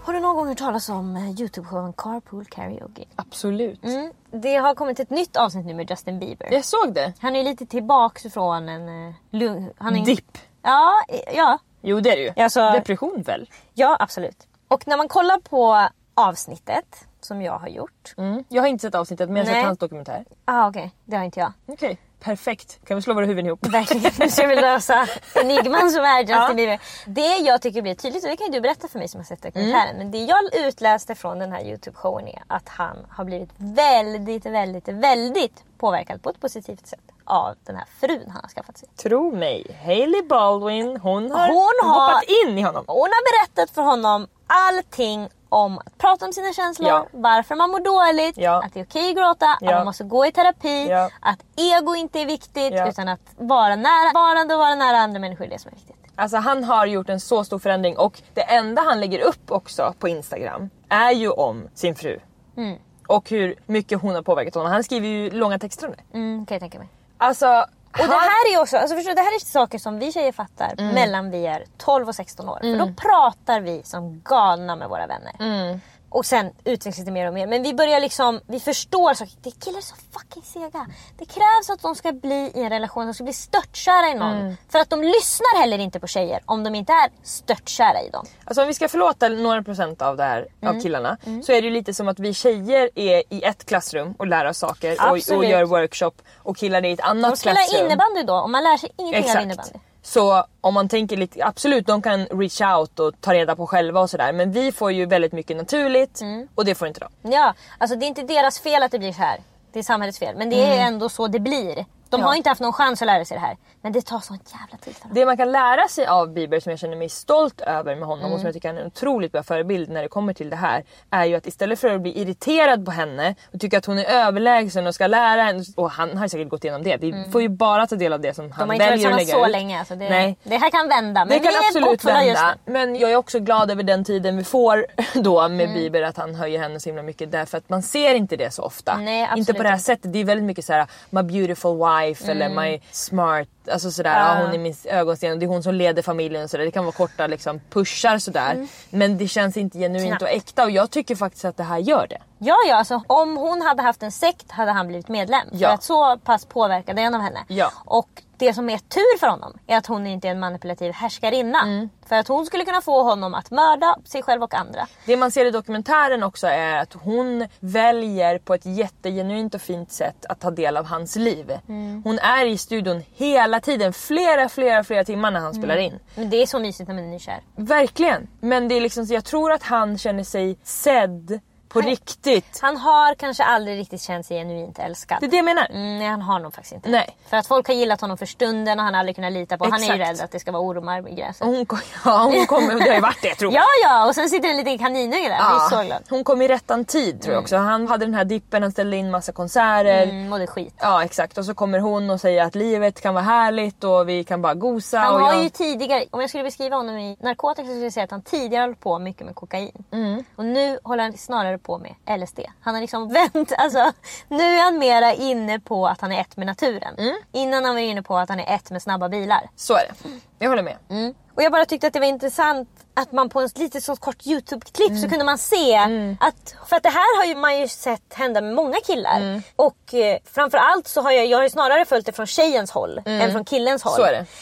Har 0.10 0.14
du 0.14 0.20
någon 0.20 0.36
gång 0.36 0.48
hört 0.48 0.58
talas 0.58 0.90
om 0.90 1.16
eh, 1.16 1.30
Youtube-showen 1.30 1.94
Carpool 1.98 2.46
Karaoke? 2.46 3.06
Absolut. 3.16 3.84
Mm. 3.84 4.12
Det 4.32 4.56
har 4.56 4.76
kommit 4.76 5.00
ett 5.00 5.10
nytt 5.10 5.38
avsnitt 5.38 5.66
nu 5.66 5.74
med 5.74 5.90
Justin 5.90 6.20
Bieber. 6.20 6.48
Jag 6.52 6.66
såg 6.66 6.94
det. 6.94 7.14
Han 7.20 7.36
är 7.36 7.44
lite 7.44 7.66
tillbaks 7.66 8.24
från 8.34 8.70
en 8.70 9.08
eh, 9.08 9.14
lugn... 9.32 9.74
Han 9.78 9.96
är... 9.96 10.06
Dipp. 10.06 10.38
Ja, 10.62 10.94
eh, 11.08 11.36
ja, 11.36 11.58
Jo 11.82 12.00
det 12.00 12.12
är 12.12 12.18
det 12.18 12.24
ju. 12.24 12.44
Alltså- 12.44 12.72
Depression 12.72 13.22
väl? 13.22 13.50
ja, 13.74 13.98
absolut. 14.00 14.48
Och 14.68 14.88
när 14.88 14.98
man 14.98 15.08
kollar 15.08 15.38
på 15.40 15.88
avsnittet 16.14 17.08
som 17.22 17.42
jag 17.42 17.60
har 17.60 17.68
gjort. 17.68 18.14
Mm. 18.18 18.44
Jag 18.50 18.62
har 18.62 18.68
inte 18.68 18.82
sett 18.82 18.96
avsnittet 18.96 19.30
men 19.30 19.38
jag 19.38 19.46
har 19.46 19.54
sett 19.54 19.66
hans 19.66 19.80
dokumentär. 19.80 20.26
Ah, 20.46 20.70
okej. 20.70 20.92
Det 21.06 21.18
har 21.18 21.24
inte 21.24 21.40
jag. 21.40 21.54
Okej, 21.66 21.98
perfekt. 22.20 22.80
Kan 22.88 22.96
vi 22.96 23.02
slå 23.02 23.14
våra 23.14 23.26
huvuden 23.26 23.46
ihop? 23.46 23.66
Verkligen. 23.68 24.12
Nu 24.20 24.30
ska 24.30 24.48
vi 24.48 24.56
lösa 24.56 25.08
enigman 25.36 25.92
som 25.92 26.04
är 26.04 26.20
Justin. 26.20 26.56
Bieber. 26.56 26.80
Det 27.06 27.38
jag 27.38 27.62
tycker 27.62 27.82
blir 27.82 27.96
tydligt, 27.96 28.24
och 28.24 28.30
det 28.30 28.38
kan 28.38 28.46
ju 28.48 28.52
du 28.54 28.62
berätta 28.62 28.88
för 28.88 29.00
mig 29.00 29.08
som 29.08 29.20
har 29.20 29.26
sett 29.26 29.44
dokumentären. 29.44 29.98
Men 29.98 30.12
det 30.12 30.18
jag 30.26 30.56
utläste 30.56 31.16
från 31.16 31.40
den 31.40 31.52
här 31.52 31.62
Youtube-showen 31.62 32.28
är 32.28 32.44
att 32.48 32.70
han 32.70 32.98
har 33.10 33.24
blivit 33.26 33.50
väldigt, 33.58 34.46
väldigt, 34.46 34.88
väldigt 34.88 35.64
påverkad 35.78 36.22
på 36.24 36.30
ett 36.30 36.40
positivt 36.42 36.88
sätt 36.88 37.00
av 37.26 37.56
den 37.66 37.76
här 37.76 37.86
frun 38.00 38.24
han 38.32 38.42
har 38.44 38.50
skaffat 38.50 38.78
sig. 38.78 38.90
Tro 38.96 39.36
mig, 39.36 39.78
Hailey 39.86 40.22
Baldwin 40.22 40.98
hon 40.98 41.32
har 41.32 41.48
Hon 41.48 41.74
har- 41.84 42.08
hoppat 42.10 42.24
in 42.46 42.58
i 42.58 42.62
honom. 42.62 42.84
Hon 42.88 42.98
har 43.10 43.48
berättat 43.48 43.76
för 43.76 43.82
honom 43.82 44.28
allting 44.48 45.30
om 45.50 45.78
att 45.80 45.98
prata 45.98 46.26
om 46.26 46.34
sina 46.34 46.54
känslor, 46.54 46.90
Ja. 46.90 47.08
varför 47.12 47.56
man 47.56 47.70
mår 47.70 47.80
dåligt, 47.80 48.38
Ja. 48.38 48.64
att 48.66 48.74
det 48.74 48.80
är 48.80 48.84
okej 48.86 49.10
att 49.10 49.16
gråta, 49.18 49.46
att 49.46 49.58
Ja. 49.62 49.72
man 49.76 49.86
måste 49.86 50.04
gå 50.04 50.26
i 50.26 50.32
terapi, 50.32 50.92
att 51.20 51.40
ego 51.56 51.96
inte 51.96 52.20
är 52.22 52.26
viktigt 52.26 52.74
utan 52.88 53.08
att 53.10 53.20
vara 53.38 53.76
närvarande 53.76 54.54
och 54.54 54.60
vara 54.60 54.76
nära 54.76 54.98
andra 54.98 55.20
människor 55.20 55.46
är 55.46 55.50
det 55.50 55.60
som 55.60 55.72
är 55.72 55.76
viktigt. 55.76 55.96
Alltså 56.16 56.38
han 56.38 56.64
har 56.64 56.86
gjort 56.86 57.10
en 57.10 57.20
så 57.20 57.44
stor 57.44 57.60
förändring 57.60 57.98
och 57.98 58.22
det 58.34 58.42
enda 58.42 58.82
han 58.82 59.00
lägger 59.00 59.20
upp 59.20 59.52
också 59.52 59.94
på 60.00 60.08
Instagram 60.08 60.70
är 60.90 61.12
ju 61.12 61.30
om 61.30 61.68
sin 61.74 61.96
fru. 61.96 62.20
Mm. 62.58 62.78
Och 63.08 63.30
hur 63.30 63.56
mycket 63.66 64.02
hon 64.02 64.16
har 64.16 64.22
påverkat 64.22 64.56
honom. 64.56 64.72
Han 64.72 64.84
skriver 64.84 65.08
ju 65.08 65.30
långa 65.32 65.60
texter 65.60 65.88
om 65.88 65.94
det. 65.98 66.18
Mm, 66.18 66.46
kan 66.46 66.56
jag 66.56 66.62
tänka 66.62 66.80
mig. 66.80 66.88
Alltså, 67.18 67.66
Och 67.92 68.08
det 68.08 68.14
här 68.14 68.54
är 68.56 68.62
också, 68.62 68.78
alltså 68.78 68.96
förstår, 68.96 69.10
du, 69.12 69.16
det 69.16 69.22
här 69.22 69.36
är 69.36 69.40
saker 69.46 69.80
som 69.80 70.00
vi 70.00 70.12
tjejer 70.12 70.32
fattar 70.32 70.74
Mm. 70.78 70.94
mellan 70.96 71.32
vi 71.32 71.46
är 71.48 71.64
12 71.78 72.08
och 72.10 72.16
16 72.16 72.50
år. 72.50 72.60
För 72.62 72.76
då 72.80 72.94
pratar 72.94 73.62
vi 73.62 73.82
som 73.84 74.22
galna 74.26 74.76
med 74.76 74.90
våra 74.90 75.08
vänner. 75.08 75.36
Mm. 75.40 75.82
Och 76.10 76.26
sen 76.26 76.52
utvecklas 76.64 77.06
det 77.06 77.12
mer 77.12 77.28
och 77.28 77.34
mer. 77.34 77.48
Men 77.48 77.64
vi 77.64 77.74
börjar 77.74 78.00
liksom, 78.00 78.42
vi 78.48 78.60
förstår 78.60 79.14
saker. 79.14 79.34
Det 79.42 79.52
killar 79.66 79.78
är 79.78 79.82
så 79.82 79.96
fucking 80.14 80.44
sega. 80.44 80.88
Det 81.18 81.26
krävs 81.26 81.70
att 81.70 81.82
de 81.82 81.96
ska 81.96 82.12
bli 82.12 82.52
i 82.56 82.62
en 82.64 82.70
relation, 82.70 83.06
de 83.06 83.14
ska 83.14 83.24
bli 83.24 83.34
störtkära 83.34 84.08
i 84.10 84.14
någon. 84.14 84.38
Mm. 84.38 84.58
För 84.70 84.80
att 84.80 84.90
de 84.90 85.02
lyssnar 85.04 85.60
heller 85.60 85.78
inte 85.80 86.00
på 86.00 86.08
tjejer 86.08 86.40
om 86.46 86.64
de 86.64 86.76
inte 86.76 86.94
är 86.94 87.10
störtkära 87.24 88.02
i 88.02 88.10
dem. 88.10 88.26
Alltså 88.46 88.62
om 88.62 88.68
vi 88.68 88.74
ska 88.74 88.90
förlåta 88.90 89.30
några 89.30 89.64
procent 89.64 90.02
av 90.02 90.18
det 90.18 90.24
här, 90.24 90.48
Mm. 90.62 90.76
av 90.78 90.82
killarna, 90.82 91.18
så 91.46 91.52
är 91.52 91.62
det 91.62 91.68
ju 91.68 91.74
lite 91.74 91.94
som 91.94 92.08
att 92.08 92.20
vi 92.20 92.34
tjejer 92.34 92.90
är 92.96 93.24
i 93.30 93.44
ett 93.44 93.66
klassrum 93.66 94.14
och 94.20 94.28
lär 94.28 94.46
oss 94.46 94.58
saker 94.58 94.98
och, 95.12 95.38
och 95.38 95.46
gör 95.46 95.64
workshop 95.66 96.12
och 96.38 96.58
killar 96.58 96.82
är 96.82 96.90
i 96.90 96.92
ett 96.92 96.98
De 97.00 97.04
annat 97.04 97.38
spelar 97.38 97.56
klassrum. 97.56 97.86
innebandy 97.86 98.24
då 98.24 98.34
och 98.36 98.50
man 98.50 98.64
lär 98.64 98.78
sig 98.78 98.90
ingenting 98.98 99.32
av 99.38 99.42
innebandy. 99.44 99.80
Så 100.10 100.46
om 100.62 100.74
man 100.74 100.90
tänker 100.90 101.18
lite, 101.18 101.46
absolut 101.46 101.88
de 101.88 102.02
kan 102.02 102.26
reach 102.26 102.62
out 102.62 103.00
och 103.00 103.22
ta 103.22 103.34
reda 103.34 103.56
på 103.56 103.68
själva 103.68 104.00
och 104.00 104.10
sådär 104.10 104.34
men 104.34 104.52
vi 104.52 104.72
får 104.72 104.92
ju 104.92 105.06
väldigt 105.06 105.32
mycket 105.32 105.58
naturligt 105.58 106.22
Mm. 106.22 106.48
och 106.56 106.66
det 106.66 106.76
får 106.76 106.88
inte 106.88 107.00
de. 107.00 107.32
Ja, 107.32 107.54
alltså 107.78 107.96
det 107.98 108.06
är 108.06 108.08
inte 108.08 108.24
deras 108.24 108.60
fel 108.60 108.84
att 108.84 108.92
det 108.92 109.00
blir 109.00 109.14
så 109.14 109.22
här. 109.22 109.40
Det 109.74 109.80
är 109.80 109.84
samhällets 109.84 110.20
fel. 110.20 110.36
Men 110.38 110.50
det 110.50 110.66
är 110.66 110.82
ändå 110.88 111.10
så 111.10 111.28
det 111.28 111.40
blir. 111.40 111.86
De 112.10 112.16
Mm. 112.16 112.24
Ja. 112.26 112.28
har 112.30 112.36
inte 112.36 112.50
haft 112.50 112.62
någon 112.62 112.74
chans 112.74 113.02
att 113.02 113.06
lära 113.06 113.26
sig 113.26 113.36
det 113.38 113.42
här. 113.42 113.58
Men 113.82 113.92
det 113.92 114.02
tar 114.02 114.20
sån 114.20 114.40
jävla 114.62 114.78
tid 114.78 114.96
för 114.96 115.02
dem. 115.04 115.12
Det 115.14 115.26
man 115.26 115.38
kan 115.38 115.52
lära 115.52 115.88
sig 115.88 116.06
av 116.06 116.34
Bieber 116.34 116.60
som 116.60 116.70
jag 116.70 116.80
känner 116.80 116.96
mig 116.96 117.10
stolt 117.10 117.62
över 117.62 117.96
med 117.96 118.08
honom 118.08 118.20
Mm. 118.26 118.34
och 118.34 118.40
som 118.40 118.46
jag 118.46 118.54
tycker 118.54 118.74
är 118.74 118.80
en 118.80 118.88
otroligt 118.88 119.32
bra 119.32 119.44
förebild 119.44 119.90
när 119.90 120.02
det 120.02 120.08
kommer 120.08 120.34
till 120.34 120.50
det 120.50 120.56
här 120.56 120.84
är 121.12 121.26
ju 121.26 121.36
att 121.36 121.48
istället 121.48 121.80
för 121.80 121.96
att 121.96 122.02
bli 122.02 122.22
irriterad 122.22 122.86
på 122.86 122.92
henne 122.92 123.36
och 123.54 123.60
tycka 123.60 123.78
att 123.78 123.86
hon 123.86 124.00
är 124.00 124.06
överlägsen 124.06 124.88
och 124.88 124.96
ska 124.96 125.08
lära 125.08 125.44
henne 125.44 125.64
och 125.76 125.92
han 125.92 126.18
har 126.18 126.28
säkert 126.28 126.50
gått 126.50 126.64
igenom 126.64 126.84
det. 126.84 126.98
Vi 126.98 127.26
får 127.32 127.42
ju 127.42 127.50
bara 127.50 127.88
ta 127.88 127.96
del 127.96 128.14
av 128.14 128.20
det 128.20 128.34
som 128.34 128.46
Mm. 128.46 128.50
De 128.58 128.60
han 128.60 128.70
har 128.70 128.74
inte 128.76 128.86
varit 128.86 128.92
väljer 128.94 129.12
att 129.12 129.18
tillsammans 129.18 129.28
lägga 129.28 129.44
så 129.44 129.46
ut. 129.46 129.52
länge. 129.52 129.80
Alltså 129.80 129.96
det, 129.96 130.10
Nej. 130.10 130.38
det 130.44 130.58
här 130.58 130.70
kan 130.70 130.88
vända. 130.88 131.26
Men 131.26 131.38
Det 131.38 131.40
kan 131.40 131.54
absolut 131.68 132.04
vända. 132.06 132.56
Men 132.66 132.96
jag 132.96 133.12
är 133.12 133.16
också 133.16 133.40
glad 133.40 133.72
över 133.72 133.84
den 133.84 134.04
tiden 134.04 134.38
vi 134.38 134.44
får 134.44 134.86
då 135.14 135.48
med 135.50 135.66
Mm. 135.70 135.74
Bieber 135.74 136.02
att 136.02 136.18
han 136.18 136.36
höjer 136.36 136.60
henne 136.60 136.80
så 136.80 136.90
himla 136.90 137.02
mycket 137.04 137.32
därför 137.32 137.58
att 137.58 137.70
man 137.70 137.82
ser 137.84 138.16
inte 138.16 138.36
det 138.36 138.52
så 138.52 138.64
ofta. 138.64 138.98
Nej, 138.98 139.30
inte 139.38 139.54
på 139.54 139.64
det 139.64 139.70
här 139.70 139.76
inte. 139.76 139.86
sättet. 139.86 140.14
Det 140.14 140.20
är 140.20 140.24
väldigt 140.24 140.46
mycket 140.46 140.66
så 140.66 140.74
här: 140.74 140.88
my 141.10 141.24
beautiful 141.24 141.72
wife 141.78 141.99
eller 142.30 142.50
my 142.50 142.80
smart, 142.92 143.48
alltså 143.72 143.92
sådär, 143.92 144.10
Mm. 144.10 144.28
Ja. 144.28 144.36
ja. 144.40 144.46
hon 144.46 144.54
är 144.56 144.60
min 144.60 144.76
ögonsten 144.86 145.40
det 145.40 145.46
är 145.46 145.48
hon 145.48 145.64
som 145.64 145.74
leder 145.76 146.02
familjen 146.02 146.44
och 146.44 146.50
sådär. 146.50 146.66
Det 146.66 146.72
kan 146.72 146.86
vara 146.86 146.96
korta 146.96 147.28
liksom 147.28 147.60
pushar 147.70 148.18
sådär. 148.18 148.68
Men 148.90 149.18
det 149.18 149.28
känns 149.28 149.58
inte 149.58 149.78
genuint 149.80 150.06
Mm. 150.10 150.18
Och 150.22 150.30
äkta 150.30 150.64
och 150.64 150.72
jag 150.72 150.92
tycker 150.92 151.16
faktiskt 151.16 151.46
att 151.46 151.58
det 151.58 151.64
här 151.64 151.78
gör 151.78 152.08
det. 152.10 152.18
Ja, 152.38 152.56
ja, 152.68 152.76
alltså 152.76 153.04
om 153.08 153.38
hon 153.38 153.62
hade 153.62 153.82
haft 153.82 154.04
en 154.04 154.12
sekt 154.12 154.52
hade 154.52 154.72
han 154.72 154.88
blivit 154.88 155.08
medlem. 155.08 155.48
Ja. 155.52 155.68
För 155.68 155.74
att 155.76 155.84
så 155.84 156.18
pass 156.18 156.46
påverkade 156.46 157.02
en 157.02 157.16
av 157.16 157.22
henne. 157.22 157.40
Ja. 157.48 157.72
Och 157.86 158.10
det 158.38 158.54
som 158.54 158.70
är 158.70 158.78
tur 158.78 159.18
för 159.20 159.28
honom 159.28 159.58
är 159.68 159.78
att 159.78 159.86
hon 159.88 160.08
inte 160.08 160.28
är 160.28 160.32
en 160.32 160.40
manipulativ 160.40 160.92
härskarinna. 160.94 161.62
Mm. 161.62 161.90
För 162.06 162.16
att 162.16 162.28
hon 162.28 162.46
skulle 162.46 162.66
kunna 162.66 162.82
få 162.82 163.04
honom 163.04 163.34
att 163.34 163.52
mörda 163.52 163.96
sig 164.06 164.24
själv 164.24 164.44
och 164.44 164.54
andra. 164.54 164.88
Det 165.06 165.18
man 165.18 165.32
ser 165.32 165.46
i 165.46 165.52
dokumentären 165.52 166.24
också 166.24 166.48
är 166.48 166.78
att 166.78 166.94
hon 166.94 167.48
väljer 167.60 168.38
på 168.38 168.54
ett 168.54 168.66
jättegenuint 168.66 169.56
och 169.56 169.62
fint 169.62 169.92
sätt 169.92 170.26
att 170.30 170.40
ta 170.40 170.52
del 170.52 170.78
av 170.78 170.86
hans 170.86 171.16
liv. 171.16 171.52
Mm. 171.68 172.02
Hon 172.04 172.20
är 172.20 172.46
i 172.46 172.58
studion 172.58 173.04
hela 173.16 173.59
tiden, 173.60 173.94
flera, 173.94 174.50
flera, 174.50 174.84
flera 174.84 175.04
timmar 175.04 175.32
när 175.32 175.40
han 175.40 175.54
spelar 175.54 175.76
Mm. 175.78 175.86
in. 175.94 176.00
Men 176.16 176.30
det 176.30 176.42
är 176.42 176.46
så 176.46 176.60
mysigt 176.60 176.88
när 176.88 176.96
man 176.96 177.04
är 177.04 177.08
nykär. 177.10 177.42
Verkligen! 177.56 178.28
Men 178.42 178.68
det 178.68 178.76
är 178.76 178.82
liksom, 178.82 179.06
jag 179.06 179.26
tror 179.26 179.52
att 179.52 179.64
han 179.64 179.98
känner 179.98 180.24
sig 180.24 180.58
sedd 180.64 181.40
på 181.70 181.82
riktigt. 181.82 182.60
Han 182.62 182.78
har 182.78 183.16
kanske 183.16 183.44
aldrig 183.44 183.80
riktigt 183.80 184.02
känt 184.02 184.26
sig 184.26 184.38
genuint 184.38 184.80
älskad. 184.80 185.18
Det 185.20 185.26
är 185.26 185.30
det 185.30 185.36
jag 185.36 185.46
menar. 185.46 185.68
Mm, 185.70 185.98
nej, 185.98 186.08
han 186.08 186.22
har 186.22 186.40
nog 186.40 186.54
faktiskt 186.54 186.74
inte. 186.74 186.90
Nej. 186.90 187.18
För 187.30 187.38
att 187.38 187.48
folk 187.48 187.68
har 187.68 187.76
gillat 187.76 188.02
honom 188.02 188.18
för 188.18 188.26
stunden 188.26 188.80
och 188.80 188.86
han 188.86 188.94
har 188.94 189.00
aldrig 189.00 189.16
kunnat 189.16 189.34
lita 189.34 189.58
på. 189.58 189.64
Han 189.64 189.74
är 189.74 189.78
ju 189.88 190.02
Exakt. 190.02 190.10
rädd 190.10 190.26
att 190.26 190.32
det 190.32 190.40
ska 190.40 190.52
vara 190.52 190.64
ormar 190.64 191.10
i 191.10 191.16
gräset. 191.16 191.46
Hon, 191.48 191.66
ja, 192.06 192.24
hon 192.24 192.48
kommer, 192.48 192.76
det 192.80 192.90
har 192.90 192.96
ju 192.96 193.02
varit 193.02 193.22
det 193.22 193.36
tror 193.36 193.54
jag. 193.54 193.62
Ja, 193.62 193.68
ja! 193.84 194.08
Och 194.08 194.16
sen 194.16 194.30
sitter 194.30 194.50
en 194.50 194.58
liten 194.58 194.78
kaninunge 194.78 195.30
där. 195.30 195.36
Jag 195.36 195.66
är 195.66 195.70
så 195.70 195.84
glad. 195.84 196.04
Hon 196.10 196.24
kom 196.24 196.42
i 196.42 196.48
rättan 196.48 196.86
tid 196.86 197.22
tror 197.22 197.34
jag 197.34 197.42
också. 197.42 197.58
Han 197.58 197.88
hade 197.88 198.06
den 198.06 198.14
här 198.14 198.26
dippen, 198.26 198.64
han 198.64 198.72
ställde 198.72 198.98
in 198.98 199.12
massa 199.12 199.32
konserter. 199.32 200.04
Mm, 200.04 200.30
mådde 200.30 200.48
skit. 200.48 200.74
Ja 200.80 201.04
exakt 201.04 201.38
och 201.38 201.46
så 201.46 201.54
kommer 201.54 201.80
hon 201.80 202.10
och 202.10 202.22
säger 202.22 202.44
att 202.44 202.56
livet 202.56 203.02
kan 203.02 203.14
vara 203.14 203.24
härligt 203.24 203.84
och 203.84 204.10
vi 204.10 204.24
kan 204.24 204.42
bara 204.42 204.54
gosa. 204.54 205.00
Han 205.00 205.22
har 205.22 205.34
jag... 205.34 205.44
ju 205.44 205.50
tidigare, 205.50 206.06
om 206.12 206.22
jag 206.22 206.30
skulle 206.30 206.44
beskriva 206.44 206.76
honom 206.76 206.98
i 206.98 207.18
narkotika 207.20 207.66
så 207.66 207.72
skulle 207.72 207.84
jag 207.84 207.94
säga 207.94 208.04
att 208.04 208.12
han 208.12 208.22
tidigare 208.22 208.62
höll 208.62 208.76
på 208.76 209.00
mycket 209.00 209.26
med 209.26 209.36
kokain. 209.36 209.84
Mm. 209.92 210.24
Och 210.36 210.46
nu 210.46 210.80
håller 210.84 211.04
han 211.04 211.18
snarare 211.18 211.59
på 211.60 211.78
med 211.78 212.20
LSD. 212.20 212.40
Han 212.62 212.74
har 212.74 212.82
liksom 212.82 213.14
vänt, 213.34 213.52
alltså 213.58 213.92
nu 214.28 214.44
är 214.44 214.64
han 214.64 214.78
mera 214.78 215.14
inne 215.14 215.60
på 215.60 215.88
att 215.88 216.02
han 216.02 216.12
är 216.12 216.22
ett 216.22 216.38
med 216.38 216.48
naturen. 216.48 216.96
Mm. 216.98 217.16
Innan 217.32 217.66
han 217.66 217.76
var 217.76 217.82
inne 217.82 218.02
på 218.02 218.18
att 218.18 218.30
han 218.30 218.40
är 218.40 218.56
ett 218.56 218.72
med 218.72 218.82
snabba 218.82 219.10
bilar. 219.10 219.50
Så 219.56 219.74
är 219.74 219.84
det. 219.90 220.10
Jag 220.40 220.50
håller 220.50 220.64
med. 220.64 220.78
Mm. 220.90 221.14
Och 221.36 221.44
jag 221.44 221.52
bara 221.52 221.66
tyckte 221.66 221.88
att 221.88 221.94
det 221.94 222.00
var 222.00 222.08
intressant 222.08 222.70
att 223.02 223.12
man 223.12 223.30
på 223.30 223.40
en 223.40 223.50
lite 223.56 223.82
så 223.82 223.96
kort 223.96 224.26
YouTube-klipp 224.28 224.90
Mm. 224.90 225.02
så 225.02 225.10
kunde 225.10 225.26
man 225.26 225.38
se 225.38 225.76
att, 226.20 226.56
för 226.70 226.76
att 226.76 226.84
det 226.84 226.90
här 226.90 227.18
har 227.18 227.26
ju 227.26 227.36
man 227.36 227.60
ju 227.60 227.68
sett 227.68 228.14
hända 228.14 228.42
med 228.42 228.54
många 228.54 228.78
killar. 228.86 229.42
Och 229.56 229.94
eh, 229.94 230.18
framförallt 230.34 230.88
så 230.88 231.02
har 231.02 231.12
jag, 231.12 231.26
jag 231.26 231.38
har 231.38 231.44
ju 231.44 231.50
snarare 231.50 231.86
följt 231.86 232.06
det 232.06 232.12
från 232.12 232.26
tjejens 232.28 232.72
håll 232.72 233.02
än 233.06 233.32
från 233.32 233.46
killens 233.46 233.84
håll. 233.84 233.96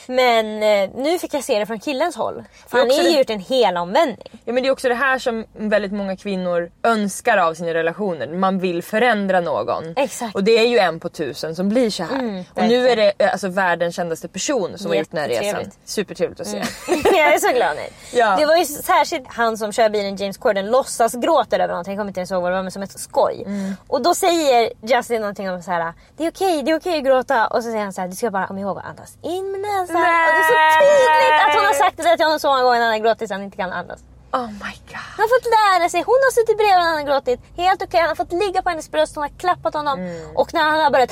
Men 0.07 0.63
eh, 0.63 0.89
nu 0.95 1.19
fick 1.19 1.33
jag 1.33 1.43
se 1.43 1.59
det 1.59 1.65
från 1.65 1.79
killens 1.79 2.15
håll. 2.15 2.43
För 2.67 2.77
är 2.77 2.81
han 2.81 2.89
har 2.91 2.97
ju 3.03 3.17
gjort 3.17 3.29
en 3.29 3.39
hel 3.39 3.77
omvändning. 3.77 4.41
Ja 4.45 4.53
men 4.53 4.63
det 4.63 4.69
är 4.69 4.71
också 4.71 4.89
det 4.89 4.95
här 4.95 5.19
som 5.19 5.45
väldigt 5.53 5.91
många 5.93 6.17
kvinnor 6.17 6.71
önskar 6.83 7.37
av 7.37 7.53
sina 7.53 7.73
relationer. 7.73 8.27
Man 8.27 8.59
vill 8.59 8.83
förändra 8.83 9.39
någon. 9.41 9.93
Exakt. 9.97 10.35
Och 10.35 10.43
det 10.43 10.57
är 10.57 10.67
ju 10.67 10.77
en 10.77 10.99
på 10.99 11.09
tusen 11.09 11.55
som 11.55 11.69
blir 11.69 11.89
så 11.89 12.03
här. 12.03 12.43
och 12.53 12.63
nu 12.63 12.89
är 12.89 12.95
det 12.95 13.29
alltså 13.31 13.47
världens 13.47 13.95
kändaste 13.95 14.27
person 14.27 14.77
som 14.77 14.87
har 14.91 14.95
gjort 14.95 15.11
den 15.11 15.19
här 15.21 15.29
resan. 15.29 15.71
Supertrevligt 15.85 16.41
att 16.41 16.47
se. 16.47 16.57
jag 17.03 17.33
är 17.33 17.39
så 17.39 17.53
glad 17.53 17.75
nu. 17.75 18.17
Ja. 18.19 18.37
Det 18.47 18.51
var 18.51 18.57
ju 18.57 18.65
särskilt 18.65 19.27
han 19.27 19.57
som 19.57 19.71
kör 19.71 19.89
bilen, 19.89 20.15
James 20.15 20.37
Corden, 20.37 20.71
låtsas 20.71 21.13
gråter 21.13 21.59
över 21.59 21.67
någonting. 21.67 21.93
Jag 21.93 21.99
kommer 21.99 22.09
inte 22.09 22.19
ens 22.19 22.31
ihåg 22.31 22.41
vad 22.41 22.51
det 22.51 22.55
var 22.55 22.63
men 22.63 22.71
som 22.71 22.81
ett 22.81 22.99
skoj. 22.99 23.43
Mm. 23.45 23.73
Och 23.87 24.01
då 24.01 24.15
säger 24.15 24.71
Justin 24.81 25.21
någonting 25.21 25.49
om 25.49 25.61
så 25.61 25.71
här: 25.71 25.93
det 26.17 26.25
är 26.25 26.31
okej, 26.31 26.63
det 26.63 26.71
är 26.71 26.77
okej 26.77 26.97
att 26.97 27.05
gråta. 27.05 27.47
Och 27.47 27.63
så 27.63 27.69
säger 27.69 27.83
han 27.83 27.93
så 27.93 28.01
här, 28.01 28.07
du 28.07 28.15
ska 28.15 28.31
bara 28.31 28.47
komma 28.47 28.59
ihåg 28.59 28.77
att 28.77 28.85
andas 28.85 29.17
in 29.21 29.51
med 29.51 29.61
näsan. 29.61 29.95
Och 29.95 30.01
det 30.01 30.43
är 30.43 30.43
så 30.43 30.57
tydligt 30.79 31.41
att 31.47 31.55
hon 31.55 31.65
har 31.65 31.73
sagt 31.73 31.97
det 31.97 32.03
där 32.03 32.15
till 32.15 32.25
honom 32.25 32.39
så 32.39 32.47
många 32.47 32.63
gånger 32.63 32.79
när 32.79 32.85
han 32.85 32.93
har 32.93 32.99
gråtit 32.99 33.27
så 33.27 33.33
han 33.33 33.43
inte 33.43 33.57
kan 33.57 33.71
andas. 33.71 33.99
Oh 34.37 34.47
my 34.47 34.75
god. 34.91 35.03
Han 35.15 35.23
har 35.25 35.31
fått 35.35 35.47
lära 35.59 35.89
sig, 35.89 36.01
hon 36.01 36.19
har 36.25 36.31
suttit 36.31 36.57
bredvid 36.57 36.83
han 36.83 36.97
har 36.97 37.03
gråtit. 37.03 37.39
Helt 37.57 37.81
okej, 37.83 37.99
han 37.99 38.09
har 38.09 38.15
fått 38.15 38.33
ligga 38.33 38.61
på 38.61 38.69
hennes 38.69 38.91
bröst, 38.91 39.15
hon 39.15 39.21
har 39.21 39.29
klappat 39.43 39.73
honom. 39.73 39.99
Mm. 39.99 40.35
Och 40.35 40.53
när 40.53 40.63
han 40.63 40.79
har 40.79 40.91
börjat 40.91 41.11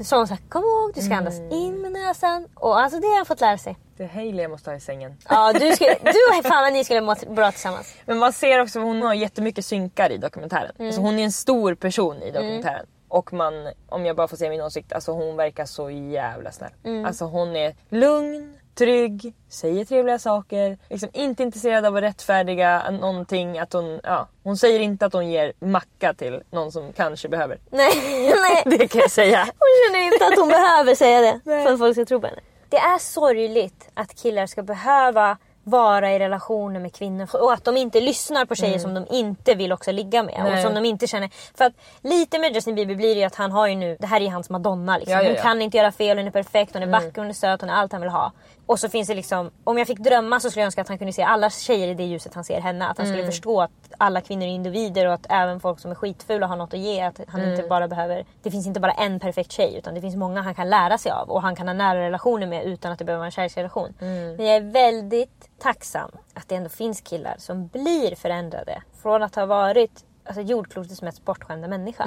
så 0.00 0.14
har 0.14 0.18
hon 0.18 0.28
sagt 0.28 0.50
kom 0.50 0.62
ihåg, 0.62 0.92
du 0.94 1.00
ska 1.00 1.14
andas 1.14 1.38
in 1.50 1.80
med 1.80 1.92
näsan. 1.92 2.46
Och 2.54 2.80
alltså 2.80 3.00
det 3.00 3.06
har 3.06 3.16
han 3.16 3.26
fått 3.26 3.40
lära 3.40 3.58
sig. 3.58 3.78
Det 3.96 4.04
är 4.04 4.08
Hailey 4.08 4.42
jag 4.42 4.50
måste 4.50 4.70
ha 4.70 4.76
i 4.76 4.80
sängen. 4.80 5.16
Ja, 5.28 5.52
du, 5.52 5.72
skulle, 5.72 5.94
du 6.04 6.42
fan 6.48 6.62
vad 6.62 6.72
ni 6.72 6.84
skulle 6.84 7.00
må 7.00 7.14
bra 7.28 7.50
tillsammans. 7.50 7.94
Men 8.06 8.18
man 8.18 8.32
ser 8.32 8.60
också 8.60 8.80
hon 8.80 9.02
har 9.02 9.14
jättemycket 9.14 9.64
synkar 9.64 10.12
i 10.12 10.16
dokumentären. 10.16 10.72
Mm. 10.78 10.86
Alltså 10.86 11.00
hon 11.00 11.18
är 11.18 11.24
en 11.24 11.32
stor 11.32 11.74
person 11.74 12.22
i 12.22 12.30
dokumentären. 12.30 12.86
Och 13.08 13.32
man, 13.32 13.54
om 13.88 14.06
jag 14.06 14.16
bara 14.16 14.28
får 14.28 14.36
säga 14.36 14.50
min 14.50 14.60
åsikt, 14.60 14.92
alltså 14.92 15.12
hon 15.12 15.36
verkar 15.36 15.64
så 15.64 15.90
jävla 15.90 16.52
snäll. 16.52 16.72
Mm. 16.84 17.04
Alltså 17.04 17.24
hon 17.24 17.56
är 17.56 17.74
lugn, 17.88 18.58
trygg, 18.78 19.34
säger 19.48 19.84
trevliga 19.84 20.18
saker. 20.18 20.78
Liksom 20.90 21.08
inte 21.12 21.42
intresserad 21.42 21.84
av 21.84 21.96
att 21.96 22.02
rättfärdiga 22.02 22.90
någonting. 22.90 23.58
Att 23.58 23.72
hon, 23.72 24.00
ja, 24.04 24.28
hon 24.42 24.56
säger 24.56 24.80
inte 24.80 25.06
att 25.06 25.12
hon 25.12 25.30
ger 25.30 25.52
macka 25.58 26.14
till 26.14 26.42
någon 26.50 26.72
som 26.72 26.92
kanske 26.92 27.28
behöver. 27.28 27.58
Nej, 27.70 27.92
nej. 28.42 28.62
Det 28.78 28.88
kan 28.88 29.00
jag 29.00 29.10
säga. 29.10 29.38
Hon 29.38 29.92
känner 29.94 30.06
inte 30.12 30.26
att 30.26 30.38
hon 30.38 30.48
behöver 30.48 30.94
säga 30.94 31.20
det 31.20 31.40
Nej. 31.44 31.64
för 31.64 31.72
att 31.72 31.78
folk 31.78 31.94
ska 31.94 32.04
tro 32.04 32.20
på 32.20 32.26
henne. 32.26 32.40
Det 32.68 32.76
är 32.76 32.98
sorgligt 32.98 33.88
att 33.94 34.14
killar 34.22 34.46
ska 34.46 34.62
behöva 34.62 35.36
vara 35.64 36.12
i 36.12 36.18
relationer 36.18 36.80
med 36.80 36.94
kvinnor 36.94 37.28
och 37.36 37.52
att 37.52 37.64
de 37.64 37.76
inte 37.76 38.00
lyssnar 38.00 38.44
på 38.44 38.54
tjejer 38.54 38.78
som 38.78 38.94
de 38.94 39.06
inte 39.10 39.54
vill 39.54 39.72
också 39.72 39.92
ligga 39.92 40.22
med. 40.22 40.34
Och 40.34 40.40
Mm. 40.40 40.52
Nej. 40.52 40.62
som 40.62 40.74
de 40.74 40.84
inte 40.84 41.06
känner. 41.06 41.30
För 41.54 41.64
att 41.64 41.72
lite 42.02 42.38
med 42.38 42.54
Justin 42.54 42.74
Bieber 42.74 42.94
blir 42.94 43.14
det 43.14 43.20
ju 43.20 43.26
att 43.26 43.34
han 43.34 43.52
har 43.52 43.66
ju 43.66 43.74
nu, 43.74 43.96
det 44.00 44.06
här 44.06 44.20
är 44.20 44.28
hans 44.30 44.50
madonna 44.50 44.98
liksom. 44.98 45.12
Ja, 45.12 45.22
ja, 45.22 45.28
Hon 45.28 45.36
ja. 45.36 45.42
kan 45.42 45.62
inte 45.62 45.76
göra 45.76 45.92
fel, 45.92 46.18
hon 46.18 46.26
är 46.26 46.30
perfekt, 46.30 46.72
hon 46.74 46.82
är 46.82 46.86
vacker, 46.86 47.20
hon 47.20 47.28
är 47.28 47.32
söt, 47.32 47.60
hon 47.60 47.70
är 47.70 47.74
allt 47.74 47.92
han 47.92 48.00
vill 48.00 48.10
ha. 48.10 48.32
Och 48.68 48.80
så 48.80 48.88
finns 48.88 49.08
det 49.08 49.14
liksom, 49.14 49.50
om 49.64 49.78
jag 49.78 49.86
fick 49.86 49.98
drömma 49.98 50.40
så 50.40 50.50
skulle 50.50 50.60
jag 50.60 50.66
önska 50.66 50.80
att 50.80 50.88
han 50.88 50.98
kunde 50.98 51.12
se 51.12 51.22
alla 51.22 51.50
tjejer 51.50 51.88
i 51.88 51.94
det 51.94 52.04
ljuset 52.04 52.34
han 52.34 52.44
ser 52.44 52.60
henne. 52.60 52.88
Att 52.88 52.98
han 52.98 53.06
skulle 53.06 53.26
förstå 53.26 53.60
att 53.60 53.70
alla 53.98 54.20
kvinnor 54.20 54.42
är 54.42 54.48
individer 54.48 55.06
och 55.06 55.12
att 55.12 55.26
även 55.28 55.60
folk 55.60 55.80
som 55.80 55.90
är 55.90 55.94
skitfula 55.94 56.46
har 56.46 56.56
något 56.56 56.74
att 56.74 56.80
ge. 56.80 57.00
Att 57.00 57.20
han 57.28 57.42
inte 57.50 57.68
bara 57.68 57.88
behöver, 57.88 58.24
det 58.42 58.50
finns 58.50 58.66
inte 58.66 58.80
bara 58.80 58.92
en 58.92 59.20
perfekt 59.20 59.52
tjej 59.52 59.74
utan 59.78 59.94
det 59.94 60.00
finns 60.00 60.16
många 60.16 60.42
han 60.42 60.54
kan 60.54 60.70
lära 60.70 60.98
sig 60.98 61.12
av 61.12 61.30
och 61.30 61.42
han 61.42 61.56
kan 61.56 61.68
ha 61.68 61.74
nära 61.74 62.00
relationer 62.00 62.46
med 62.46 62.64
utan 62.64 62.92
att 62.92 62.98
det 62.98 63.04
behöver 63.04 63.18
vara 63.18 63.26
en 63.26 63.30
kärleksrelation. 63.32 63.94
Men 64.36 64.46
jag 64.46 64.56
är 64.56 64.72
väldigt 64.72 65.48
tacksam 65.58 66.10
att 66.34 66.48
det 66.48 66.54
ändå 66.54 66.68
finns 66.68 67.00
killar 67.00 67.34
som 67.38 67.66
blir 67.66 68.14
förändrade 68.16 68.82
från 69.02 69.22
att 69.22 69.34
ha 69.34 69.46
varit 69.46 70.04
alltså, 70.24 70.40
jordklotets 70.42 71.02
mest 71.02 71.24
bortskämda 71.24 71.68
människa. 71.68 72.04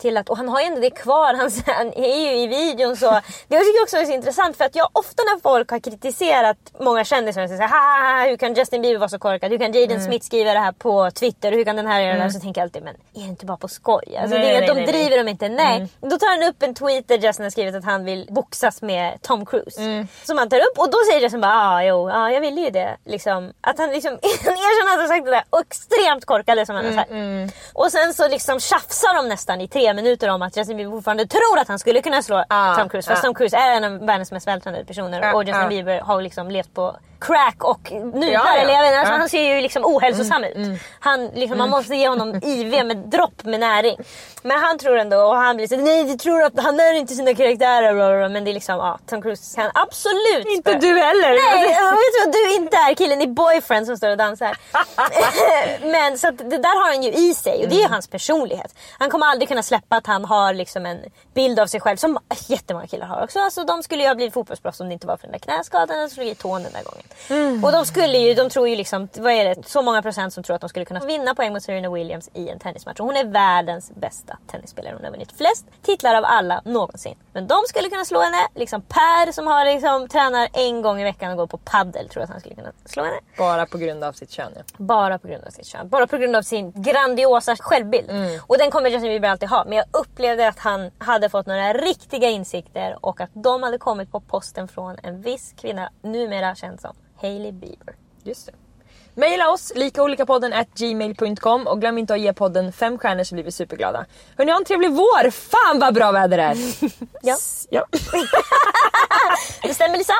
Till 0.00 0.16
att, 0.16 0.28
och 0.28 0.36
han 0.36 0.48
har 0.48 0.60
ju 0.60 0.66
ändå 0.66 0.80
det 0.80 0.90
kvar, 0.90 1.34
han, 1.34 1.50
han 1.76 1.92
är 1.92 2.16
ju 2.16 2.42
i 2.42 2.46
videon 2.46 2.96
så. 2.96 3.10
Det 3.48 3.58
tycker 3.58 3.76
jag 3.76 3.82
också 3.82 3.96
är 3.96 4.04
så 4.04 4.12
intressant 4.12 4.56
för 4.56 4.64
att 4.64 4.76
jag 4.76 4.88
ofta 4.92 5.22
när 5.22 5.40
folk 5.40 5.70
har 5.70 5.78
kritiserat 5.78 6.56
många 6.80 7.04
kändisar 7.04 7.42
och 7.42 7.48
säger 7.48 7.68
såhär 7.68 8.28
hur 8.28 8.36
kan 8.36 8.54
Justin 8.54 8.82
Bieber 8.82 8.98
vara 8.98 9.08
så 9.08 9.18
korkad? 9.18 9.50
Hur 9.50 9.58
kan 9.58 9.72
Jaden 9.72 9.90
mm. 9.90 10.06
Smith 10.06 10.26
skriva 10.26 10.52
det 10.52 10.58
här 10.58 10.72
på 10.72 11.10
Twitter? 11.10 11.52
Hur 11.52 11.64
kan 11.64 11.76
den 11.76 11.86
här 11.86 12.00
göra 12.00 12.14
mm. 12.14 12.26
det? 12.26 12.32
Så 12.32 12.40
tänker 12.40 12.60
jag 12.60 12.66
alltid, 12.66 12.82
men 12.82 12.94
är 12.94 13.20
det 13.20 13.28
inte 13.28 13.46
bara 13.46 13.56
på 13.56 13.68
skoj? 13.68 14.16
Alltså, 14.16 14.36
nej, 14.36 14.54
det, 14.54 14.58
nej, 14.58 14.68
de 14.68 14.74
nej, 14.74 14.86
driver 14.86 15.18
dem 15.18 15.28
inte. 15.28 15.48
Nej. 15.48 15.76
Mm. 15.76 15.88
Då 16.00 16.18
tar 16.18 16.40
han 16.40 16.48
upp 16.48 16.62
en 16.62 16.74
tweet 16.74 17.08
där 17.08 17.18
Justin 17.18 17.44
har 17.44 17.50
skrivit 17.50 17.74
att 17.74 17.84
han 17.84 18.04
vill 18.04 18.26
boxas 18.30 18.82
med 18.82 19.22
Tom 19.22 19.46
Cruise. 19.46 19.80
Mm. 19.80 20.08
Som 20.24 20.38
han 20.38 20.48
tar 20.48 20.58
upp 20.58 20.78
och 20.78 20.90
då 20.90 20.98
säger 21.10 21.20
Justin 21.20 21.40
bara 21.40 21.52
ah, 21.52 21.82
jo, 21.82 22.10
ah, 22.10 22.30
jag 22.30 22.40
ville 22.40 22.60
ju 22.60 22.70
det. 22.70 22.96
Liksom, 23.04 23.52
att 23.60 23.78
han 23.78 23.90
liksom 23.90 24.12
erkänner 24.22 24.92
att 24.92 24.98
han 24.98 25.08
sagt 25.08 25.24
det 25.24 25.30
där 25.30 25.44
extremt 25.60 26.24
korkade 26.24 26.66
som 26.66 26.76
han 26.76 26.84
har 26.84 26.92
sagt. 26.92 27.10
Mm, 27.10 27.22
mm. 27.22 27.50
Och 27.72 27.92
sen 27.92 28.14
så 28.14 28.28
liksom 28.28 28.60
tjafsar 28.60 29.14
de 29.14 29.28
nästan 29.28 29.60
i 29.60 29.68
tre 29.68 29.89
minuter 29.94 30.28
om 30.28 30.42
att 30.42 30.56
Justin 30.56 30.76
Bieber 30.76 30.90
fortfarande 30.90 31.26
tror 31.26 31.58
att 31.58 31.68
han 31.68 31.78
skulle 31.78 32.02
kunna 32.02 32.22
slå 32.22 32.44
ah, 32.48 32.76
Tom 32.76 32.88
Cruise. 32.88 33.10
Fast 33.10 33.24
ah. 33.24 33.26
Tom 33.26 33.34
Cruise 33.34 33.56
är 33.56 33.76
en 33.76 33.84
av 33.84 34.06
världens 34.06 34.32
mest 34.32 34.46
vältränade 34.46 34.84
personer 34.84 35.34
och 35.34 35.44
Justin 35.44 35.68
Bieber 35.68 36.00
har 36.00 36.22
liksom 36.22 36.50
levt 36.50 36.74
på 36.74 36.96
crack 37.20 37.64
och 37.64 37.92
nudlar. 37.92 38.28
Ja, 38.28 38.42
ja. 38.44 38.56
Eller 38.56 38.72
jag 38.72 38.82
vet, 38.82 38.98
alltså, 38.98 39.12
ja. 39.12 39.18
Han 39.18 39.28
ser 39.28 39.54
ju 39.54 39.60
liksom 39.60 39.84
ohälsosam 39.84 40.44
mm, 40.44 40.50
ut. 40.50 40.56
Mm. 40.56 40.78
Han, 41.00 41.26
liksom, 41.26 41.58
Man 41.58 41.68
mm. 41.68 41.70
måste 41.70 41.96
ge 41.96 42.08
honom 42.08 42.34
IV 42.42 42.86
med 42.86 42.96
dropp 42.96 43.44
med 43.44 43.60
näring. 43.60 43.96
Men 44.42 44.58
han 44.58 44.78
tror 44.78 44.98
ändå, 44.98 45.16
och 45.16 45.36
han 45.36 45.56
blir 45.56 45.66
så 45.66 45.76
nej 45.76 46.04
vi 46.04 46.18
tror 46.18 46.42
att 46.42 46.52
han 46.56 46.80
är 46.80 46.92
inte 46.92 47.14
sina 47.14 47.34
karaktärer. 47.34 48.28
Men 48.28 48.44
det 48.44 48.50
är 48.50 48.54
liksom, 48.54 48.76
ja, 48.76 48.98
Tom 49.06 49.22
Cruise 49.22 49.56
kan 49.56 49.70
absolut. 49.74 50.46
Inte 50.46 50.74
du 50.74 50.86
heller. 50.86 51.28
Nej, 51.28 51.68
vet 51.68 52.26
att 52.26 52.32
du 52.32 52.54
inte 52.54 52.76
är 52.76 52.94
killen 52.94 53.22
i 53.22 53.26
Boyfriend 53.26 53.86
som 53.86 53.96
står 53.96 54.10
och 54.10 54.16
dansar. 54.16 54.56
men 55.92 56.18
så 56.18 56.30
det 56.30 56.58
där 56.58 56.82
har 56.82 56.92
han 56.92 57.02
ju 57.02 57.12
i 57.12 57.34
sig 57.34 57.62
och 57.62 57.68
det 57.68 57.74
är 57.74 57.80
mm. 57.80 57.92
hans 57.92 58.08
personlighet. 58.08 58.74
Han 58.98 59.10
kommer 59.10 59.26
aldrig 59.26 59.48
kunna 59.48 59.62
släppa 59.62 59.96
att 59.96 60.06
han 60.06 60.24
har 60.24 60.54
liksom 60.54 60.86
en 60.86 60.98
bild 61.34 61.60
av 61.60 61.66
sig 61.66 61.80
själv 61.80 61.96
som 61.96 62.18
jättemånga 62.46 62.86
killar 62.86 63.06
har 63.06 63.24
också. 63.24 63.38
Alltså, 63.40 63.64
de 63.64 63.82
skulle 63.82 64.02
ju 64.02 64.08
ha 64.08 64.14
blivit 64.14 64.34
fotbollsproffs 64.34 64.80
om 64.80 64.88
det 64.88 64.92
inte 64.92 65.06
var 65.06 65.16
för 65.16 65.26
den 65.26 65.32
där 65.32 65.38
knäskadan 65.38 65.98
eller 65.98 66.08
slog 66.08 66.26
i 66.26 66.34
tån 66.34 66.62
den 66.62 66.72
där 66.72 66.82
gången. 66.82 67.04
Mm. 67.28 67.64
Och 67.64 67.72
de 67.72 67.86
skulle 67.86 68.18
ju, 68.18 68.34
de 68.34 68.50
tror 68.50 68.68
ju 68.68 68.76
liksom, 68.76 69.08
vad 69.18 69.32
är 69.32 69.44
det, 69.44 69.68
så 69.68 69.82
många 69.82 70.02
procent 70.02 70.32
som 70.32 70.42
tror 70.42 70.54
att 70.54 70.60
de 70.60 70.68
skulle 70.68 70.84
kunna 70.84 71.00
vinna 71.00 71.34
poäng 71.34 71.52
mot 71.52 71.62
Serena 71.62 71.90
Williams 71.90 72.30
i 72.34 72.48
en 72.48 72.58
tennismatch. 72.58 73.00
Och 73.00 73.06
hon 73.06 73.16
är 73.16 73.24
världens 73.24 73.92
bästa 73.94 74.38
tennisspelare. 74.46 74.94
Hon 74.94 75.04
har 75.04 75.10
vunnit 75.10 75.32
flest 75.32 75.66
titlar 75.82 76.14
av 76.14 76.24
alla 76.24 76.62
någonsin. 76.64 77.14
Men 77.32 77.46
de 77.46 77.62
skulle 77.68 77.88
kunna 77.88 78.04
slå 78.04 78.20
henne. 78.20 78.48
Liksom 78.54 78.82
Per 78.82 79.32
som 79.32 79.46
har 79.46 79.64
liksom, 79.64 80.08
tränar 80.08 80.48
en 80.52 80.82
gång 80.82 81.00
i 81.00 81.04
veckan 81.04 81.30
och 81.30 81.36
går 81.36 81.46
på 81.46 81.58
paddel 81.58 82.08
tror 82.08 82.22
att 82.22 82.30
han 82.30 82.40
skulle 82.40 82.54
kunna 82.54 82.72
slå 82.84 83.02
henne. 83.02 83.16
Bara 83.38 83.66
på 83.66 83.78
grund 83.78 84.04
av 84.04 84.12
sitt 84.12 84.30
kön 84.30 84.52
ja. 84.56 84.62
Bara 84.76 85.18
på 85.18 85.28
grund 85.28 85.44
av 85.44 85.50
sitt 85.50 85.66
kön. 85.66 85.88
Bara 85.88 86.06
på 86.06 86.16
grund 86.16 86.36
av 86.36 86.42
sin 86.42 86.72
grandiosa 86.82 87.56
självbild. 87.56 88.10
Mm. 88.10 88.40
Och 88.46 88.58
den 88.58 88.70
kommer 88.70 88.90
Justin 88.90 89.08
Bieber 89.08 89.28
alltid 89.28 89.48
ha. 89.48 89.64
Men 89.64 89.76
jag 89.76 89.86
upplevde 89.90 90.48
att 90.48 90.58
han 90.58 90.90
hade 90.98 91.28
fått 91.28 91.46
några 91.46 91.72
riktiga 91.72 92.28
insikter 92.28 92.96
och 93.00 93.20
att 93.20 93.30
de 93.32 93.62
hade 93.62 93.78
kommit 93.78 94.12
på 94.12 94.20
posten 94.20 94.68
från 94.68 94.96
en 95.02 95.22
viss 95.22 95.54
kvinna, 95.60 95.90
numera 96.02 96.54
känd 96.54 96.80
som 96.80 96.94
Hailey 97.20 97.52
Bieber. 97.52 97.94
Just 98.24 98.46
det. 98.46 98.52
Maila 99.14 99.48
oss, 99.48 99.72
likaolikapodden 99.74 100.52
at 100.52 100.68
gmail.com 100.74 101.66
och 101.66 101.80
glöm 101.80 101.98
inte 101.98 102.14
att 102.14 102.20
ge 102.20 102.32
podden 102.32 102.72
fem 102.72 102.98
stjärnor 102.98 103.24
så 103.24 103.34
blir 103.34 103.44
vi 103.44 103.52
superglada. 103.52 104.06
Hörni, 104.36 104.50
ha 104.50 104.58
en 104.58 104.64
trevlig 104.64 104.90
vår! 104.92 105.30
Fan 105.30 105.78
vad 105.78 105.94
bra 105.94 106.12
väder 106.12 106.36
det 106.36 106.42
är! 106.42 106.56
ja. 107.22 107.36
ja. 107.70 107.86
det 109.62 109.74
stämmer 109.74 109.98
Lisa. 109.98 110.14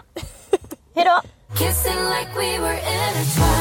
Hejdå! 0.95 1.21
Kissing 1.59 2.05
like 2.05 2.31
we 2.37 2.59
were 2.59 2.79
intertwined 2.79 3.61